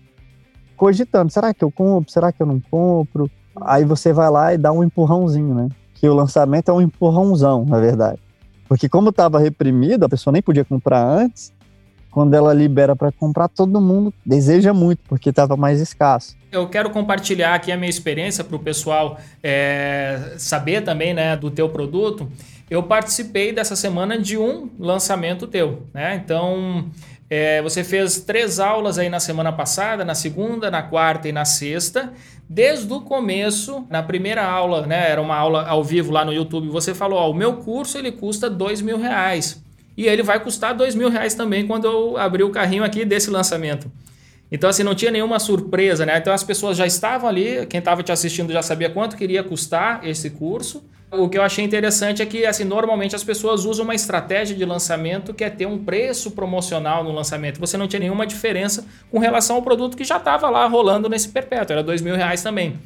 cogitando. 0.77 1.33
Será 1.33 1.55
que 1.55 1.65
eu 1.65 1.71
compro? 1.71 2.13
Será 2.13 2.31
que 2.31 2.43
eu 2.43 2.47
não 2.47 2.61
compro? 2.61 3.31
Aí 3.63 3.85
você 3.85 4.13
vai 4.13 4.31
lá 4.31 4.53
e 4.53 4.59
dá 4.59 4.71
um 4.71 4.85
empurrãozinho, 4.85 5.55
né? 5.55 5.71
Que 5.95 6.07
o 6.07 6.15
lançamento 6.15 6.71
é 6.71 6.75
um 6.75 6.83
empurrãozão, 6.83 7.65
na 7.65 7.81
verdade. 7.81 8.21
Porque 8.69 8.87
como 8.87 9.09
estava 9.09 9.39
reprimido, 9.39 10.05
a 10.05 10.09
pessoa 10.11 10.31
nem 10.31 10.43
podia 10.43 10.65
comprar 10.65 11.03
antes, 11.03 11.55
quando 12.17 12.33
ela 12.33 12.55
libera 12.55 12.97
para 12.97 13.13
comprar, 13.13 13.47
todo 13.47 13.79
mundo 13.79 14.11
deseja 14.25 14.73
muito, 14.73 15.01
porque 15.07 15.29
estava 15.29 15.55
mais 15.55 15.83
escasso. 15.83 16.35
Eu 16.51 16.67
quero 16.67 16.89
compartilhar 16.89 17.55
aqui 17.55 17.71
a 17.71 17.77
minha 17.77 17.91
experiência 17.91 18.43
para 18.43 18.57
o 18.57 18.59
pessoal 18.59 19.21
é, 19.43 20.33
saber 20.39 20.81
também 20.83 21.13
né, 21.13 21.37
do 21.37 21.51
teu 21.51 21.69
produto. 21.69 22.27
Eu 22.71 22.83
participei 22.83 23.53
dessa 23.53 23.77
semana 23.77 24.19
de 24.19 24.39
um 24.39 24.71
lançamento 24.79 25.47
teu, 25.47 25.83
né? 25.93 26.15
Então 26.25 26.87
é, 27.29 27.61
você 27.61 27.85
fez 27.85 28.19
três 28.21 28.59
aulas 28.59 28.99
aí 28.99 29.11
na 29.11 29.21
semana 29.21 29.53
passada, 29.53 30.03
na 30.03 30.15
segunda, 30.15 30.71
na 30.71 30.83
quarta 30.83 31.29
e 31.29 31.33
na 31.33 31.45
sexta. 31.45 32.15
Desde 32.49 32.91
o 32.95 33.03
começo, 33.03 33.87
na 33.91 34.03
primeira 34.03 34.43
aula, 34.43 34.87
né? 34.87 35.11
Era 35.11 35.21
uma 35.21 35.37
aula 35.37 35.67
ao 35.67 35.85
vivo 35.85 36.11
lá 36.13 36.25
no 36.25 36.33
YouTube. 36.33 36.69
Você 36.69 36.95
falou: 36.95 37.19
ó, 37.19 37.31
o 37.31 37.35
meu 37.35 37.57
curso 37.57 37.99
ele 37.99 38.11
custa 38.11 38.49
dois 38.49 38.81
mil 38.81 38.99
reais. 38.99 39.66
E 39.97 40.07
ele 40.07 40.23
vai 40.23 40.39
custar 40.39 40.75
dois 40.75 40.95
mil 40.95 41.09
reais 41.09 41.35
também 41.35 41.67
quando 41.67 41.87
eu 41.87 42.17
abrir 42.17 42.45
o 42.45 42.51
carrinho 42.51 42.85
aqui 42.85 43.05
desse 43.05 43.31
lançamento. 43.31 43.91
Então, 44.51 44.71
assim, 44.71 44.83
não 44.83 44.95
tinha 44.95 45.11
nenhuma 45.11 45.39
surpresa, 45.39 46.07
né? 46.07 46.19
Então, 46.19 46.33
as 46.33 46.45
pessoas 46.45 46.77
já 46.77 46.87
estavam 46.87 47.29
ali, 47.29 47.67
quem 47.67 47.79
estava 47.79 48.03
te 48.03 48.13
assistindo 48.13 48.53
já 48.53 48.63
sabia 48.63 48.89
quanto 48.89 49.17
queria 49.17 49.43
custar 49.43 50.07
esse 50.07 50.31
curso. 50.31 50.85
O 51.11 51.29
que 51.29 51.39
eu 51.39 51.43
achei 51.43 51.65
interessante 51.65 52.21
é 52.21 52.27
que, 52.27 52.45
assim, 52.45 52.65
normalmente 52.65 53.15
as 53.17 53.25
pessoas 53.25 53.65
usam 53.65 53.85
uma 53.85 53.95
estratégia 53.95 54.57
de 54.57 54.65
lançamento 54.65 55.33
que 55.33 55.45
é 55.45 55.51
ter 55.51 55.67
um 55.67 55.79
preço 55.79 56.33
promocional 56.33 57.03
no 57.03 57.13
lançamento. 57.13 57.59
Você 57.59 57.77
não 57.77 57.89
tinha 57.89 58.01
nenhuma 58.01 58.27
diferença 58.27 58.85
com 59.11 59.19
relação 59.19 59.57
ao 59.57 59.63
produto 59.63 59.97
que 59.97 60.05
já 60.05 60.17
estava 60.17 60.51
lá 60.51 60.67
rolando 60.67 61.09
nesse 61.09 61.29
perpétuo, 61.29 61.75
era 61.75 61.83
dois 61.83 62.03
mil 62.03 62.15
reais 62.15 62.43
também. 62.43 62.77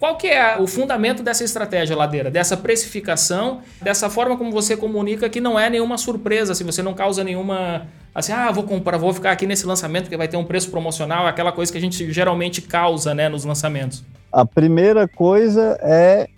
Qual 0.00 0.16
que 0.16 0.28
é 0.28 0.58
o 0.58 0.66
fundamento 0.66 1.22
dessa 1.22 1.44
estratégia, 1.44 1.94
Ladeira? 1.94 2.30
Dessa 2.30 2.56
precificação, 2.56 3.60
dessa 3.82 4.08
forma 4.08 4.34
como 4.34 4.50
você 4.50 4.74
comunica 4.74 5.28
que 5.28 5.42
não 5.42 5.60
é 5.60 5.68
nenhuma 5.68 5.98
surpresa, 5.98 6.54
se 6.54 6.64
você 6.64 6.82
não 6.82 6.94
causa 6.94 7.22
nenhuma 7.22 7.86
assim, 8.14 8.32
ah, 8.32 8.50
vou 8.50 8.64
comprar, 8.64 8.96
vou 8.96 9.12
ficar 9.12 9.30
aqui 9.30 9.46
nesse 9.46 9.66
lançamento 9.66 10.08
que 10.08 10.16
vai 10.16 10.26
ter 10.26 10.38
um 10.38 10.44
preço 10.44 10.70
promocional, 10.70 11.26
aquela 11.26 11.52
coisa 11.52 11.70
que 11.70 11.76
a 11.76 11.80
gente 11.80 12.10
geralmente 12.10 12.62
causa, 12.62 13.14
né, 13.14 13.28
nos 13.28 13.44
lançamentos. 13.44 14.02
A 14.32 14.46
primeira 14.46 15.06
coisa 15.06 15.78
é 15.82 16.28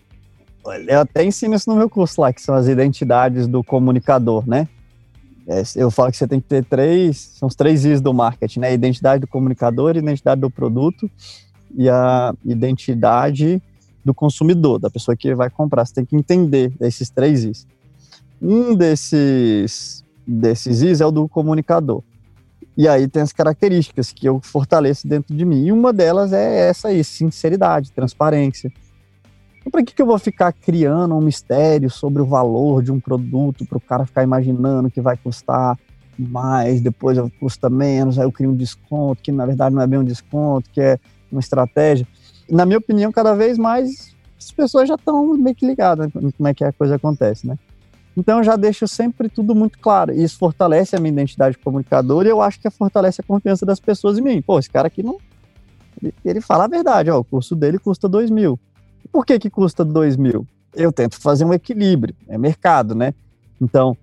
eu 0.88 1.01
até 1.01 1.25
ensino 1.25 1.55
isso 1.55 1.70
no 1.70 1.77
meu 1.77 1.88
curso 1.88 2.20
lá, 2.20 2.33
que 2.33 2.42
são 2.42 2.57
as 2.57 2.66
identidades 2.66 3.46
do 3.46 3.62
comunicador, 3.62 4.44
né? 4.44 4.66
É, 5.46 5.62
eu 5.77 5.90
falo 5.90 6.11
que 6.11 6.16
você 6.16 6.27
tem 6.27 6.40
que 6.40 6.48
ter 6.48 6.64
três, 6.64 7.33
são 7.38 7.46
os 7.46 7.55
três 7.55 7.85
Is 7.85 8.01
do 8.01 8.12
marketing, 8.12 8.61
né? 8.61 8.72
Identidade 8.72 9.20
do 9.20 9.27
comunicador, 9.29 9.96
identidade 9.96 10.40
do 10.40 10.51
produto 10.51 11.09
e 11.77 11.89
a 11.89 12.35
identidade 12.45 13.63
do 14.05 14.13
consumidor, 14.13 14.79
da 14.79 14.91
pessoa 14.91 15.17
que 15.17 15.35
vai 15.35 15.49
comprar. 15.49 15.85
Você 15.85 15.95
tem 15.95 16.05
que 16.05 16.17
entender 16.17 16.73
esses 16.81 17.09
três 17.09 17.45
Is. 17.45 17.67
Um 18.41 18.75
desses, 18.75 20.05
desses 20.27 20.83
Is 20.83 21.01
é 21.01 21.07
o 21.07 21.11
do 21.11 21.29
comunicador. 21.29 22.03
E 22.77 22.89
aí 22.89 23.07
tem 23.07 23.23
as 23.23 23.33
características 23.33 24.13
que 24.13 24.27
eu 24.27 24.41
fortaleço 24.41 25.07
dentro 25.07 25.35
de 25.35 25.45
mim. 25.45 25.67
E 25.67 25.73
uma 25.73 25.93
delas 25.93 26.33
é 26.33 26.69
essa 26.69 26.89
aí, 26.89 27.05
sinceridade, 27.05 27.93
transparência. 27.93 28.73
Então, 29.61 29.71
para 29.71 29.85
que, 29.85 29.95
que 29.95 30.03
eu 30.03 30.07
vou 30.07 30.19
ficar 30.19 30.53
criando 30.53 31.15
um 31.15 31.21
mistério 31.21 31.89
sobre 31.89 32.21
o 32.23 32.27
valor 32.27 32.83
de 32.83 32.91
um 32.91 32.99
produto 32.99 33.65
para 33.65 33.79
o 33.79 33.81
cara 33.81 34.07
ficar 34.07 34.25
imaginando 34.25 34.91
que 34.91 35.01
vai 35.01 35.17
custar 35.17 35.79
mais, 36.19 36.81
depois 36.81 37.19
custa 37.39 37.71
menos, 37.71 38.19
aí 38.19 38.25
eu 38.25 38.33
crio 38.33 38.51
um 38.51 38.57
desconto, 38.57 39.23
que 39.23 39.33
na 39.33 39.47
verdade 39.47 39.75
não 39.75 39.83
é 39.83 39.87
bem 39.87 39.99
um 39.99 40.05
desconto, 40.05 40.69
que 40.71 40.81
é 40.81 40.99
uma 41.33 41.40
estratégia. 41.40 42.07
Na 42.49 42.64
minha 42.66 42.79
opinião, 42.79 43.11
cada 43.11 43.35
vez 43.35 43.59
mais 43.59 44.12
as 44.38 44.51
pessoas 44.51 44.88
já 44.88 44.97
estão 44.97 45.35
meio 45.37 45.55
que 45.55 45.66
ligadas 45.66 46.11
em 46.14 46.31
como 46.31 46.49
é 46.49 46.55
que 46.55 46.64
a 46.64 46.73
coisa 46.73 46.97
acontece, 46.97 47.47
né? 47.47 47.57
Então 48.16 48.38
eu 48.38 48.45
já 48.45 48.57
deixo 48.57 48.87
sempre 48.87 49.29
tudo 49.29 49.55
muito 49.55 49.79
claro. 49.79 50.12
Isso 50.12 50.37
fortalece 50.37 50.95
a 50.95 51.01
minha 51.01 51.12
identidade 51.12 51.57
de 51.57 51.62
comunicador 51.62 52.27
e 52.27 52.29
eu 52.29 52.42
acho 52.42 52.61
que 52.61 52.68
fortalece 52.71 53.21
a 53.21 53.25
confiança 53.25 53.64
das 53.64 53.81
pessoas 53.81 54.18
em 54.18 54.23
mim. 54.23 54.42
Pô, 54.42 54.59
esse 54.59 54.68
cara 54.68 54.88
aqui 54.88 55.03
não. 55.03 55.18
Ele, 56.03 56.14
ele 56.25 56.40
fala 56.40 56.64
a 56.64 56.68
verdade, 56.68 57.11
ó, 57.11 57.18
o 57.18 57.25
curso 57.25 57.57
dele 57.57 57.79
custa 57.79 58.09
dois 58.09 58.31
mil. 58.31 58.59
Por 59.11 59.25
que, 59.25 59.38
que 59.38 59.49
custa 59.49 59.85
dois 59.85 60.16
mil? 60.16 60.47
Eu 60.75 60.92
tento 60.92 61.21
fazer 61.21 61.45
um 61.45 61.53
equilíbrio, 61.53 62.14
é 62.29 62.37
mercado, 62.37 62.95
né? 62.95 63.14
Então, 63.61 63.97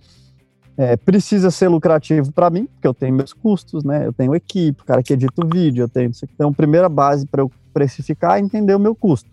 é, 0.79 0.95
precisa 0.95 1.51
ser 1.51 1.67
lucrativo 1.67 2.31
para 2.31 2.49
mim, 2.49 2.65
porque 2.65 2.87
eu 2.87 2.93
tenho 2.93 3.13
meus 3.13 3.33
custos, 3.33 3.83
né? 3.83 4.07
Eu 4.07 4.13
tenho 4.13 4.33
equipe, 4.33 4.81
o 4.81 4.85
cara 4.85 5.03
que 5.03 5.11
edita 5.11 5.43
o 5.43 5.45
vídeo, 5.45 5.83
eu 5.83 5.89
tenho 5.89 6.09
isso. 6.09 6.25
Então, 6.33 6.53
primeira 6.53 6.87
base 6.87 7.27
para 7.27 7.41
eu 7.41 7.51
precificar 7.73 8.37
é 8.37 8.39
entender 8.39 8.73
o 8.73 8.79
meu 8.79 8.95
custo. 8.95 9.29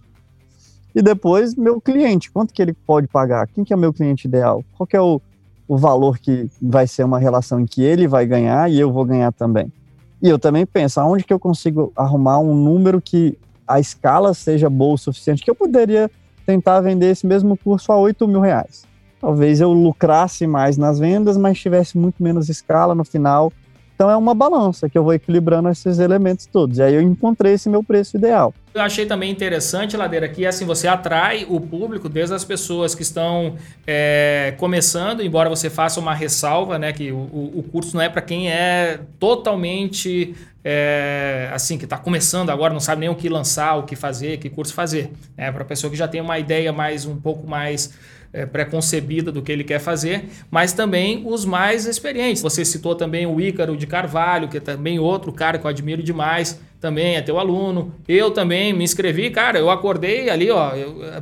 E 0.92 1.00
depois, 1.00 1.54
meu 1.54 1.80
cliente, 1.80 2.32
quanto 2.32 2.52
que 2.52 2.60
ele 2.60 2.72
pode 2.72 3.06
pagar? 3.06 3.46
Quem 3.46 3.62
que 3.62 3.72
é 3.72 3.76
o 3.76 3.78
meu 3.78 3.92
cliente 3.92 4.26
ideal? 4.26 4.64
Qual 4.76 4.88
que 4.88 4.96
é 4.96 5.00
o, 5.00 5.22
o 5.68 5.78
valor 5.78 6.18
que 6.18 6.50
vai 6.60 6.88
ser 6.88 7.04
uma 7.04 7.20
relação 7.20 7.60
em 7.60 7.66
que 7.66 7.80
ele 7.80 8.08
vai 8.08 8.26
ganhar 8.26 8.68
e 8.68 8.80
eu 8.80 8.92
vou 8.92 9.04
ganhar 9.04 9.30
também? 9.30 9.72
E 10.20 10.28
eu 10.28 10.40
também 10.40 10.66
penso, 10.66 10.98
aonde 10.98 11.22
que 11.22 11.32
eu 11.32 11.38
consigo 11.38 11.92
arrumar 11.94 12.40
um 12.40 12.56
número 12.56 13.00
que 13.00 13.38
a 13.68 13.78
escala 13.78 14.34
seja 14.34 14.68
boa 14.68 14.94
o 14.94 14.98
suficiente, 14.98 15.44
que 15.44 15.50
eu 15.50 15.54
poderia 15.54 16.10
tentar 16.44 16.80
vender 16.80 17.12
esse 17.12 17.24
mesmo 17.24 17.56
curso 17.56 17.92
a 17.92 17.96
8 17.96 18.26
mil 18.26 18.40
reais 18.40 18.84
talvez 19.26 19.60
eu 19.60 19.72
lucrasse 19.72 20.46
mais 20.46 20.76
nas 20.76 21.00
vendas, 21.00 21.36
mas 21.36 21.58
tivesse 21.58 21.98
muito 21.98 22.22
menos 22.22 22.48
escala 22.48 22.94
no 22.94 23.04
final. 23.04 23.52
Então 23.92 24.08
é 24.08 24.16
uma 24.16 24.32
balança 24.32 24.88
que 24.88 24.96
eu 24.96 25.02
vou 25.02 25.12
equilibrando 25.12 25.68
esses 25.68 25.98
elementos 25.98 26.46
todos. 26.46 26.78
E 26.78 26.82
aí 26.82 26.94
eu 26.94 27.02
encontrei 27.02 27.54
esse 27.54 27.68
meu 27.68 27.82
preço 27.82 28.16
ideal. 28.16 28.54
Eu 28.72 28.82
achei 28.82 29.04
também 29.04 29.28
interessante, 29.28 29.96
Ladeira, 29.96 30.28
que 30.28 30.46
assim 30.46 30.64
você 30.64 30.86
atrai 30.86 31.44
o 31.48 31.60
público 31.60 32.08
desde 32.08 32.36
as 32.36 32.44
pessoas 32.44 32.94
que 32.94 33.02
estão 33.02 33.56
é, 33.84 34.54
começando, 34.58 35.24
embora 35.24 35.48
você 35.48 35.68
faça 35.68 35.98
uma 35.98 36.14
ressalva, 36.14 36.78
né? 36.78 36.92
Que 36.92 37.10
o, 37.10 37.16
o 37.16 37.64
curso 37.72 37.96
não 37.96 38.04
é 38.04 38.08
para 38.08 38.22
quem 38.22 38.48
é 38.48 39.00
totalmente 39.18 40.36
é, 40.62 41.50
assim, 41.52 41.76
que 41.76 41.84
está 41.84 41.98
começando 41.98 42.50
agora, 42.50 42.72
não 42.72 42.80
sabe 42.80 43.00
nem 43.00 43.08
o 43.08 43.16
que 43.16 43.28
lançar, 43.28 43.74
o 43.76 43.82
que 43.82 43.96
fazer, 43.96 44.36
que 44.38 44.48
curso 44.48 44.72
fazer. 44.72 45.10
É 45.36 45.50
para 45.50 45.64
pessoa 45.64 45.90
que 45.90 45.96
já 45.96 46.06
tem 46.06 46.20
uma 46.20 46.38
ideia 46.38 46.72
mais 46.72 47.06
um 47.06 47.16
pouco 47.16 47.44
mais 47.44 47.92
é, 48.36 48.44
pré-concebida 48.44 49.32
do 49.32 49.40
que 49.40 49.50
ele 49.50 49.64
quer 49.64 49.78
fazer, 49.78 50.26
mas 50.50 50.74
também 50.74 51.22
os 51.26 51.46
mais 51.46 51.86
experientes. 51.86 52.42
Você 52.42 52.66
citou 52.66 52.94
também 52.94 53.24
o 53.24 53.40
Ícaro 53.40 53.74
de 53.74 53.86
Carvalho, 53.86 54.46
que 54.46 54.58
é 54.58 54.60
também 54.60 54.98
outro 54.98 55.32
cara 55.32 55.58
que 55.58 55.64
eu 55.64 55.70
admiro 55.70 56.02
demais, 56.02 56.60
também 56.78 57.16
é 57.16 57.22
teu 57.22 57.38
aluno. 57.38 57.94
Eu 58.06 58.30
também 58.30 58.74
me 58.74 58.84
inscrevi, 58.84 59.30
cara, 59.30 59.58
eu 59.58 59.70
acordei 59.70 60.28
ali, 60.28 60.50
ó, 60.50 60.70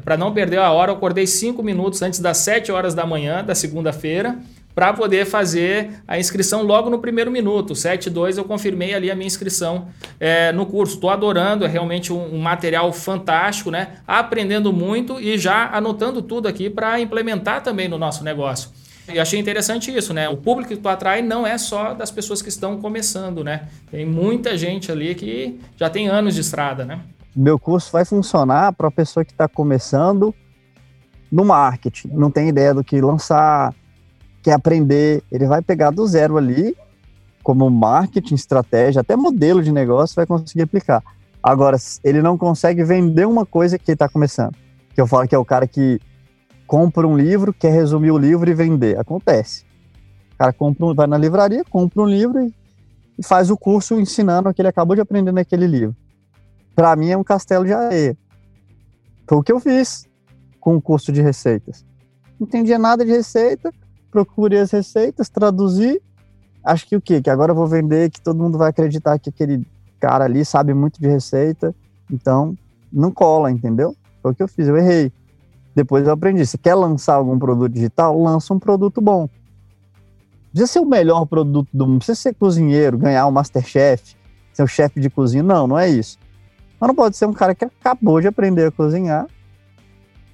para 0.04 0.16
não 0.16 0.34
perder 0.34 0.58
a 0.58 0.72
hora, 0.72 0.90
eu 0.90 0.96
acordei 0.96 1.24
cinco 1.24 1.62
minutos 1.62 2.02
antes 2.02 2.18
das 2.18 2.38
sete 2.38 2.72
horas 2.72 2.94
da 2.94 3.06
manhã 3.06 3.44
da 3.44 3.54
segunda-feira 3.54 4.36
para 4.74 4.92
poder 4.92 5.24
fazer 5.24 6.02
a 6.06 6.18
inscrição 6.18 6.62
logo 6.62 6.90
no 6.90 6.98
primeiro 6.98 7.30
minuto. 7.30 7.74
7.2 7.74 8.36
eu 8.36 8.44
confirmei 8.44 8.92
ali 8.92 9.10
a 9.10 9.14
minha 9.14 9.26
inscrição 9.26 9.88
é, 10.18 10.52
no 10.52 10.66
curso. 10.66 10.94
Estou 10.94 11.10
adorando, 11.10 11.64
é 11.64 11.68
realmente 11.68 12.12
um, 12.12 12.34
um, 12.34 12.38
material 12.38 12.92
fantástico, 12.92 13.70
né? 13.70 13.98
Aprendendo 14.06 14.72
muito 14.72 15.20
e 15.20 15.38
já 15.38 15.70
anotando 15.70 16.20
tudo 16.20 16.48
aqui 16.48 16.68
para 16.68 16.98
implementar 17.00 17.62
também 17.62 17.88
no 17.88 17.98
nosso 17.98 18.24
negócio. 18.24 18.70
E 19.12 19.20
achei 19.20 19.38
interessante 19.38 19.94
isso, 19.94 20.14
né? 20.14 20.28
O 20.28 20.36
público 20.36 20.70
que 20.70 20.76
tu 20.76 20.88
atrai 20.88 21.20
não 21.20 21.46
é 21.46 21.58
só 21.58 21.92
das 21.92 22.10
pessoas 22.10 22.40
que 22.40 22.48
estão 22.48 22.78
começando, 22.80 23.44
né? 23.44 23.68
Tem 23.90 24.04
muita 24.04 24.56
gente 24.56 24.90
ali 24.90 25.14
que 25.14 25.60
já 25.76 25.90
tem 25.90 26.08
anos 26.08 26.34
de 26.34 26.40
estrada, 26.40 26.84
né? 26.84 27.00
Meu 27.36 27.58
curso 27.58 27.92
vai 27.92 28.04
funcionar 28.04 28.72
para 28.72 28.88
a 28.88 28.90
pessoa 28.90 29.24
que 29.24 29.32
está 29.32 29.46
começando 29.46 30.34
no 31.30 31.44
marketing, 31.44 32.08
não 32.12 32.30
tem 32.30 32.48
ideia 32.48 32.72
do 32.72 32.84
que 32.84 33.00
lançar, 33.00 33.74
quer 34.44 34.52
aprender, 34.52 35.22
ele 35.32 35.46
vai 35.46 35.62
pegar 35.62 35.90
do 35.90 36.06
zero 36.06 36.36
ali, 36.36 36.76
como 37.42 37.68
marketing, 37.70 38.34
estratégia, 38.34 39.00
até 39.00 39.16
modelo 39.16 39.62
de 39.62 39.72
negócio, 39.72 40.14
vai 40.14 40.26
conseguir 40.26 40.62
aplicar. 40.62 41.02
Agora, 41.42 41.78
ele 42.04 42.20
não 42.20 42.36
consegue 42.36 42.84
vender 42.84 43.26
uma 43.26 43.46
coisa 43.46 43.78
que 43.78 43.90
está 43.90 44.06
começando. 44.06 44.54
Que 44.94 45.00
eu 45.00 45.06
falo 45.06 45.26
que 45.26 45.34
é 45.34 45.38
o 45.38 45.44
cara 45.46 45.66
que 45.66 45.98
compra 46.66 47.06
um 47.06 47.16
livro, 47.16 47.54
quer 47.54 47.72
resumir 47.72 48.10
o 48.10 48.18
livro 48.18 48.48
e 48.50 48.54
vender. 48.54 48.98
Acontece. 48.98 49.64
O 50.34 50.38
cara 50.38 50.52
compra, 50.52 50.92
vai 50.92 51.06
na 51.06 51.16
livraria, 51.16 51.64
compra 51.64 52.02
um 52.02 52.06
livro 52.06 52.42
e, 52.42 52.54
e 53.18 53.22
faz 53.22 53.50
o 53.50 53.56
curso 53.56 53.98
ensinando 53.98 54.50
o 54.50 54.54
que 54.54 54.60
ele 54.60 54.68
acabou 54.68 54.94
de 54.94 55.00
aprender 55.00 55.32
naquele 55.32 55.66
livro. 55.66 55.96
Para 56.74 56.94
mim 56.96 57.08
é 57.08 57.16
um 57.16 57.24
castelo 57.24 57.64
de 57.64 57.72
areia. 57.72 58.16
Foi 59.26 59.38
o 59.38 59.42
que 59.42 59.52
eu 59.52 59.58
fiz 59.58 60.06
com 60.60 60.76
o 60.76 60.82
curso 60.82 61.10
de 61.10 61.22
receitas. 61.22 61.84
Não 62.38 62.46
entendia 62.46 62.78
nada 62.78 63.04
de 63.04 63.10
receita, 63.10 63.72
procurei 64.14 64.60
as 64.60 64.70
receitas, 64.70 65.28
traduzi. 65.28 66.00
Acho 66.62 66.86
que 66.86 66.94
o 66.94 67.00
quê? 67.00 67.20
Que 67.20 67.28
agora 67.28 67.50
eu 67.50 67.56
vou 67.56 67.66
vender, 67.66 68.10
que 68.10 68.20
todo 68.20 68.40
mundo 68.40 68.56
vai 68.56 68.70
acreditar 68.70 69.18
que 69.18 69.28
aquele 69.28 69.66
cara 69.98 70.24
ali 70.24 70.44
sabe 70.44 70.72
muito 70.72 71.00
de 71.00 71.08
receita. 71.08 71.74
Então, 72.08 72.56
não 72.92 73.10
cola, 73.10 73.50
entendeu? 73.50 73.96
Foi 74.22 74.30
o 74.30 74.34
que 74.34 74.42
eu 74.42 74.46
fiz, 74.46 74.68
eu 74.68 74.76
errei. 74.76 75.12
Depois 75.74 76.06
eu 76.06 76.12
aprendi. 76.12 76.46
Se 76.46 76.56
quer 76.56 76.76
lançar 76.76 77.14
algum 77.14 77.36
produto 77.36 77.72
digital, 77.72 78.16
lança 78.22 78.54
um 78.54 78.58
produto 78.60 79.00
bom. 79.00 79.28
Precisa 80.52 80.72
ser 80.72 80.78
o 80.78 80.86
melhor 80.86 81.26
produto 81.26 81.68
do 81.74 81.84
mundo, 81.84 81.98
precisa 81.98 82.14
ser 82.14 82.34
cozinheiro, 82.34 82.96
ganhar 82.96 83.26
o 83.26 83.30
um 83.30 83.32
Masterchef, 83.32 84.14
ser 84.52 84.62
o 84.62 84.68
chefe 84.68 85.00
de 85.00 85.10
cozinha. 85.10 85.42
Não, 85.42 85.66
não 85.66 85.76
é 85.76 85.88
isso. 85.88 86.16
Mas 86.78 86.86
não 86.86 86.94
pode 86.94 87.16
ser 87.16 87.26
um 87.26 87.32
cara 87.32 87.52
que 87.52 87.64
acabou 87.64 88.20
de 88.20 88.28
aprender 88.28 88.68
a 88.68 88.70
cozinhar 88.70 89.26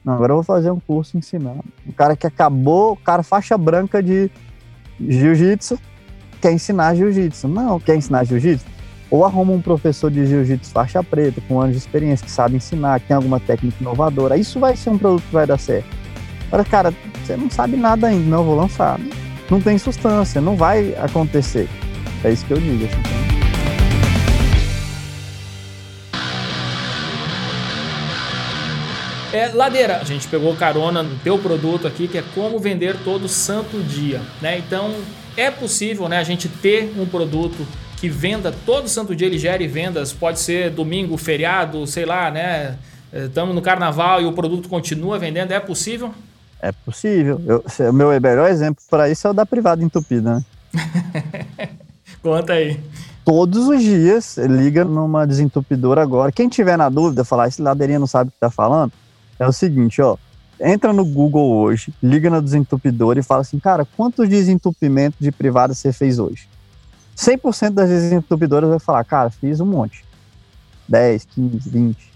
não, 0.04 0.14
agora 0.14 0.32
eu 0.32 0.36
vou 0.36 0.44
fazer 0.44 0.70
um 0.70 0.80
curso 0.80 1.16
ensinando. 1.18 1.64
Um 1.86 1.92
cara 1.92 2.16
que 2.16 2.26
acabou, 2.26 2.92
o 2.92 2.96
cara 2.96 3.22
faixa 3.22 3.56
branca 3.58 4.02
de 4.02 4.30
jiu-jitsu, 4.98 5.78
quer 6.40 6.52
ensinar 6.52 6.94
jiu-jitsu. 6.94 7.46
Não, 7.48 7.78
quer 7.78 7.96
ensinar 7.96 8.24
jiu-jitsu? 8.24 8.64
Ou 9.10 9.24
arruma 9.24 9.52
um 9.52 9.60
professor 9.60 10.10
de 10.10 10.24
jiu-jitsu 10.26 10.70
faixa 10.70 11.02
preta, 11.02 11.40
com 11.46 11.60
anos 11.60 11.72
de 11.72 11.78
experiência, 11.78 12.24
que 12.24 12.30
sabe 12.30 12.56
ensinar, 12.56 13.00
que 13.00 13.08
tem 13.08 13.16
alguma 13.16 13.40
técnica 13.40 13.76
inovadora. 13.80 14.36
Isso 14.36 14.58
vai 14.58 14.76
ser 14.76 14.90
um 14.90 14.98
produto 14.98 15.24
que 15.24 15.32
vai 15.32 15.46
dar 15.46 15.58
certo. 15.58 15.88
Agora, 16.48 16.64
cara, 16.64 16.94
você 17.22 17.36
não 17.36 17.50
sabe 17.50 17.76
nada 17.76 18.06
ainda, 18.06 18.28
não, 18.28 18.44
vou 18.44 18.56
lançar. 18.56 18.98
Não 19.50 19.60
tem 19.60 19.76
substância, 19.78 20.40
não 20.40 20.56
vai 20.56 20.94
acontecer. 20.94 21.68
É 22.24 22.30
isso 22.30 22.46
que 22.46 22.52
eu 22.52 22.58
digo. 22.58 22.84
Assim. 22.84 23.19
É, 29.32 29.48
Ladeira, 29.54 29.98
a 29.98 30.04
gente 30.04 30.26
pegou 30.26 30.56
carona 30.56 31.04
no 31.04 31.16
teu 31.20 31.38
produto 31.38 31.86
aqui, 31.86 32.08
que 32.08 32.18
é 32.18 32.24
como 32.34 32.58
vender 32.58 32.96
todo 33.04 33.28
santo 33.28 33.80
dia, 33.80 34.20
né? 34.42 34.58
Então, 34.58 34.92
é 35.36 35.50
possível, 35.50 36.08
né, 36.08 36.18
a 36.18 36.24
gente 36.24 36.48
ter 36.48 36.92
um 36.98 37.06
produto 37.06 37.64
que 37.96 38.08
venda 38.08 38.52
todo 38.66 38.88
santo 38.88 39.14
dia, 39.14 39.28
ele 39.28 39.38
gere 39.38 39.68
vendas, 39.68 40.12
pode 40.12 40.40
ser 40.40 40.70
domingo, 40.70 41.16
feriado, 41.16 41.86
sei 41.86 42.04
lá, 42.04 42.30
né? 42.30 42.76
Estamos 43.12 43.54
no 43.54 43.62
carnaval 43.62 44.20
e 44.20 44.26
o 44.26 44.32
produto 44.32 44.68
continua 44.68 45.18
vendendo, 45.18 45.52
é 45.52 45.60
possível? 45.60 46.12
É 46.60 46.72
possível. 46.72 47.40
Eu, 47.46 47.64
o 47.88 47.92
meu 47.92 48.08
melhor 48.20 48.50
exemplo 48.50 48.82
para 48.90 49.08
isso 49.08 49.26
é 49.26 49.30
o 49.30 49.34
da 49.34 49.46
privada 49.46 49.84
entupida, 49.84 50.36
né? 50.36 50.44
Conta 52.22 52.54
aí. 52.54 52.80
Todos 53.24 53.68
os 53.68 53.80
dias 53.80 54.38
liga 54.38 54.84
numa 54.84 55.26
desentupidora 55.26 56.02
agora. 56.02 56.32
Quem 56.32 56.48
tiver 56.48 56.76
na 56.76 56.88
dúvida, 56.88 57.24
falar, 57.24 57.48
esse 57.48 57.62
ladeirinha 57.62 57.98
não 57.98 58.06
sabe 58.06 58.28
o 58.28 58.30
que 58.30 58.36
está 58.36 58.50
falando, 58.50 58.92
é 59.40 59.48
o 59.48 59.52
seguinte, 59.52 60.00
ó. 60.02 60.16
Entra 60.60 60.92
no 60.92 61.04
Google 61.04 61.50
hoje, 61.50 61.92
liga 62.02 62.28
na 62.28 62.38
desentupidora 62.38 63.18
e 63.18 63.22
fala 63.22 63.40
assim, 63.40 63.58
cara, 63.58 63.86
quantos 63.96 64.28
desentupimentos 64.28 65.18
de 65.18 65.32
privada 65.32 65.72
você 65.72 65.90
fez 65.90 66.18
hoje? 66.18 66.46
100% 67.16 67.70
das 67.70 67.88
desentupidoras 67.88 68.68
vai 68.68 68.78
falar, 68.78 69.02
cara, 69.04 69.30
fiz 69.30 69.58
um 69.58 69.66
monte. 69.66 70.04
10, 70.86 71.24
15, 71.24 71.70
20. 71.70 72.12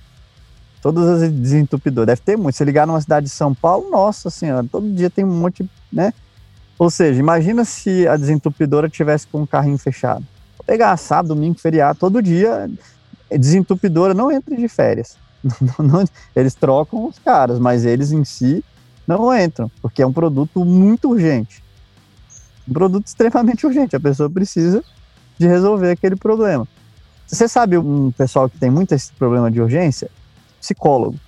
Todas 0.82 1.22
as 1.22 1.32
desentupidoras. 1.32 2.08
Deve 2.08 2.20
ter 2.20 2.36
muito. 2.36 2.56
Se 2.56 2.64
ligar 2.64 2.86
numa 2.86 3.00
cidade 3.00 3.24
de 3.24 3.32
São 3.32 3.54
Paulo, 3.54 3.90
nossa 3.90 4.28
senhora, 4.28 4.66
todo 4.70 4.92
dia 4.92 5.08
tem 5.08 5.24
um 5.24 5.34
monte, 5.34 5.68
né? 5.90 6.12
Ou 6.78 6.90
seja, 6.90 7.18
imagina 7.18 7.64
se 7.64 8.06
a 8.06 8.16
desentupidora 8.16 8.90
tivesse 8.90 9.26
com 9.26 9.42
um 9.42 9.46
carrinho 9.46 9.78
fechado. 9.78 10.26
Pegar 10.66 10.94
sábado, 10.98 11.28
domingo, 11.28 11.58
feriado, 11.58 11.98
todo 11.98 12.20
dia, 12.20 12.70
desentupidora 13.30 14.12
não 14.12 14.30
entra 14.30 14.54
de 14.54 14.68
férias. 14.68 15.16
Não, 15.78 15.86
não, 15.86 16.04
eles 16.34 16.54
trocam 16.54 17.06
os 17.06 17.18
caras, 17.18 17.58
mas 17.58 17.84
eles 17.84 18.12
em 18.12 18.24
si 18.24 18.64
não 19.06 19.36
entram, 19.36 19.70
porque 19.82 20.02
é 20.02 20.06
um 20.06 20.12
produto 20.12 20.64
muito 20.64 21.10
urgente. 21.10 21.62
Um 22.66 22.72
produto 22.72 23.06
extremamente 23.06 23.64
urgente. 23.66 23.94
A 23.94 24.00
pessoa 24.00 24.30
precisa 24.30 24.82
de 25.38 25.46
resolver 25.46 25.90
aquele 25.90 26.16
problema. 26.16 26.66
Você 27.26 27.48
sabe 27.48 27.76
um 27.76 28.10
pessoal 28.12 28.48
que 28.48 28.58
tem 28.58 28.70
muito 28.70 28.94
esse 28.94 29.12
problema 29.12 29.50
de 29.50 29.60
urgência? 29.60 30.10
Psicólogo. 30.60 31.18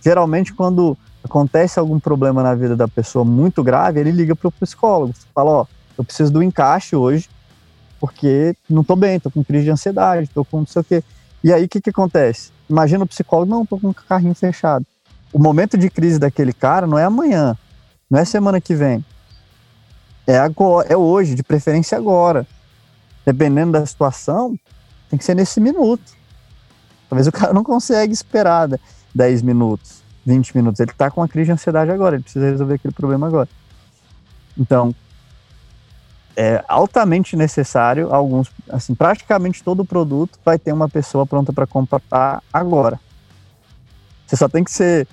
Geralmente, 0.00 0.52
quando 0.52 0.96
acontece 1.22 1.78
algum 1.78 1.98
problema 1.98 2.42
na 2.42 2.54
vida 2.54 2.76
da 2.76 2.86
pessoa 2.86 3.24
muito 3.24 3.62
grave, 3.62 4.00
ele 4.00 4.10
liga 4.10 4.36
para 4.36 4.48
o 4.48 4.52
psicólogo. 4.52 5.14
Fala: 5.34 5.50
Ó, 5.50 5.66
eu 5.96 6.04
preciso 6.04 6.32
do 6.32 6.42
encaixe 6.42 6.94
hoje, 6.94 7.28
porque 7.98 8.54
não 8.68 8.82
estou 8.82 8.96
bem, 8.96 9.16
estou 9.16 9.32
com 9.32 9.42
crise 9.42 9.64
de 9.64 9.70
ansiedade, 9.70 10.24
estou 10.24 10.44
com 10.44 10.58
não 10.58 10.66
sei 10.66 10.82
o 10.82 10.84
quê. 10.84 11.02
E 11.44 11.52
aí, 11.52 11.66
o 11.66 11.68
que, 11.68 11.78
que 11.78 11.90
acontece? 11.90 12.50
Imagina 12.70 13.04
o 13.04 13.06
psicólogo, 13.06 13.50
não, 13.50 13.66
tô 13.66 13.78
com 13.78 13.90
o 13.90 13.94
carrinho 13.94 14.34
fechado. 14.34 14.86
O 15.30 15.38
momento 15.38 15.76
de 15.76 15.90
crise 15.90 16.18
daquele 16.18 16.54
cara 16.54 16.86
não 16.86 16.98
é 16.98 17.04
amanhã, 17.04 17.54
não 18.10 18.18
é 18.18 18.24
semana 18.24 18.62
que 18.62 18.74
vem. 18.74 19.04
É 20.26 20.38
agora, 20.38 20.88
é 20.88 20.96
hoje, 20.96 21.34
de 21.34 21.42
preferência 21.42 21.98
agora. 21.98 22.46
Dependendo 23.26 23.72
da 23.72 23.84
situação, 23.84 24.58
tem 25.10 25.18
que 25.18 25.24
ser 25.24 25.34
nesse 25.34 25.60
minuto. 25.60 26.14
Talvez 27.10 27.26
o 27.26 27.32
cara 27.32 27.52
não 27.52 27.62
consegue 27.62 28.14
esperar 28.14 28.66
10 29.14 29.42
minutos, 29.42 30.02
20 30.24 30.56
minutos. 30.56 30.80
Ele 30.80 30.92
está 30.92 31.10
com 31.10 31.20
uma 31.20 31.28
crise 31.28 31.46
de 31.46 31.52
ansiedade 31.52 31.90
agora, 31.90 32.16
ele 32.16 32.22
precisa 32.22 32.46
resolver 32.46 32.76
aquele 32.76 32.94
problema 32.94 33.26
agora. 33.26 33.50
Então, 34.56 34.94
é 36.36 36.64
altamente 36.68 37.36
necessário 37.36 38.12
alguns, 38.12 38.50
assim, 38.68 38.94
praticamente 38.94 39.62
todo 39.62 39.84
produto 39.84 40.38
vai 40.44 40.58
ter 40.58 40.72
uma 40.72 40.88
pessoa 40.88 41.26
pronta 41.26 41.52
para 41.52 41.66
comprar 41.66 42.42
agora. 42.52 42.98
Você 44.26 44.36
só 44.36 44.48
tem 44.48 44.64
que 44.64 44.70
ser 44.70 45.06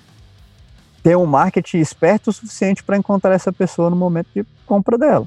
ter 1.02 1.16
um 1.16 1.26
marketing 1.26 1.78
esperto 1.78 2.30
o 2.30 2.32
suficiente 2.32 2.82
para 2.82 2.96
encontrar 2.96 3.34
essa 3.34 3.52
pessoa 3.52 3.90
no 3.90 3.96
momento 3.96 4.28
de 4.34 4.44
compra 4.66 4.96
dela. 4.96 5.26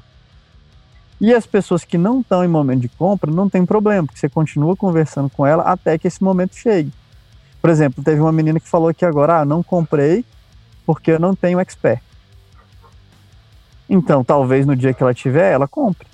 E 1.20 1.32
as 1.32 1.46
pessoas 1.46 1.84
que 1.84 1.96
não 1.96 2.20
estão 2.20 2.44
em 2.44 2.48
momento 2.48 2.80
de 2.80 2.88
compra 2.88 3.30
não 3.30 3.48
tem 3.48 3.64
problema, 3.64 4.06
porque 4.06 4.18
você 4.18 4.28
continua 4.28 4.76
conversando 4.76 5.30
com 5.30 5.46
ela 5.46 5.62
até 5.62 5.96
que 5.98 6.06
esse 6.06 6.22
momento 6.22 6.54
chegue. 6.54 6.92
Por 7.60 7.70
exemplo, 7.70 8.04
teve 8.04 8.20
uma 8.20 8.32
menina 8.32 8.60
que 8.60 8.68
falou 8.68 8.88
aqui 8.88 9.04
agora: 9.04 9.40
"Ah, 9.40 9.44
não 9.44 9.62
comprei 9.62 10.24
porque 10.84 11.10
eu 11.10 11.18
não 11.18 11.34
tenho 11.34 11.58
expert". 11.58 12.02
Então, 13.88 14.24
talvez 14.24 14.66
no 14.66 14.74
dia 14.74 14.92
que 14.92 15.02
ela 15.02 15.14
tiver, 15.14 15.52
ela 15.52 15.68
compre. 15.68 16.06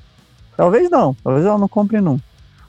Talvez 0.56 0.90
não, 0.90 1.14
talvez 1.22 1.46
ela 1.46 1.58
não 1.58 1.68
compre 1.68 2.00
nunca. 2.00 2.22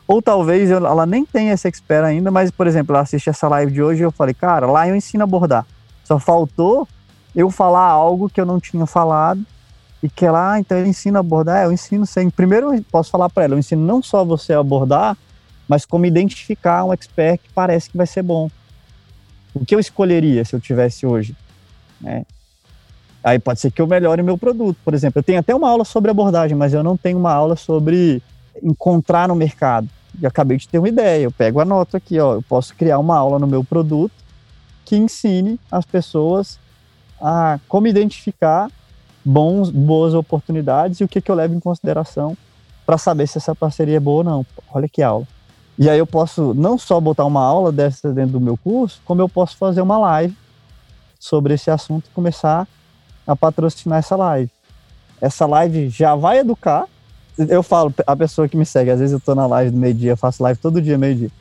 Ou 0.08 0.22
talvez 0.22 0.70
ela 0.70 1.06
nem 1.06 1.26
tenha 1.26 1.54
essa 1.54 1.68
expert 1.68 2.06
ainda, 2.06 2.30
mas, 2.30 2.52
por 2.52 2.68
exemplo, 2.68 2.94
ela 2.94 3.04
assiste 3.04 3.30
essa 3.30 3.48
live 3.48 3.72
de 3.72 3.82
hoje 3.82 4.02
e 4.02 4.04
eu 4.04 4.12
falei, 4.12 4.34
cara, 4.34 4.66
lá 4.66 4.88
eu 4.88 4.96
ensino 4.96 5.24
a 5.24 5.28
bordar. 5.28 5.66
Só 6.04 6.20
faltou 6.20 6.88
eu 7.36 7.50
falar 7.50 7.88
algo 7.88 8.30
que 8.30 8.40
eu 8.40 8.46
não 8.46 8.60
tinha 8.60 8.86
falado 8.86 9.46
e 10.02 10.10
que 10.10 10.26
ela, 10.26 10.54
ah, 10.54 10.60
então 10.60 10.78
ele 10.78 10.90
ensina 10.90 11.20
a 11.20 11.24
bordar. 11.24 11.62
É, 11.62 11.66
eu 11.66 11.72
ensino 11.72 12.06
sem. 12.06 12.30
Primeiro, 12.30 12.74
eu 12.74 12.84
posso 12.92 13.10
falar 13.10 13.30
para 13.30 13.46
ela, 13.46 13.54
eu 13.54 13.60
ensino 13.60 13.86
não 13.86 14.04
só 14.04 14.24
você 14.26 14.54
a 14.54 14.60
abordar, 14.60 15.18
mas 15.68 15.86
como 15.86 16.06
identificar 16.06 16.84
um 16.84 16.92
expert 16.92 17.40
que 17.42 17.50
parece 17.54 17.90
que 17.90 17.98
vai 17.98 18.06
ser 18.06 18.22
bom. 18.22 18.52
O 19.54 19.66
que 19.66 19.74
eu 19.74 19.80
escolheria 19.80 20.44
se 20.44 20.54
eu 20.54 20.60
tivesse 20.60 21.06
hoje? 21.06 21.36
Né? 22.02 22.26
Aí 23.24 23.40
pode 23.40 23.60
ser 23.60 23.72
que 23.72 23.82
eu 23.82 23.88
melhore 23.88 24.22
meu 24.22 24.38
produto. 24.38 24.78
Por 24.84 24.94
exemplo, 24.94 25.20
eu 25.20 25.24
tenho 25.24 25.40
até 25.40 25.56
uma 25.56 25.70
aula 25.70 25.86
sobre 25.86 26.12
abordagem, 26.12 26.58
mas 26.58 26.74
eu 26.74 26.84
não 26.84 26.98
tenho 26.98 27.18
uma 27.18 27.32
aula 27.32 27.56
sobre 27.56 28.22
encontrar 28.62 29.28
no 29.28 29.36
mercado. 29.36 29.88
E 30.20 30.28
acabei 30.28 30.58
de 30.58 30.68
ter 30.68 30.78
uma 30.78 30.90
ideia. 30.90 31.24
Eu 31.24 31.32
pego 31.32 31.60
a 31.60 31.66
nota 31.66 31.98
aqui, 31.98 32.20
ó. 32.20 32.34
Eu 32.34 32.42
posso 32.42 32.76
criar 32.76 33.00
uma 33.00 33.18
aula 33.18 33.40
no 33.40 33.48
meu 33.48 33.64
produto 33.64 34.14
que 34.86 34.98
ensine 34.98 35.60
as 35.72 35.86
pessoas 35.86 36.60
a 37.22 37.60
como 37.70 37.88
identificar 37.88 38.70
bons, 39.24 39.70
boas 39.70 40.14
oportunidades 40.14 41.00
e 41.00 41.04
o 41.06 41.08
que, 41.08 41.22
que 41.22 41.32
eu 41.32 41.36
levo 41.36 41.56
em 41.56 41.60
consideração 41.60 42.38
para 42.86 42.98
saber 42.98 43.28
se 43.28 43.38
essa 43.38 43.56
parceria 43.56 43.98
é 43.98 44.00
boa 44.00 44.18
ou 44.18 44.24
não. 44.24 44.46
Olha 44.74 44.90
que 44.90 45.02
aula. 45.02 45.26
E 45.80 45.90
aí 45.90 45.98
eu 45.98 46.06
posso 46.06 46.54
não 46.54 46.78
só 46.78 47.00
botar 47.00 47.26
uma 47.26 47.42
aula 47.42 47.72
dessa 47.72 48.14
dentro 48.14 48.34
do 48.34 48.42
meu 48.42 48.58
curso, 48.58 49.02
como 49.06 49.22
eu 49.22 49.30
posso 49.30 49.58
fazer 49.58 49.82
uma 49.82 49.98
live 49.98 50.36
sobre 51.18 51.54
esse 51.54 51.72
assunto 51.72 52.08
e 52.08 52.14
começar 52.14 52.68
a 53.26 53.36
patrocinar 53.36 54.00
essa 54.00 54.16
live. 54.16 54.50
essa 55.22 55.46
live 55.46 55.90
já 55.90 56.16
vai 56.16 56.40
educar. 56.40 56.86
Eu 57.38 57.64
falo, 57.64 57.94
a 58.06 58.16
pessoa 58.16 58.48
que 58.48 58.58
me 58.58 58.66
segue, 58.66 58.92
às 58.92 59.00
vezes 59.00 59.14
eu 59.14 59.20
tô 59.20 59.34
na 59.34 59.46
live 59.48 59.72
do 59.72 59.78
meio-dia, 59.78 60.16
faço 60.16 60.44
live 60.44 60.60
todo 60.60 60.82
dia, 60.82 60.98
meio-dia. 60.98 61.32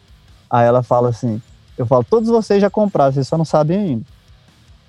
Aí 0.49 0.66
ela 0.66 0.83
fala 0.83 1.09
assim: 1.09 1.40
eu 1.77 1.85
falo, 1.85 2.05
todos 2.05 2.29
vocês 2.29 2.61
já 2.61 2.71
compraram, 2.71 3.12
vocês 3.12 3.27
só 3.27 3.37
não 3.37 3.45
sabem 3.45 3.79
ainda. 3.79 4.05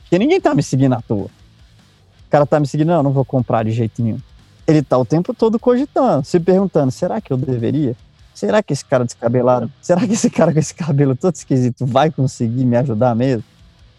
Porque 0.01 0.19
ninguém 0.19 0.39
tá 0.39 0.53
me 0.53 0.62
seguindo 0.62 0.93
à 0.93 1.01
toa. 1.01 1.25
O 1.25 2.29
cara 2.29 2.45
tá 2.45 2.60
me 2.60 2.67
seguindo, 2.67 2.88
não, 2.88 3.03
não 3.03 3.12
vou 3.12 3.25
comprar 3.25 3.63
de 3.63 3.71
jeito 3.71 4.01
nenhum. 4.01 4.19
Ele 4.67 4.82
tá 4.82 4.97
o 4.97 5.06
tempo 5.06 5.34
todo 5.34 5.60
cogitando, 5.60 6.23
se 6.23 6.39
perguntando: 6.39 6.91
será 6.91 7.19
que 7.19 7.32
eu 7.34 7.38
deveria? 7.38 7.95
Será 8.34 8.63
que 8.63 8.73
esse 8.73 8.84
cara 8.84 9.06
descabelado, 9.06 9.71
será 9.82 10.06
que 10.08 10.13
esse 10.13 10.29
cara 10.29 10.51
com 10.51 10.60
esse 10.60 10.73
cabelo 10.73 11.15
todo 11.15 11.36
esquisito 11.36 11.86
vai 11.86 12.10
conseguir 12.10 12.65
me 12.65 12.75
ajudar 12.77 13.15
mesmo? 13.15 13.43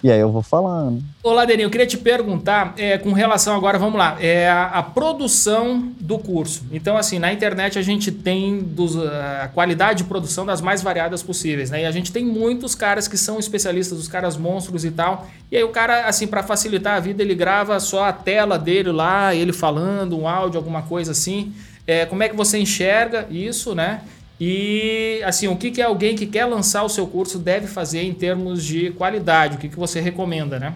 E 0.05 0.13
aí 0.13 0.21
eu 0.21 0.31
vou 0.31 0.43
falando. 0.43 1.03
Ô, 1.23 1.33
Ladeirinho, 1.33 1.65
eu 1.65 1.71
queria 1.71 1.87
te 1.87 1.97
perguntar, 1.97 2.75
é, 2.77 2.99
com 2.99 3.15
relação 3.15 3.57
agora, 3.57 3.79
vamos 3.79 3.99
lá, 3.99 4.19
é 4.21 4.51
a, 4.51 4.67
a, 4.67 4.83
produção 4.83 5.95
do 5.99 6.19
curso. 6.19 6.63
Então, 6.71 6.99
assim, 6.99 7.19
na 7.19 7.33
internet 7.33 7.79
a 7.79 7.83
gente 7.83 8.13
tem 8.13 8.59
dos, 8.59 8.99
a 8.99 9.49
qualidade 9.55 10.03
de 10.03 10.05
produção 10.05 10.45
das 10.45 10.61
mais 10.61 10.83
variadas 10.83 11.23
possíveis, 11.23 11.71
né? 11.71 11.85
E 11.85 11.87
a 11.87 11.91
gente 11.91 12.13
tem 12.13 12.23
muitos 12.23 12.75
caras 12.75 13.09
que 13.09 13.17
são 13.17 13.39
especialistas, 13.39 13.99
os 13.99 14.07
caras 14.07 14.37
monstros 14.37 14.85
e 14.85 14.91
tal. 14.91 15.27
E 15.51 15.57
aí 15.57 15.65
o 15.65 15.71
cara, 15.71 16.05
assim, 16.05 16.27
para 16.27 16.43
facilitar 16.43 16.97
a 16.97 17.01
vida, 17.01 17.23
ele 17.23 17.35
grava 17.35 17.81
só 17.81 18.05
a 18.05 18.13
tela 18.13 18.59
dele 18.59 18.93
lá, 18.93 19.35
ele 19.35 19.55
falando, 19.55 20.19
um 20.19 20.29
áudio, 20.29 20.59
alguma 20.59 20.83
coisa 20.83 21.13
assim. 21.13 21.51
É, 21.87 22.05
como 22.05 22.23
é 22.23 22.29
que 22.29 22.37
você 22.37 22.59
enxerga 22.59 23.27
isso, 23.31 23.75
né? 23.75 24.03
E 24.41 25.23
assim, 25.25 25.47
o 25.47 25.57
que, 25.57 25.71
que 25.71 25.81
alguém 25.81 26.17
que 26.17 26.27
quer 26.27 26.45
lançar 26.45 26.83
o 26.83 26.89
seu 26.89 27.07
curso 27.07 27.39
deve 27.39 27.67
fazer 27.67 28.03
em 28.03 28.13
termos 28.13 28.65
de 28.65 28.91
qualidade? 28.93 29.57
O 29.57 29.59
que, 29.59 29.69
que 29.69 29.79
você 29.79 30.01
recomenda, 30.01 30.59
né? 30.59 30.75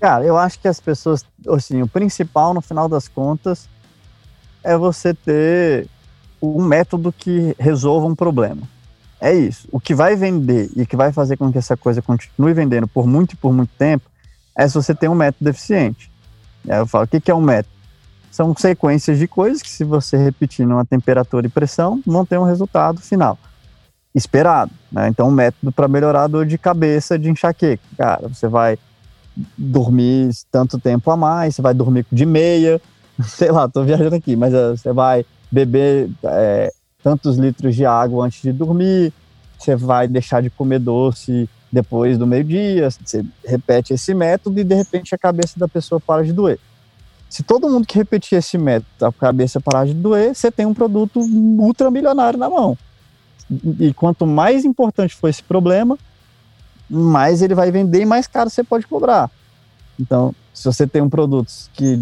Cara, 0.00 0.24
eu 0.24 0.36
acho 0.36 0.58
que 0.58 0.68
as 0.68 0.80
pessoas, 0.80 1.24
assim, 1.48 1.82
o 1.82 1.88
principal 1.88 2.54
no 2.54 2.60
final 2.60 2.88
das 2.88 3.08
contas 3.08 3.68
é 4.62 4.76
você 4.76 5.14
ter 5.14 5.88
um 6.40 6.62
método 6.62 7.12
que 7.12 7.54
resolva 7.58 8.06
um 8.06 8.14
problema. 8.14 8.62
É 9.20 9.34
isso. 9.34 9.68
O 9.72 9.80
que 9.80 9.94
vai 9.94 10.14
vender 10.14 10.70
e 10.76 10.86
que 10.86 10.96
vai 10.96 11.12
fazer 11.12 11.36
com 11.36 11.50
que 11.50 11.58
essa 11.58 11.76
coisa 11.76 12.00
continue 12.00 12.52
vendendo 12.52 12.86
por 12.86 13.06
muito 13.06 13.32
e 13.32 13.36
por 13.36 13.52
muito 13.52 13.70
tempo 13.76 14.08
é 14.54 14.66
se 14.68 14.74
você 14.74 14.94
tem 14.94 15.08
um 15.08 15.14
método 15.14 15.50
eficiente. 15.50 16.10
Eu 16.66 16.86
falo, 16.86 17.04
o 17.04 17.08
que 17.08 17.30
é 17.30 17.34
um 17.34 17.40
método? 17.40 17.77
São 18.38 18.54
sequências 18.56 19.18
de 19.18 19.26
coisas 19.26 19.60
que, 19.60 19.68
se 19.68 19.82
você 19.82 20.16
repetir 20.16 20.64
numa 20.64 20.84
temperatura 20.84 21.48
e 21.48 21.50
pressão, 21.50 22.00
vão 22.06 22.24
ter 22.24 22.38
um 22.38 22.44
resultado 22.44 23.00
final 23.00 23.36
esperado. 24.14 24.70
Né? 24.92 25.08
Então, 25.08 25.26
um 25.26 25.32
método 25.32 25.72
para 25.72 25.88
melhorar 25.88 26.22
a 26.22 26.28
dor 26.28 26.46
de 26.46 26.56
cabeça 26.56 27.18
de 27.18 27.28
enxaqueca. 27.28 27.82
Cara, 27.96 28.28
você 28.28 28.46
vai 28.46 28.78
dormir 29.56 30.30
tanto 30.52 30.78
tempo 30.78 31.10
a 31.10 31.16
mais, 31.16 31.56
você 31.56 31.62
vai 31.62 31.74
dormir 31.74 32.06
de 32.12 32.24
meia, 32.24 32.80
sei 33.26 33.50
lá, 33.50 33.64
estou 33.64 33.82
viajando 33.82 34.14
aqui, 34.14 34.36
mas 34.36 34.54
uh, 34.54 34.76
você 34.76 34.92
vai 34.92 35.26
beber 35.50 36.08
é, 36.22 36.72
tantos 37.02 37.38
litros 37.38 37.74
de 37.74 37.84
água 37.84 38.24
antes 38.24 38.40
de 38.40 38.52
dormir, 38.52 39.12
você 39.58 39.74
vai 39.74 40.06
deixar 40.06 40.42
de 40.42 40.50
comer 40.50 40.78
doce 40.78 41.50
depois 41.72 42.16
do 42.16 42.24
meio-dia, 42.24 42.88
você 42.88 43.24
repete 43.44 43.94
esse 43.94 44.14
método 44.14 44.60
e 44.60 44.62
de 44.62 44.76
repente 44.76 45.12
a 45.12 45.18
cabeça 45.18 45.58
da 45.58 45.66
pessoa 45.66 46.00
para 46.00 46.22
de 46.22 46.32
doer. 46.32 46.60
Se 47.28 47.42
todo 47.42 47.68
mundo 47.68 47.86
que 47.86 47.98
repetir 47.98 48.38
esse 48.38 48.56
método, 48.56 49.06
a 49.06 49.12
cabeça 49.12 49.60
parar 49.60 49.86
de 49.86 49.94
doer, 49.94 50.34
você 50.34 50.50
tem 50.50 50.64
um 50.64 50.74
produto 50.74 51.20
ultramilionário 51.20 52.38
na 52.38 52.48
mão. 52.48 52.76
E 53.78 53.92
quanto 53.94 54.26
mais 54.26 54.64
importante 54.64 55.14
for 55.14 55.28
esse 55.28 55.42
problema, 55.42 55.98
mais 56.88 57.42
ele 57.42 57.54
vai 57.54 57.70
vender 57.70 58.02
e 58.02 58.06
mais 58.06 58.26
caro 58.26 58.48
você 58.48 58.64
pode 58.64 58.86
cobrar. 58.86 59.30
Então, 60.00 60.34
se 60.54 60.64
você 60.64 60.86
tem 60.86 61.02
um 61.02 61.08
produto 61.08 61.50
que 61.74 61.98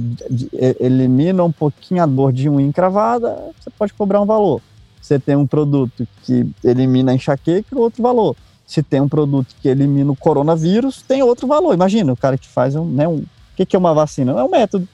elimina 0.79 1.43
um 1.43 1.53
pouquinho 1.53 2.03
a 2.03 2.07
dor 2.07 2.33
de 2.33 2.49
unha 2.49 2.67
encravada, 2.67 3.37
você 3.59 3.71
pode 3.71 3.93
cobrar 3.95 4.21
um 4.21 4.27
valor. 4.27 4.61
Você 5.01 5.19
tem 5.19 5.37
um 5.37 5.47
produto 5.47 6.07
que 6.23 6.49
elimina 6.63 7.13
a 7.13 7.15
enxaqueca, 7.15 7.79
outro 7.79 8.03
valor. 8.03 8.37
Se 8.67 8.83
tem 8.83 9.01
um 9.01 9.09
produto 9.09 9.55
que 9.61 9.69
elimina 9.69 10.11
o 10.11 10.17
coronavírus, 10.17 11.03
tem 11.03 11.23
outro 11.23 11.47
valor. 11.47 11.73
Imagina, 11.75 12.13
o 12.13 12.17
cara 12.17 12.37
que 12.37 12.49
faz 12.49 12.75
um, 12.75 12.85
né, 12.85 13.07
um 13.07 13.25
o 13.59 13.67
que 13.67 13.75
é 13.75 13.79
uma 13.79 13.95
vacina? 13.95 14.33
É 14.33 14.45
um 14.45 14.51
método 14.51 14.87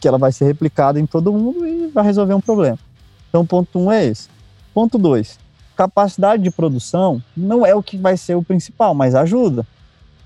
que 0.00 0.06
ela 0.08 0.18
vai 0.18 0.32
ser 0.32 0.44
replicada 0.44 0.98
em 0.98 1.06
todo 1.06 1.32
mundo 1.32 1.66
e 1.66 1.88
vai 1.88 2.04
resolver 2.04 2.34
um 2.34 2.40
problema. 2.40 2.78
Então, 3.28 3.44
ponto 3.44 3.78
um 3.78 3.92
é 3.92 4.06
esse. 4.06 4.28
Ponto 4.74 4.98
dois, 4.98 5.38
capacidade 5.76 6.42
de 6.42 6.50
produção 6.50 7.22
não 7.36 7.64
é 7.64 7.74
o 7.74 7.82
que 7.82 7.96
vai 7.96 8.16
ser 8.16 8.34
o 8.34 8.42
principal, 8.42 8.94
mas 8.94 9.14
ajuda. 9.14 9.66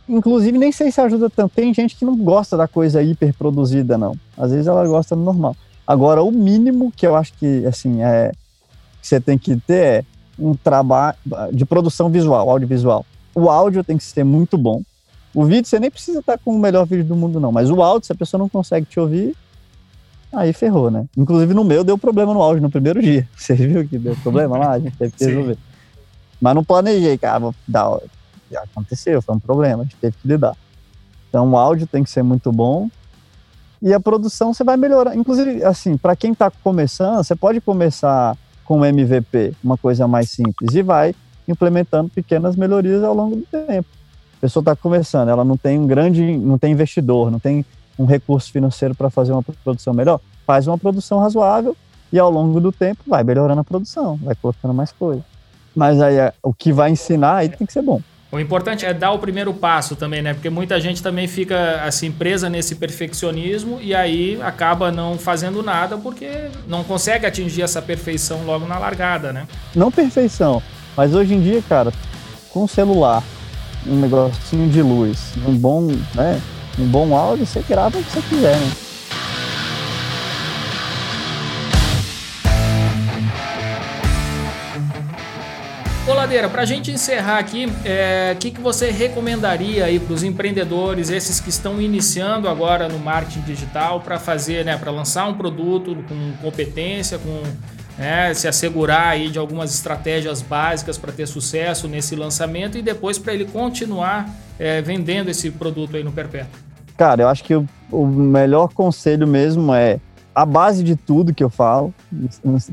Inclusive, 0.09 0.59
nem 0.59 0.73
sei 0.73 0.91
se 0.91 1.01
ajuda 1.01 1.31
tanto. 1.31 1.55
Tem 1.55 1.73
gente 1.73 1.97
que 1.97 2.05
não 2.05 2.17
gosta 2.17 2.57
da 2.57 2.67
coisa 2.67 3.03
hiperproduzida, 3.03 3.97
não. 3.97 4.15
Às 4.37 4.51
vezes 4.51 4.67
ela 4.67 4.87
gosta 4.87 5.15
do 5.15 5.23
normal. 5.23 5.57
Agora, 5.87 6.23
o 6.23 6.31
mínimo 6.31 6.93
que 6.95 7.07
eu 7.07 7.17
acho 7.17 7.33
que, 7.35 7.65
assim, 7.67 8.03
é, 8.03 8.33
que 9.01 9.07
você 9.07 9.21
tem 9.21 9.39
que 9.39 9.57
ter 9.57 9.75
é 9.75 10.05
um 10.39 10.55
trabalho 10.55 11.17
de 11.53 11.65
produção 11.65 12.09
visual, 12.09 12.49
audiovisual. 12.51 13.07
O 13.35 13.49
áudio 13.49 13.85
tem 13.85 13.97
que 13.97 14.05
ser 14.05 14.25
muito 14.25 14.59
bom. 14.59 14.83
O 15.35 15.45
vídeo, 15.45 15.67
você 15.67 15.81
nem 15.81 15.91
precisa 15.91 16.19
estar 16.21 16.39
com 16.39 16.55
o 16.55 16.59
melhor 16.59 16.85
vídeo 16.85 17.05
do 17.05 17.17
mundo, 17.17 17.41
não. 17.41 17.51
Mas 17.53 17.71
o 17.71 17.83
áudio, 17.83 18.07
se 18.07 18.13
a 18.13 18.17
pessoa 18.17 18.39
não 18.39 18.49
consegue 18.49 18.87
te 18.87 19.01
ouvir, 19.01 19.35
aí 20.33 20.53
ferrou, 20.53 20.91
né? 20.91 21.07
Inclusive 21.17 21.53
no 21.55 21.65
meu 21.65 21.85
deu 21.85 21.99
problema 21.99 22.33
no 22.33 22.43
áudio 22.43 22.63
no 22.63 22.71
primeiro 22.71 23.01
dia. 23.01 23.29
Você 23.37 23.55
viu 23.55 23.87
que 23.87 23.99
deu 23.99 24.17
problema 24.17 24.59
lá? 24.59 24.73
A 24.73 24.79
gente 24.79 24.97
teve 24.97 25.13
que 25.13 25.25
resolver. 25.25 25.59
Mas 26.41 26.55
não 26.55 26.65
planejei, 26.65 27.17
cara. 27.19 27.39
Vou 27.39 27.55
dar. 27.67 27.99
Aconteceu, 28.55 29.23
foi 29.23 29.35
um 29.35 29.39
problema, 29.39 29.83
a 29.83 29.85
gente 29.85 29.97
teve 29.97 30.15
que 30.21 30.29
lidar. 30.29 30.55
Então 31.29 31.51
o 31.51 31.57
áudio 31.57 31.87
tem 31.87 32.05
que 32.05 32.11
ser 32.11 32.23
muito 32.23 32.53
bom. 32.53 32.91
E 33.81 33.93
a 33.93 33.99
produção 33.99 34.53
você 34.53 34.63
vai 34.63 34.77
melhorar. 34.77 35.17
Inclusive, 35.17 35.65
assim, 35.65 35.97
para 35.97 36.15
quem 36.15 36.33
está 36.33 36.51
começando, 36.51 37.25
você 37.25 37.35
pode 37.35 37.61
começar 37.61 38.37
com 38.65 38.85
MVP, 38.85 39.55
uma 39.65 39.77
coisa 39.77 40.07
mais 40.07 40.31
simples, 40.31 40.75
e 40.75 40.83
vai 40.83 41.15
implementando 41.49 42.09
pequenas 42.11 42.55
melhorias 42.55 43.03
ao 43.03 43.15
longo 43.15 43.37
do 43.37 43.43
tempo 43.43 43.89
pessoa 44.43 44.61
está 44.61 44.75
começando, 44.75 45.29
ela 45.29 45.45
não 45.45 45.57
tem 45.57 45.79
um 45.79 45.87
grande, 45.87 46.37
não 46.37 46.59
tem 46.59 46.73
investidor, 46.73 47.31
não 47.31 47.39
tem 47.39 47.65
um 47.99 48.05
recurso 48.05 48.51
financeiro 48.51 48.95
para 48.95 49.11
fazer 49.11 49.33
uma 49.33 49.43
produção 49.43 49.93
melhor, 49.93 50.21
faz 50.47 50.67
uma 50.67 50.79
produção 50.79 51.19
razoável 51.19 51.77
e 52.13 52.19
ao 52.19 52.31
longo 52.31 52.61
do 52.61 52.71
tempo 52.71 53.03
vai 53.07 53.25
melhorando 53.25 53.61
a 53.61 53.65
produção, 53.65 54.17
vai 54.23 54.35
colocando 54.35 54.75
mais 54.75 54.93
coisa. 54.93 55.25
Mas 55.75 56.01
aí 56.01 56.17
é, 56.17 56.33
o 56.43 56.53
que 56.53 56.73
vai 56.73 56.91
ensinar 56.91 57.37
aí 57.37 57.49
tem 57.49 57.67
que 57.67 57.73
ser 57.73 57.83
bom. 57.83 58.01
O 58.31 58.41
importante 58.41 58.87
é 58.87 58.95
dar 58.95 59.13
o 59.13 59.19
primeiro 59.19 59.53
passo 59.53 59.95
também, 59.95 60.23
né? 60.23 60.33
Porque 60.33 60.49
muita 60.49 60.81
gente 60.81 61.03
também 61.03 61.29
fica 61.29 61.83
assim 61.85 62.11
presa 62.11 62.49
nesse 62.49 62.77
perfeccionismo 62.77 63.79
e 63.79 63.95
aí 63.95 64.41
acaba 64.41 64.91
não 64.91 65.19
fazendo 65.19 65.63
nada 65.63 65.99
porque 65.99 66.49
não 66.67 66.83
consegue 66.83 67.27
atingir 67.27 67.61
essa 67.61 67.83
perfeição 67.83 68.43
logo 68.47 68.67
na 68.67 68.79
largada, 68.79 69.35
né? 69.35 69.47
Não 69.75 69.93
perfeição, 69.93 70.63
mas 70.97 71.15
hoje 71.15 71.35
em 71.35 71.43
dia, 71.43 71.63
cara, 71.69 71.93
com 72.51 72.65
o 72.65 72.69
celular, 72.69 73.23
um 73.87 73.97
negocinho 73.97 74.67
de 74.71 74.81
luz, 74.81 75.35
um 75.47 75.55
bom, 75.55 75.83
né, 76.15 76.41
um 76.79 76.87
bom 76.87 77.15
áudio, 77.15 77.47
você 77.47 77.63
grava 77.69 77.99
o 77.99 78.03
que 78.03 78.11
você 78.11 78.23
quiser, 78.23 78.57
né? 78.57 78.73
Ô 86.05 86.15
Ladeira, 86.15 86.49
para 86.49 86.63
a 86.63 86.65
gente 86.65 86.91
encerrar 86.91 87.39
aqui, 87.39 87.67
o 87.67 87.73
é, 87.85 88.37
que, 88.39 88.51
que 88.51 88.61
você 88.61 88.91
recomendaria 88.91 89.85
aí 89.85 90.01
para 90.01 90.13
os 90.13 90.25
empreendedores, 90.25 91.11
esses 91.11 91.39
que 91.39 91.49
estão 91.49 91.81
iniciando 91.81 92.49
agora 92.49 92.89
no 92.89 92.99
marketing 92.99 93.43
digital, 93.43 94.01
para 94.01 94.19
fazer, 94.19 94.65
né, 94.65 94.77
para 94.77 94.91
lançar 94.91 95.29
um 95.29 95.35
produto 95.35 95.97
com 96.09 96.33
competência, 96.43 97.19
com 97.19 97.43
né, 97.99 98.33
se 98.35 98.49
assegurar 98.49 99.09
aí 99.09 99.29
de 99.29 99.39
algumas 99.39 99.75
estratégias 99.75 100.41
básicas 100.41 100.97
para 100.99 101.13
ter 101.13 101.27
sucesso 101.27 101.89
nesse 101.89 102.17
lançamento 102.17 102.79
e 102.79 102.83
depois 102.83 103.19
para 103.19 103.35
ele 103.35 103.45
continuar 103.45 104.29
é, 104.59 104.81
vendendo 104.81 105.29
esse 105.29 105.51
produto 105.51 105.97
aí 105.97 106.05
no 106.05 106.13
perpétuo? 106.13 106.59
Cara, 106.97 107.23
eu 107.23 107.29
acho 107.29 107.43
que 107.45 107.55
o, 107.55 107.67
o, 107.91 108.07
melhor 108.07 108.73
conselho 108.73 109.27
mesmo 109.27 109.75
é 109.75 109.99
a 110.35 110.47
base 110.47 110.83
de 110.83 110.97
tudo 110.97 111.35
que 111.35 111.43
eu 111.43 111.51
falo. 111.51 111.93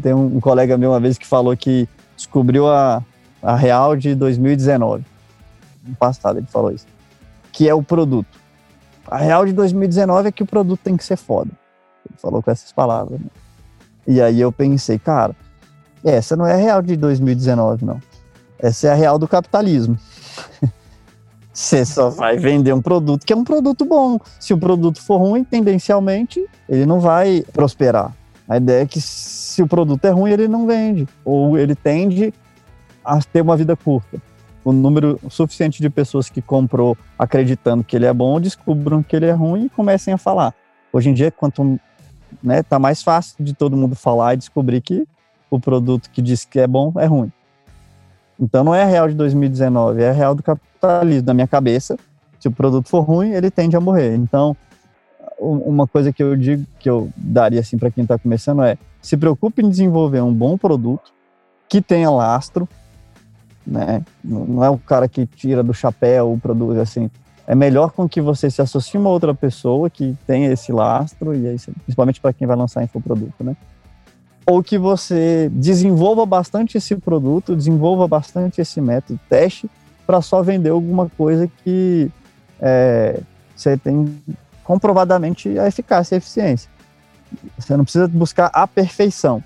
Tem 0.02 0.14
um, 0.14 0.38
um 0.38 0.40
colega 0.40 0.78
meu 0.78 0.92
uma 0.92 1.00
vez 1.00 1.18
que 1.18 1.26
falou 1.26 1.56
que 1.56 1.88
descobriu 2.16 2.68
a, 2.70 3.04
a 3.42 3.56
Real 3.56 3.96
de 3.96 4.16
2019. 4.16 5.04
No 5.84 5.96
passado 5.96 6.40
ele 6.40 6.48
falou 6.48 6.72
isso. 6.72 6.86
Que 7.52 7.68
é 7.68 7.74
o 7.74 7.82
produto. 7.82 8.40
A 9.08 9.17
Real 9.17 9.46
de 9.46 9.54
2019 9.54 10.30
é 10.30 10.32
que 10.32 10.44
o 10.44 10.46
produto 10.46 10.80
tem 10.84 10.96
que 10.96 11.04
ser 11.04 11.17
foda. 11.17 11.50
Ele 12.08 12.17
falou 12.17 12.44
com 12.44 12.52
essas 12.52 12.72
palavras. 12.72 13.20
Né? 13.20 13.28
E 14.08 14.21
aí 14.21 14.39
eu 14.41 14.52
pensei, 14.52 14.97
cara, 14.97 15.35
essa 16.04 16.35
não 16.35 16.45
é 16.45 16.54
a 16.54 16.58
real 16.58 16.81
de 16.81 16.95
2019, 16.95 17.85
não. 17.85 18.00
Essa 18.58 18.87
é 18.87 18.91
a 18.91 18.95
real 18.95 19.19
do 19.19 19.27
capitalismo. 19.27 19.97
Você 21.54 21.85
só 21.85 22.10
vai 22.10 22.37
vender 22.37 22.73
um 22.73 22.81
produto 22.81 23.25
que 23.25 23.33
é 23.33 23.35
um 23.35 23.43
produto 23.43 23.83
bom. 23.83 24.17
Se 24.39 24.54
o 24.54 24.58
produto 24.58 25.02
for 25.02 25.17
ruim, 25.17 25.43
tendencialmente, 25.43 26.45
ele 26.69 26.85
não 26.85 27.00
vai 27.00 27.43
prosperar. 27.52 28.15
A 28.47 28.58
ideia 28.58 28.83
é 28.83 28.85
que 28.85 29.02
se 29.02 29.62
o 29.62 29.67
produto 29.67 30.06
é 30.06 30.10
ruim, 30.10 30.31
ele 30.31 30.47
não 30.47 30.65
vende. 30.65 31.08
Ou 31.25 31.58
ele 31.58 31.75
tende 31.75 32.33
a 33.04 33.19
ter 33.19 33.41
uma 33.41 33.58
vida 33.58 33.75
curta. 33.75 34.21
O 34.63 34.71
número 34.71 35.19
suficiente 35.29 35.81
de 35.81 35.89
pessoas 35.89 36.29
que 36.29 36.41
comprou 36.41 36.97
acreditando 37.17 37.83
que 37.83 37.95
ele 37.95 38.06
é 38.06 38.13
bom, 38.13 38.39
descubram 38.39 39.04
que 39.04 39.15
ele 39.15 39.25
é 39.25 39.31
ruim 39.31 39.65
e 39.65 39.69
comecem 39.69 40.13
a 40.13 40.17
falar. 40.17 40.54
Hoje 40.93 41.10
em 41.10 41.13
dia, 41.13 41.31
quanto 41.31 41.79
né? 42.42 42.63
Tá 42.63 42.80
mais 42.80 43.02
fácil 43.02 43.44
de 43.44 43.54
todo 43.54 43.77
mundo 43.77 43.96
falar 43.96 44.34
e 44.34 44.38
descobrir 44.38 44.82
que 44.82 45.08
o 45.50 45.60
produto 45.60 46.10
que 46.10 46.21
diz 46.21 46.46
que 46.46 46.60
é 46.60 46.67
bom 46.67 46.94
é 46.98 47.06
ruim. 47.06 47.32
Então 48.40 48.63
não 48.63 48.73
é 48.73 48.84
a 48.84 48.86
real 48.86 49.08
de 49.08 49.15
2019, 49.15 50.02
é 50.02 50.10
a 50.10 50.13
real 50.13 50.34
do 50.34 50.44
capitalismo. 50.44 51.27
Na 51.27 51.34
minha 51.34 51.48
cabeça, 51.48 51.98
se 52.40 52.48
o 52.48 52.52
produto 52.52 52.88
for 52.88 53.02
ruim, 53.02 53.32
ele 53.32 53.52
tende 53.52 53.75
a 53.75 53.82
morrer. 53.82 54.15
Então, 54.15 54.56
uma 55.40 55.88
coisa 55.88 56.12
que 56.12 56.23
eu 56.23 56.36
digo 56.36 56.65
que 56.80 56.90
eu 56.90 57.10
daria 57.15 57.60
assim 57.60 57.77
para 57.77 57.92
quem 57.92 58.04
está 58.04 58.17
começando 58.17 58.63
é: 58.63 58.77
se 59.02 59.17
preocupe 59.17 59.62
em 59.62 59.69
desenvolver 59.69 60.21
um 60.21 60.34
bom 60.34 60.58
produto 60.58 61.12
que 61.67 61.82
tenha 61.82 62.10
lastro, 62.10 62.67
né? 63.65 64.04
Não 64.23 64.63
é 64.63 64.69
o 64.69 64.77
cara 64.77 65.08
que 65.08 65.25
tira 65.25 65.62
do 65.62 65.73
chapéu 65.73 66.34
o 66.34 66.40
produto 66.40 66.80
assim. 66.80 67.10
É 67.50 67.56
melhor 67.56 67.89
com 67.93 68.08
que 68.08 68.21
você 68.21 68.47
se 68.52 68.62
associe 68.62 68.95
a 68.95 69.00
uma 69.00 69.10
outra 69.10 69.33
pessoa 69.33 69.89
que 69.89 70.15
tenha 70.27 70.52
esse 70.52 70.71
lastro 70.71 71.33
e 71.33 71.47
aí, 71.47 71.58
principalmente 71.83 72.21
para 72.21 72.31
quem 72.31 72.45
vai 72.45 72.56
lançar 72.56 72.83
infoproduto, 72.83 73.43
né? 73.43 73.58
Ou 74.45 74.62
que 74.62 74.77
você 74.77 75.50
desenvolva 75.52 76.27
bastante 76.27 76.77
esse 76.77 76.95
produto, 76.95 77.56
desenvolva 77.56 78.08
bastante 78.08 78.62
esse 78.62 78.79
método, 78.79 79.19
teste 79.27 79.67
para 80.06 80.21
só 80.21 80.43
vender 80.43 80.69
alguma 80.69 81.10
coisa 81.10 81.50
que 81.63 82.12
é, 82.62 83.19
você 83.56 83.75
tem 83.75 84.15
comprovadamente 84.63 85.58
a 85.58 85.65
eficácia 85.65 86.13
e 86.13 86.17
a 86.17 86.19
eficiência. 86.19 86.69
Você 87.58 87.75
não 87.75 87.83
precisa 87.83 88.08
buscar 88.08 88.52
a 88.54 88.67
perfeição. 88.67 89.43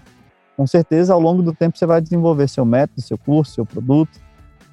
Com 0.58 0.68
certeza, 0.68 1.14
ao 1.14 1.22
longo 1.22 1.42
do 1.42 1.54
tempo, 1.54 1.78
você 1.78 1.86
vai 1.86 2.02
desenvolver 2.02 2.50
seu 2.50 2.66
método, 2.66 3.02
seu 3.02 3.18
curso, 3.18 3.54
seu 3.54 3.66
produto. 3.66 4.20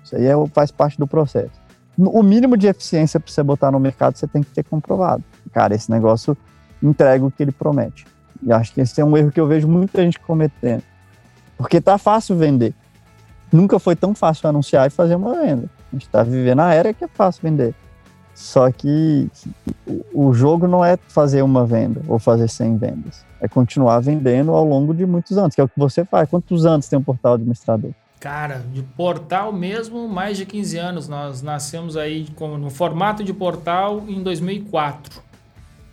Isso 0.02 0.16
aí 0.16 0.26
é, 0.26 0.34
faz 0.52 0.72
parte 0.72 0.98
do 0.98 1.06
processo. 1.06 1.69
O 2.07 2.22
mínimo 2.22 2.57
de 2.57 2.66
eficiência 2.66 3.20
para 3.20 3.30
você 3.30 3.42
botar 3.42 3.70
no 3.70 3.78
mercado, 3.78 4.16
você 4.16 4.26
tem 4.26 4.42
que 4.42 4.51
ter 4.51 4.62
comprovado. 4.64 5.22
Cara, 5.53 5.74
esse 5.74 5.90
negócio 5.90 6.36
entrega 6.82 7.24
o 7.24 7.30
que 7.30 7.42
ele 7.42 7.53
promete. 7.53 8.07
E 8.42 8.53
acho 8.53 8.72
que 8.72 8.80
esse 8.80 9.01
é 9.01 9.05
um 9.05 9.16
erro 9.16 9.30
que 9.30 9.40
eu 9.40 9.46
vejo 9.46 9.68
muita 9.68 10.03
gente 10.03 10.18
cometendo. 10.18 10.82
Porque 11.59 11.80
tá 11.80 11.98
fácil 11.98 12.36
vender. 12.36 12.74
Nunca 13.53 13.78
foi 13.78 13.94
tão 13.94 14.14
fácil 14.14 14.48
anunciar 14.48 14.86
e 14.86 14.90
fazer 14.90 15.14
uma 15.14 15.34
venda. 15.34 15.68
A 15.90 15.94
gente 15.94 16.07
está 16.07 16.22
vivendo 16.22 16.61
a 16.61 16.72
era 16.72 16.94
que 16.94 17.05
é 17.05 17.09
fácil 17.09 17.42
vender. 17.42 17.74
Só 18.34 18.70
que 18.70 19.28
o 20.14 20.32
jogo 20.32 20.66
não 20.66 20.82
é 20.82 20.96
fazer 20.96 21.42
uma 21.42 21.66
venda 21.66 22.01
ou 22.09 22.18
fazer 22.18 22.48
100 22.48 22.78
vendas. 22.78 23.26
É 23.40 23.48
continuar 23.48 24.01
vendendo 24.01 24.53
ao 24.53 24.64
longo 24.64 24.94
de 24.94 25.05
muitos 25.05 25.36
anos, 25.36 25.55
que 25.55 25.61
é 25.61 25.64
o 25.64 25.68
que 25.68 25.78
você 25.78 26.05
faz. 26.05 26.30
Quantos 26.30 26.64
anos 26.64 26.88
tem 26.88 26.98
um 26.98 27.03
portal 27.03 27.34
administrador? 27.34 27.90
Cara, 28.20 28.62
de 28.70 28.82
portal 28.82 29.50
mesmo, 29.50 30.06
mais 30.06 30.36
de 30.36 30.44
15 30.44 30.76
anos. 30.76 31.08
Nós 31.08 31.40
nascemos 31.40 31.96
aí 31.96 32.28
no 32.38 32.68
formato 32.68 33.24
de 33.24 33.32
portal 33.32 34.04
em 34.06 34.22
2004. 34.22 35.22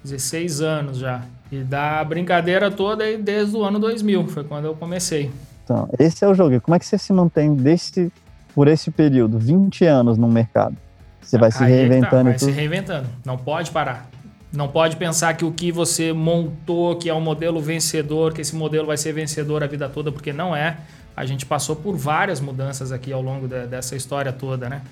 16 0.03 0.59
anos 0.59 0.97
já. 0.97 1.21
E 1.49 1.59
da 1.59 2.03
brincadeira 2.03 2.69
toda 2.69 3.05
aí 3.05 3.17
desde 3.17 3.55
o 3.55 3.63
ano 3.63 3.79
2000, 3.79 4.27
foi 4.27 4.43
quando 4.43 4.65
eu 4.65 4.75
comecei. 4.75 5.31
Então, 5.63 5.87
esse 5.97 6.25
é 6.25 6.27
o 6.27 6.33
jogo. 6.33 6.59
Como 6.59 6.75
é 6.75 6.79
que 6.79 6.85
você 6.85 6.97
se 6.97 7.13
mantém 7.13 7.55
desse, 7.55 8.11
por 8.53 8.67
esse 8.67 8.91
período, 8.91 9.39
20 9.39 9.85
anos 9.85 10.17
no 10.17 10.27
mercado? 10.27 10.75
Você 11.21 11.37
vai 11.37 11.49
se 11.49 11.63
Aí 11.63 11.71
reinventando. 11.71 12.09
Tá, 12.09 12.23
vai 12.23 12.39
se 12.39 12.51
reinventando. 12.51 13.07
Não 13.25 13.37
pode 13.37 13.71
parar. 13.71 14.09
Não 14.51 14.67
pode 14.67 14.97
pensar 14.97 15.33
que 15.35 15.45
o 15.45 15.51
que 15.51 15.71
você 15.71 16.11
montou, 16.11 16.97
que 16.97 17.09
é 17.09 17.13
um 17.13 17.21
modelo 17.21 17.61
vencedor, 17.61 18.33
que 18.33 18.41
esse 18.41 18.55
modelo 18.55 18.87
vai 18.87 18.97
ser 18.97 19.13
vencedor 19.13 19.63
a 19.63 19.67
vida 19.67 19.87
toda, 19.87 20.11
porque 20.11 20.33
não 20.33 20.53
é. 20.53 20.77
A 21.17 21.25
gente 21.25 21.47
passou 21.47 21.75
por 21.75 21.97
várias 21.97 22.39
mudanças 22.39 22.91
aqui 22.91 23.11
ao 23.11 23.23
longo 23.23 23.47
de, 23.47 23.65
dessa 23.65 23.95
história 23.95 24.31
toda, 24.31 24.69
né? 24.69 24.83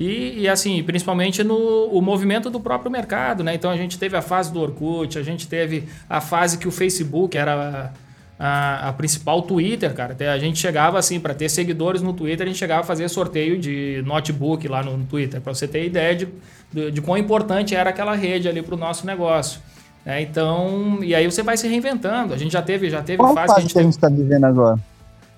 E, 0.00 0.40
e, 0.40 0.48
assim, 0.48 0.82
principalmente 0.82 1.44
no 1.44 1.88
o 1.92 2.00
movimento 2.00 2.48
do 2.48 2.58
próprio 2.58 2.90
mercado, 2.90 3.44
né? 3.44 3.54
Então 3.54 3.70
a 3.70 3.76
gente 3.76 3.98
teve 3.98 4.16
a 4.16 4.22
fase 4.22 4.50
do 4.50 4.60
Orkut, 4.60 5.18
a 5.18 5.22
gente 5.22 5.46
teve 5.46 5.86
a 6.08 6.22
fase 6.22 6.56
que 6.56 6.66
o 6.66 6.70
Facebook 6.70 7.36
era 7.36 7.92
a, 8.38 8.88
a, 8.88 8.92
principal 8.94 9.42
Twitter, 9.42 9.92
cara. 9.92 10.14
Até 10.14 10.30
a 10.30 10.38
gente 10.38 10.58
chegava 10.58 10.98
assim, 10.98 11.20
para 11.20 11.34
ter 11.34 11.50
seguidores 11.50 12.00
no 12.00 12.14
Twitter, 12.14 12.44
a 12.44 12.48
gente 12.48 12.58
chegava 12.58 12.80
a 12.80 12.84
fazer 12.84 13.06
sorteio 13.10 13.58
de 13.58 14.02
notebook 14.06 14.66
lá 14.66 14.82
no, 14.82 14.96
no 14.96 15.04
Twitter, 15.04 15.38
para 15.38 15.52
você 15.52 15.68
ter 15.68 15.84
ideia 15.84 16.16
de, 16.16 16.28
de, 16.72 16.90
de, 16.92 17.02
quão 17.02 17.18
importante 17.18 17.74
era 17.74 17.90
aquela 17.90 18.14
rede 18.14 18.48
ali 18.48 18.62
para 18.62 18.74
o 18.74 18.78
nosso 18.78 19.06
negócio. 19.06 19.60
É, 20.06 20.20
então, 20.22 20.98
e 21.02 21.14
aí 21.14 21.30
você 21.30 21.42
vai 21.42 21.58
se 21.58 21.68
reinventando. 21.68 22.32
A 22.32 22.38
gente 22.38 22.52
já 22.52 22.62
teve, 22.62 22.88
já 22.88 23.02
teve 23.02 23.18
Qual 23.18 23.34
fase, 23.34 23.54
fase 23.54 23.72
que 23.72 23.78
a 23.78 23.82
gente 23.82 23.92
está 23.92 24.08
vivendo 24.08 24.44
agora? 24.44 24.78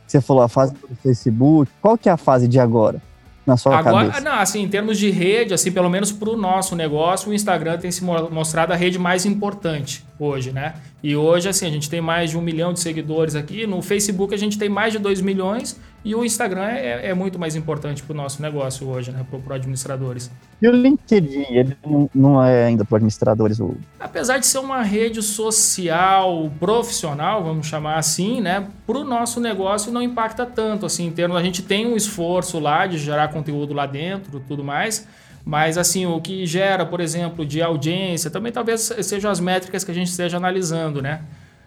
Você 0.06 0.20
falou 0.20 0.42
a 0.42 0.48
fase 0.48 0.72
do 0.72 0.96
Facebook. 1.02 1.70
Qual 1.80 1.98
que 1.98 2.08
é 2.08 2.12
a 2.12 2.16
fase 2.16 2.46
de 2.46 2.58
agora? 2.58 3.00
na 3.46 3.56
sua 3.56 3.78
Agora, 3.78 4.08
cabeça? 4.08 4.20
Não, 4.20 4.40
assim, 4.40 4.62
em 4.62 4.68
termos 4.68 4.98
de 4.98 5.08
rede, 5.08 5.54
assim, 5.54 5.70
pelo 5.70 5.88
menos 5.88 6.10
para 6.10 6.28
o 6.28 6.36
nosso 6.36 6.74
negócio, 6.74 7.30
o 7.30 7.34
Instagram 7.34 7.78
tem 7.78 7.92
se 7.92 8.02
mostrado 8.04 8.72
a 8.72 8.76
rede 8.76 8.98
mais 8.98 9.24
importante 9.24 10.04
hoje, 10.18 10.50
né? 10.50 10.74
E 11.02 11.14
hoje, 11.14 11.48
assim, 11.48 11.64
a 11.64 11.70
gente 11.70 11.88
tem 11.88 12.00
mais 12.00 12.30
de 12.30 12.36
um 12.36 12.40
milhão 12.40 12.72
de 12.72 12.80
seguidores 12.80 13.36
aqui. 13.36 13.66
No 13.66 13.80
Facebook 13.80 14.34
a 14.34 14.38
gente 14.38 14.58
tem 14.58 14.68
mais 14.68 14.92
de 14.92 14.98
dois 14.98 15.20
milhões 15.20 15.78
e 16.06 16.14
o 16.14 16.24
Instagram 16.24 16.68
é, 16.68 17.08
é 17.08 17.14
muito 17.14 17.36
mais 17.36 17.56
importante 17.56 18.00
para 18.00 18.14
o 18.14 18.16
nosso 18.16 18.40
negócio 18.40 18.88
hoje, 18.88 19.10
né? 19.10 19.26
Para 19.44 19.56
administradores. 19.56 20.30
E 20.62 20.68
o 20.68 20.70
LinkedIn, 20.70 21.46
ele 21.50 21.76
não 22.14 22.40
é 22.40 22.66
ainda 22.66 22.84
para 22.84 22.98
administradores? 22.98 23.58
O... 23.58 23.74
Apesar 23.98 24.38
de 24.38 24.46
ser 24.46 24.58
uma 24.58 24.82
rede 24.82 25.20
social 25.20 26.48
profissional, 26.60 27.42
vamos 27.42 27.66
chamar 27.66 27.96
assim, 27.96 28.40
né? 28.40 28.68
Para 28.86 28.98
o 28.98 29.04
nosso 29.04 29.40
negócio 29.40 29.90
não 29.90 30.00
impacta 30.00 30.46
tanto, 30.46 30.86
assim, 30.86 31.08
em 31.08 31.10
termos... 31.10 31.36
A 31.36 31.42
gente 31.42 31.60
tem 31.60 31.84
um 31.84 31.96
esforço 31.96 32.60
lá 32.60 32.86
de 32.86 32.98
gerar 32.98 33.26
conteúdo 33.32 33.74
lá 33.74 33.84
dentro 33.84 34.38
tudo 34.38 34.62
mais, 34.62 35.08
mas 35.44 35.76
assim, 35.76 36.06
o 36.06 36.20
que 36.20 36.46
gera, 36.46 36.86
por 36.86 37.00
exemplo, 37.00 37.44
de 37.44 37.60
audiência, 37.60 38.30
também 38.30 38.52
talvez 38.52 38.92
sejam 39.02 39.28
as 39.28 39.40
métricas 39.40 39.82
que 39.82 39.90
a 39.90 39.94
gente 39.94 40.08
esteja 40.08 40.36
analisando, 40.36 41.02
né? 41.02 41.22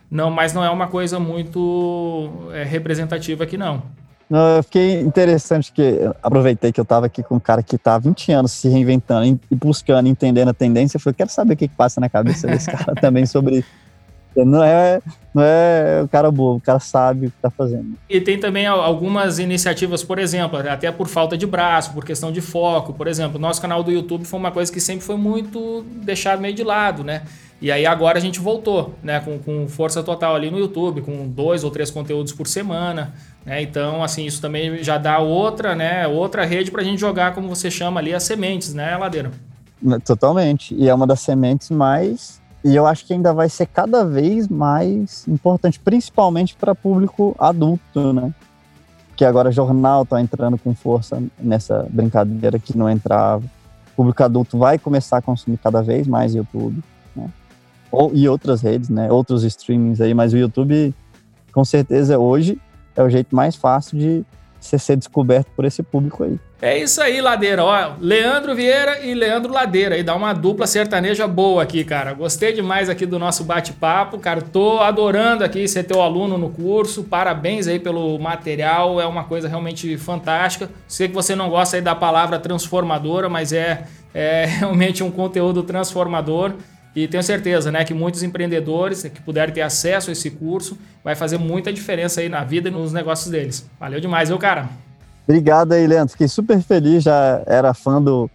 Não, 0.10 0.32
mas 0.32 0.54
não 0.54 0.64
é 0.64 0.70
uma 0.70 0.88
coisa 0.88 1.20
muito 1.20 2.32
é, 2.54 2.64
representativa 2.64 3.44
aqui, 3.44 3.58
não. 3.58 3.84
Eu 4.30 4.62
fiquei 4.62 5.00
interessante 5.02 5.72
que 5.72 6.00
aproveitei 6.22 6.72
que 6.72 6.80
eu 6.80 6.84
estava 6.84 7.08
aqui 7.08 7.24
com 7.24 7.36
um 7.36 7.40
cara 7.40 7.64
que 7.64 7.76
está 7.76 7.96
há 7.96 8.00
20 8.00 8.32
anos 8.32 8.52
se 8.52 8.70
reinventando 8.70 9.40
e 9.50 9.56
buscando, 9.56 10.08
entendendo 10.08 10.50
a 10.50 10.54
tendência. 10.54 10.98
Eu 10.98 11.02
falei, 11.02 11.16
quero 11.16 11.32
saber 11.32 11.56
o 11.56 11.58
que, 11.58 11.68
que 11.68 11.76
passa 11.76 12.00
na 12.00 12.08
cabeça 12.08 12.46
desse 12.46 12.70
cara 12.72 12.94
também 12.94 13.26
sobre. 13.26 13.66
Não 14.36 14.64
é, 14.64 15.02
não 15.34 15.42
é 15.44 16.02
o 16.04 16.08
cara 16.08 16.30
bobo, 16.30 16.58
o 16.58 16.62
cara 16.62 16.80
sabe 16.80 17.26
o 17.26 17.32
que 17.32 17.38
está 17.38 17.50
fazendo. 17.50 17.98
E 18.08 18.22
tem 18.22 18.40
também 18.40 18.68
algumas 18.68 19.40
iniciativas, 19.40 20.04
por 20.04 20.20
exemplo, 20.20 20.60
até 20.60 20.92
por 20.92 21.08
falta 21.08 21.36
de 21.36 21.48
braço, 21.48 21.92
por 21.92 22.06
questão 22.06 22.32
de 22.32 22.40
foco. 22.40 22.94
Por 22.94 23.08
exemplo, 23.08 23.40
nosso 23.40 23.60
canal 23.60 23.82
do 23.82 23.92
YouTube 23.92 24.26
foi 24.26 24.40
uma 24.40 24.52
coisa 24.52 24.72
que 24.72 24.80
sempre 24.80 25.04
foi 25.04 25.18
muito 25.18 25.84
deixado 26.04 26.40
meio 26.40 26.54
de 26.54 26.64
lado, 26.64 27.04
né? 27.04 27.24
E 27.62 27.72
aí 27.72 27.86
agora 27.86 28.18
a 28.18 28.22
gente 28.22 28.40
voltou, 28.40 28.96
né, 29.04 29.20
com, 29.20 29.38
com 29.38 29.68
força 29.68 30.02
total 30.02 30.34
ali 30.34 30.50
no 30.50 30.58
YouTube, 30.58 31.02
com 31.02 31.28
dois 31.28 31.64
ou 31.64 31.72
três 31.72 31.92
conteúdos 31.92 32.32
por 32.32 32.48
semana. 32.48 33.14
Né? 33.46 33.62
Então, 33.62 34.02
assim, 34.02 34.26
isso 34.26 34.42
também 34.42 34.82
já 34.82 34.98
dá 34.98 35.20
outra, 35.20 35.76
né, 35.76 36.08
outra 36.08 36.46
rede 36.46 36.72
para 36.72 36.82
a 36.82 36.86
gente 36.86 37.00
jogar, 37.00 37.34
como 37.34 37.50
você 37.50 37.70
chama 37.70 38.00
ali, 38.00 38.14
as 38.14 38.24
sementes, 38.24 38.74
né, 38.74 38.96
Ladeira? 38.96 39.32
Totalmente. 40.06 40.74
E 40.76 40.88
é 40.88 40.94
uma 40.94 41.08
das 41.08 41.20
sementes 41.22 41.70
mais. 41.70 42.42
E 42.64 42.76
eu 42.76 42.86
acho 42.86 43.06
que 43.06 43.14
ainda 43.14 43.34
vai 43.34 43.48
ser 43.50 43.66
cada 43.68 44.04
vez 44.04 44.48
mais 44.48 45.28
importante, 45.28 45.80
principalmente 45.80 46.56
para 46.56 46.76
público 46.76 47.36
adulto, 47.40 48.14
né? 48.14 48.34
Que 49.16 49.24
agora 49.24 49.52
jornal 49.52 50.04
está 50.04 50.20
entrando 50.20 50.58
com 50.58 50.74
força 50.76 51.22
nessa 51.38 51.88
brincadeira 51.90 52.60
que 52.60 52.78
não 52.78 52.90
entrava. 52.90 53.46
O 53.94 53.96
público 53.96 54.24
adulto 54.24 54.58
vai 54.58 54.78
começar 54.78 55.18
a 55.18 55.22
consumir 55.22 55.58
cada 55.58 55.82
vez 55.82 56.08
mais 56.08 56.36
YouTube, 56.36 56.84
né? 56.99 56.99
Ou, 57.92 58.12
e 58.14 58.28
outras 58.28 58.62
redes, 58.62 58.90
né? 58.90 59.12
Outros 59.12 59.44
streamings 59.44 60.00
aí, 60.02 60.14
mas 60.14 60.34
o 60.34 60.38
YouTube, 60.38 60.94
com 61.52 61.66
certeza, 61.66 62.20
hoje 62.20 62.60
é 62.96 63.04
o 63.04 63.10
jeito 63.10 63.36
mais 63.36 63.56
fácil 63.56 63.98
de 63.98 64.26
você 64.60 64.78
ser 64.78 64.98
descoberto 64.98 65.48
por 65.56 65.66
esse 65.66 65.82
público 65.82 66.24
aí. 66.24 66.38
É 66.62 66.78
isso 66.78 67.02
aí, 67.02 67.22
Ladeira. 67.22 67.64
Ó, 67.64 67.94
Leandro 68.02 68.54
Vieira 68.54 69.00
e 69.00 69.14
Leandro 69.14 69.54
Ladeira. 69.54 69.98
E 69.98 70.04
dá 70.04 70.14
uma 70.14 70.34
dupla 70.34 70.68
sertaneja 70.68 71.26
boa 71.26 71.64
aqui, 71.64 71.86
cara. 71.86 72.12
Gostei 72.14 72.52
demais 72.52 72.90
aqui 72.90 73.06
do 73.06 73.18
nosso 73.18 73.46
bate-papo, 73.46 74.20
cara. 74.20 74.42
Tô 74.42 74.80
adorando 74.80 75.46
aqui 75.46 75.66
ser 75.70 75.84
teu 75.84 76.02
aluno 76.02 76.38
no 76.38 76.50
curso. 76.50 77.06
Parabéns 77.06 77.66
aí 77.68 77.80
pelo 77.80 78.20
material. 78.20 79.00
É 79.00 79.06
uma 79.06 79.24
coisa 79.24 79.48
realmente 79.48 79.98
fantástica. 79.98 80.70
Sei 80.86 81.08
que 81.08 81.14
você 81.14 81.34
não 81.34 81.50
gosta 81.50 81.78
aí 81.78 81.82
da 81.82 81.96
palavra 81.96 82.38
transformadora, 82.38 83.30
mas 83.30 83.54
é, 83.54 83.86
é 84.14 84.44
realmente 84.60 85.02
um 85.02 85.10
conteúdo 85.10 85.64
transformador. 85.64 86.56
E 86.96 87.08
tenho 87.08 87.22
certeza 87.22 87.72
né, 87.72 87.86
que 87.86 87.94
muitos 87.94 88.24
empreendedores 88.24 89.04
que 89.04 89.22
puderem 89.22 89.54
ter 89.54 89.62
acesso 89.62 90.10
a 90.10 90.14
esse 90.14 90.30
curso 90.32 90.78
vai 91.04 91.16
fazer 91.16 91.38
muita 91.38 91.72
diferença 91.72 92.22
aí 92.22 92.30
na 92.30 92.44
vida 92.44 92.70
e 92.70 92.72
nos 92.72 92.92
negócios 92.92 93.30
deles. 93.30 93.70
Valeu 93.80 94.00
demais, 94.00 94.30
viu, 94.30 94.38
cara? 94.38 94.70
Obrigado 95.28 95.74
aí, 95.74 95.86
Leandro. 95.86 96.12
Fiquei 96.12 96.28
super 96.28 96.60
feliz, 96.62 97.04
já 97.04 97.44
era 97.46 97.74
fã 97.74 98.02
do, 98.02 98.30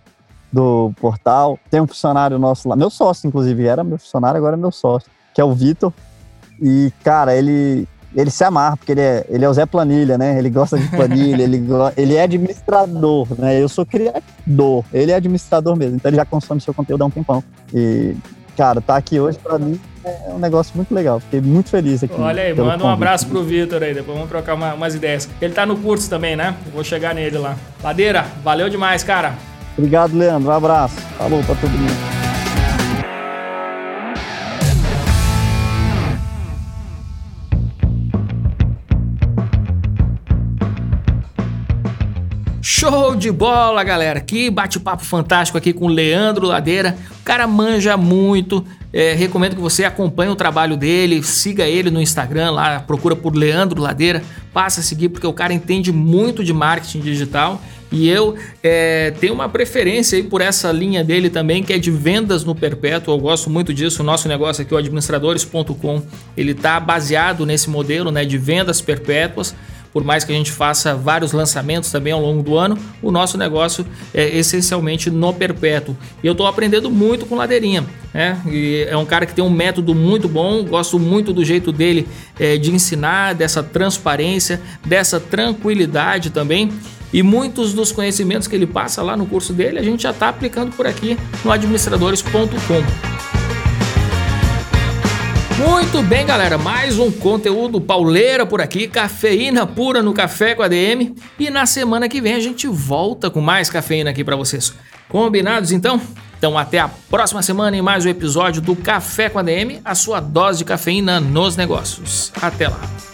do 0.52 0.92
portal. 1.00 1.58
Tem 1.68 1.80
um 1.80 1.86
funcionário 1.86 2.38
nosso 2.38 2.68
lá, 2.68 2.76
meu 2.76 2.90
sócio, 2.90 3.26
inclusive, 3.26 3.66
era 3.66 3.82
meu 3.82 3.98
funcionário, 3.98 4.38
agora 4.38 4.54
é 4.54 4.58
meu 4.58 4.70
sócio, 4.70 5.10
que 5.34 5.40
é 5.40 5.44
o 5.44 5.52
Vitor. 5.52 5.92
E, 6.62 6.92
cara, 7.02 7.34
ele, 7.34 7.88
ele 8.14 8.30
se 8.30 8.44
amarra, 8.44 8.76
porque 8.76 8.92
ele 8.92 9.00
é, 9.00 9.26
ele 9.28 9.44
é 9.44 9.48
o 9.48 9.52
Zé 9.52 9.66
Planilha, 9.66 10.16
né? 10.16 10.38
Ele 10.38 10.48
gosta 10.48 10.78
de 10.78 10.86
planilha, 10.88 11.42
ele, 11.42 11.66
ele 11.98 12.14
é 12.14 12.22
administrador, 12.22 13.26
né? 13.36 13.60
Eu 13.60 13.68
sou 13.68 13.84
criador, 13.84 14.84
ele 14.92 15.10
é 15.10 15.16
administrador 15.16 15.74
mesmo, 15.74 15.96
então 15.96 16.08
ele 16.08 16.16
já 16.16 16.24
consome 16.24 16.60
seu 16.60 16.72
conteúdo 16.72 17.02
há 17.02 17.06
um 17.06 17.10
tempão. 17.10 17.42
E 17.74 18.14
cara, 18.56 18.80
tá 18.80 18.96
aqui 18.96 19.20
hoje 19.20 19.38
para 19.38 19.58
mim 19.58 19.80
é 20.04 20.32
um 20.34 20.38
negócio 20.38 20.72
muito 20.76 20.94
legal. 20.94 21.18
Fiquei 21.18 21.40
muito 21.40 21.70
feliz 21.70 22.02
aqui. 22.02 22.14
Olha 22.18 22.42
aí, 22.42 22.54
manda 22.54 22.84
um 22.84 22.88
abraço 22.88 23.26
pro 23.26 23.42
Vitor 23.42 23.82
aí, 23.82 23.94
depois 23.94 24.16
vamos 24.16 24.30
trocar 24.30 24.54
uma, 24.54 24.74
umas 24.74 24.94
ideias. 24.94 25.28
Ele 25.40 25.54
tá 25.54 25.64
no 25.64 25.76
curso 25.76 26.08
também, 26.10 26.36
né? 26.36 26.54
vou 26.72 26.84
chegar 26.84 27.14
nele 27.14 27.38
lá. 27.38 27.56
Ladeira, 27.82 28.26
valeu 28.42 28.68
demais, 28.68 29.02
cara. 29.02 29.34
Obrigado, 29.76 30.16
Leandro. 30.16 30.50
Um 30.50 30.52
abraço. 30.52 30.96
Falou 31.18 31.42
pra 31.42 31.54
todo 31.54 31.70
mundo. 31.70 32.23
Show 42.66 43.14
de 43.14 43.30
bola, 43.30 43.84
galera! 43.84 44.20
Que 44.20 44.48
bate-papo 44.48 45.04
fantástico 45.04 45.58
aqui 45.58 45.70
com 45.70 45.84
o 45.84 45.88
Leandro 45.88 46.46
Ladeira. 46.46 46.96
O 47.20 47.22
cara 47.22 47.46
manja 47.46 47.94
muito. 47.94 48.64
É, 48.90 49.12
recomendo 49.12 49.54
que 49.54 49.60
você 49.60 49.84
acompanhe 49.84 50.30
o 50.30 50.34
trabalho 50.34 50.74
dele, 50.74 51.22
siga 51.22 51.66
ele 51.66 51.90
no 51.90 52.00
Instagram 52.00 52.52
lá, 52.52 52.80
procura 52.80 53.14
por 53.14 53.36
Leandro 53.36 53.82
Ladeira, 53.82 54.22
passa 54.50 54.80
a 54.80 54.82
seguir 54.82 55.10
porque 55.10 55.26
o 55.26 55.32
cara 55.34 55.52
entende 55.52 55.92
muito 55.92 56.42
de 56.42 56.54
marketing 56.54 57.00
digital 57.00 57.60
e 57.92 58.08
eu 58.08 58.34
é, 58.62 59.12
tenho 59.20 59.34
uma 59.34 59.48
preferência 59.48 60.16
aí 60.16 60.22
por 60.22 60.40
essa 60.40 60.72
linha 60.72 61.04
dele 61.04 61.28
também, 61.28 61.62
que 61.62 61.72
é 61.72 61.78
de 61.78 61.90
vendas 61.90 62.44
no 62.44 62.54
perpétuo. 62.54 63.12
Eu 63.12 63.18
gosto 63.18 63.50
muito 63.50 63.74
disso. 63.74 64.02
O 64.02 64.06
nosso 64.06 64.26
negócio 64.26 64.62
aqui, 64.62 64.72
o 64.72 64.78
administradores.com, 64.78 66.02
ele 66.34 66.52
está 66.52 66.80
baseado 66.80 67.44
nesse 67.44 67.68
modelo 67.68 68.10
né, 68.10 68.24
de 68.24 68.38
vendas 68.38 68.80
perpétuas 68.80 69.54
por 69.94 70.02
mais 70.02 70.24
que 70.24 70.32
a 70.32 70.34
gente 70.34 70.50
faça 70.50 70.96
vários 70.96 71.30
lançamentos 71.30 71.90
também 71.90 72.12
ao 72.12 72.20
longo 72.20 72.42
do 72.42 72.58
ano, 72.58 72.76
o 73.00 73.12
nosso 73.12 73.38
negócio 73.38 73.86
é 74.12 74.36
essencialmente 74.36 75.08
no 75.08 75.32
perpétuo. 75.32 75.96
E 76.20 76.26
eu 76.26 76.32
estou 76.32 76.48
aprendendo 76.48 76.90
muito 76.90 77.24
com 77.24 77.36
Ladeirinha. 77.36 77.84
Né? 78.12 78.36
E 78.50 78.86
é 78.90 78.96
um 78.96 79.06
cara 79.06 79.24
que 79.24 79.32
tem 79.32 79.44
um 79.44 79.50
método 79.50 79.94
muito 79.94 80.28
bom, 80.28 80.64
gosto 80.64 80.98
muito 80.98 81.32
do 81.32 81.44
jeito 81.44 81.70
dele 81.70 82.08
é, 82.38 82.58
de 82.58 82.72
ensinar, 82.72 83.34
dessa 83.36 83.62
transparência, 83.62 84.60
dessa 84.84 85.20
tranquilidade 85.20 86.30
também. 86.30 86.72
E 87.12 87.22
muitos 87.22 87.72
dos 87.72 87.92
conhecimentos 87.92 88.48
que 88.48 88.56
ele 88.56 88.66
passa 88.66 89.00
lá 89.00 89.16
no 89.16 89.26
curso 89.26 89.52
dele, 89.52 89.78
a 89.78 89.82
gente 89.82 90.02
já 90.02 90.10
está 90.10 90.28
aplicando 90.28 90.74
por 90.74 90.88
aqui 90.88 91.16
no 91.44 91.52
administradores.com. 91.52 93.23
Muito 95.58 96.02
bem, 96.02 96.26
galera. 96.26 96.58
Mais 96.58 96.98
um 96.98 97.12
conteúdo 97.12 97.80
pauleira 97.80 98.44
por 98.44 98.60
aqui, 98.60 98.88
cafeína 98.88 99.64
pura 99.64 100.02
no 100.02 100.12
café 100.12 100.54
com 100.54 100.62
a 100.62 100.68
DM. 100.68 101.14
E 101.38 101.48
na 101.48 101.64
semana 101.64 102.08
que 102.08 102.20
vem 102.20 102.34
a 102.34 102.40
gente 102.40 102.66
volta 102.66 103.30
com 103.30 103.40
mais 103.40 103.70
cafeína 103.70 104.10
aqui 104.10 104.24
para 104.24 104.34
vocês. 104.34 104.74
Combinados 105.08 105.70
então? 105.70 106.00
Então 106.36 106.58
até 106.58 106.80
a 106.80 106.88
próxima 106.88 107.40
semana 107.40 107.76
em 107.76 107.82
mais 107.82 108.04
um 108.04 108.08
episódio 108.08 108.60
do 108.60 108.74
Café 108.74 109.28
com 109.28 109.38
a 109.38 109.42
DM, 109.42 109.80
a 109.84 109.94
sua 109.94 110.20
dose 110.20 110.58
de 110.58 110.64
cafeína 110.64 111.20
nos 111.20 111.56
negócios. 111.56 112.32
Até 112.42 112.68
lá. 112.68 113.13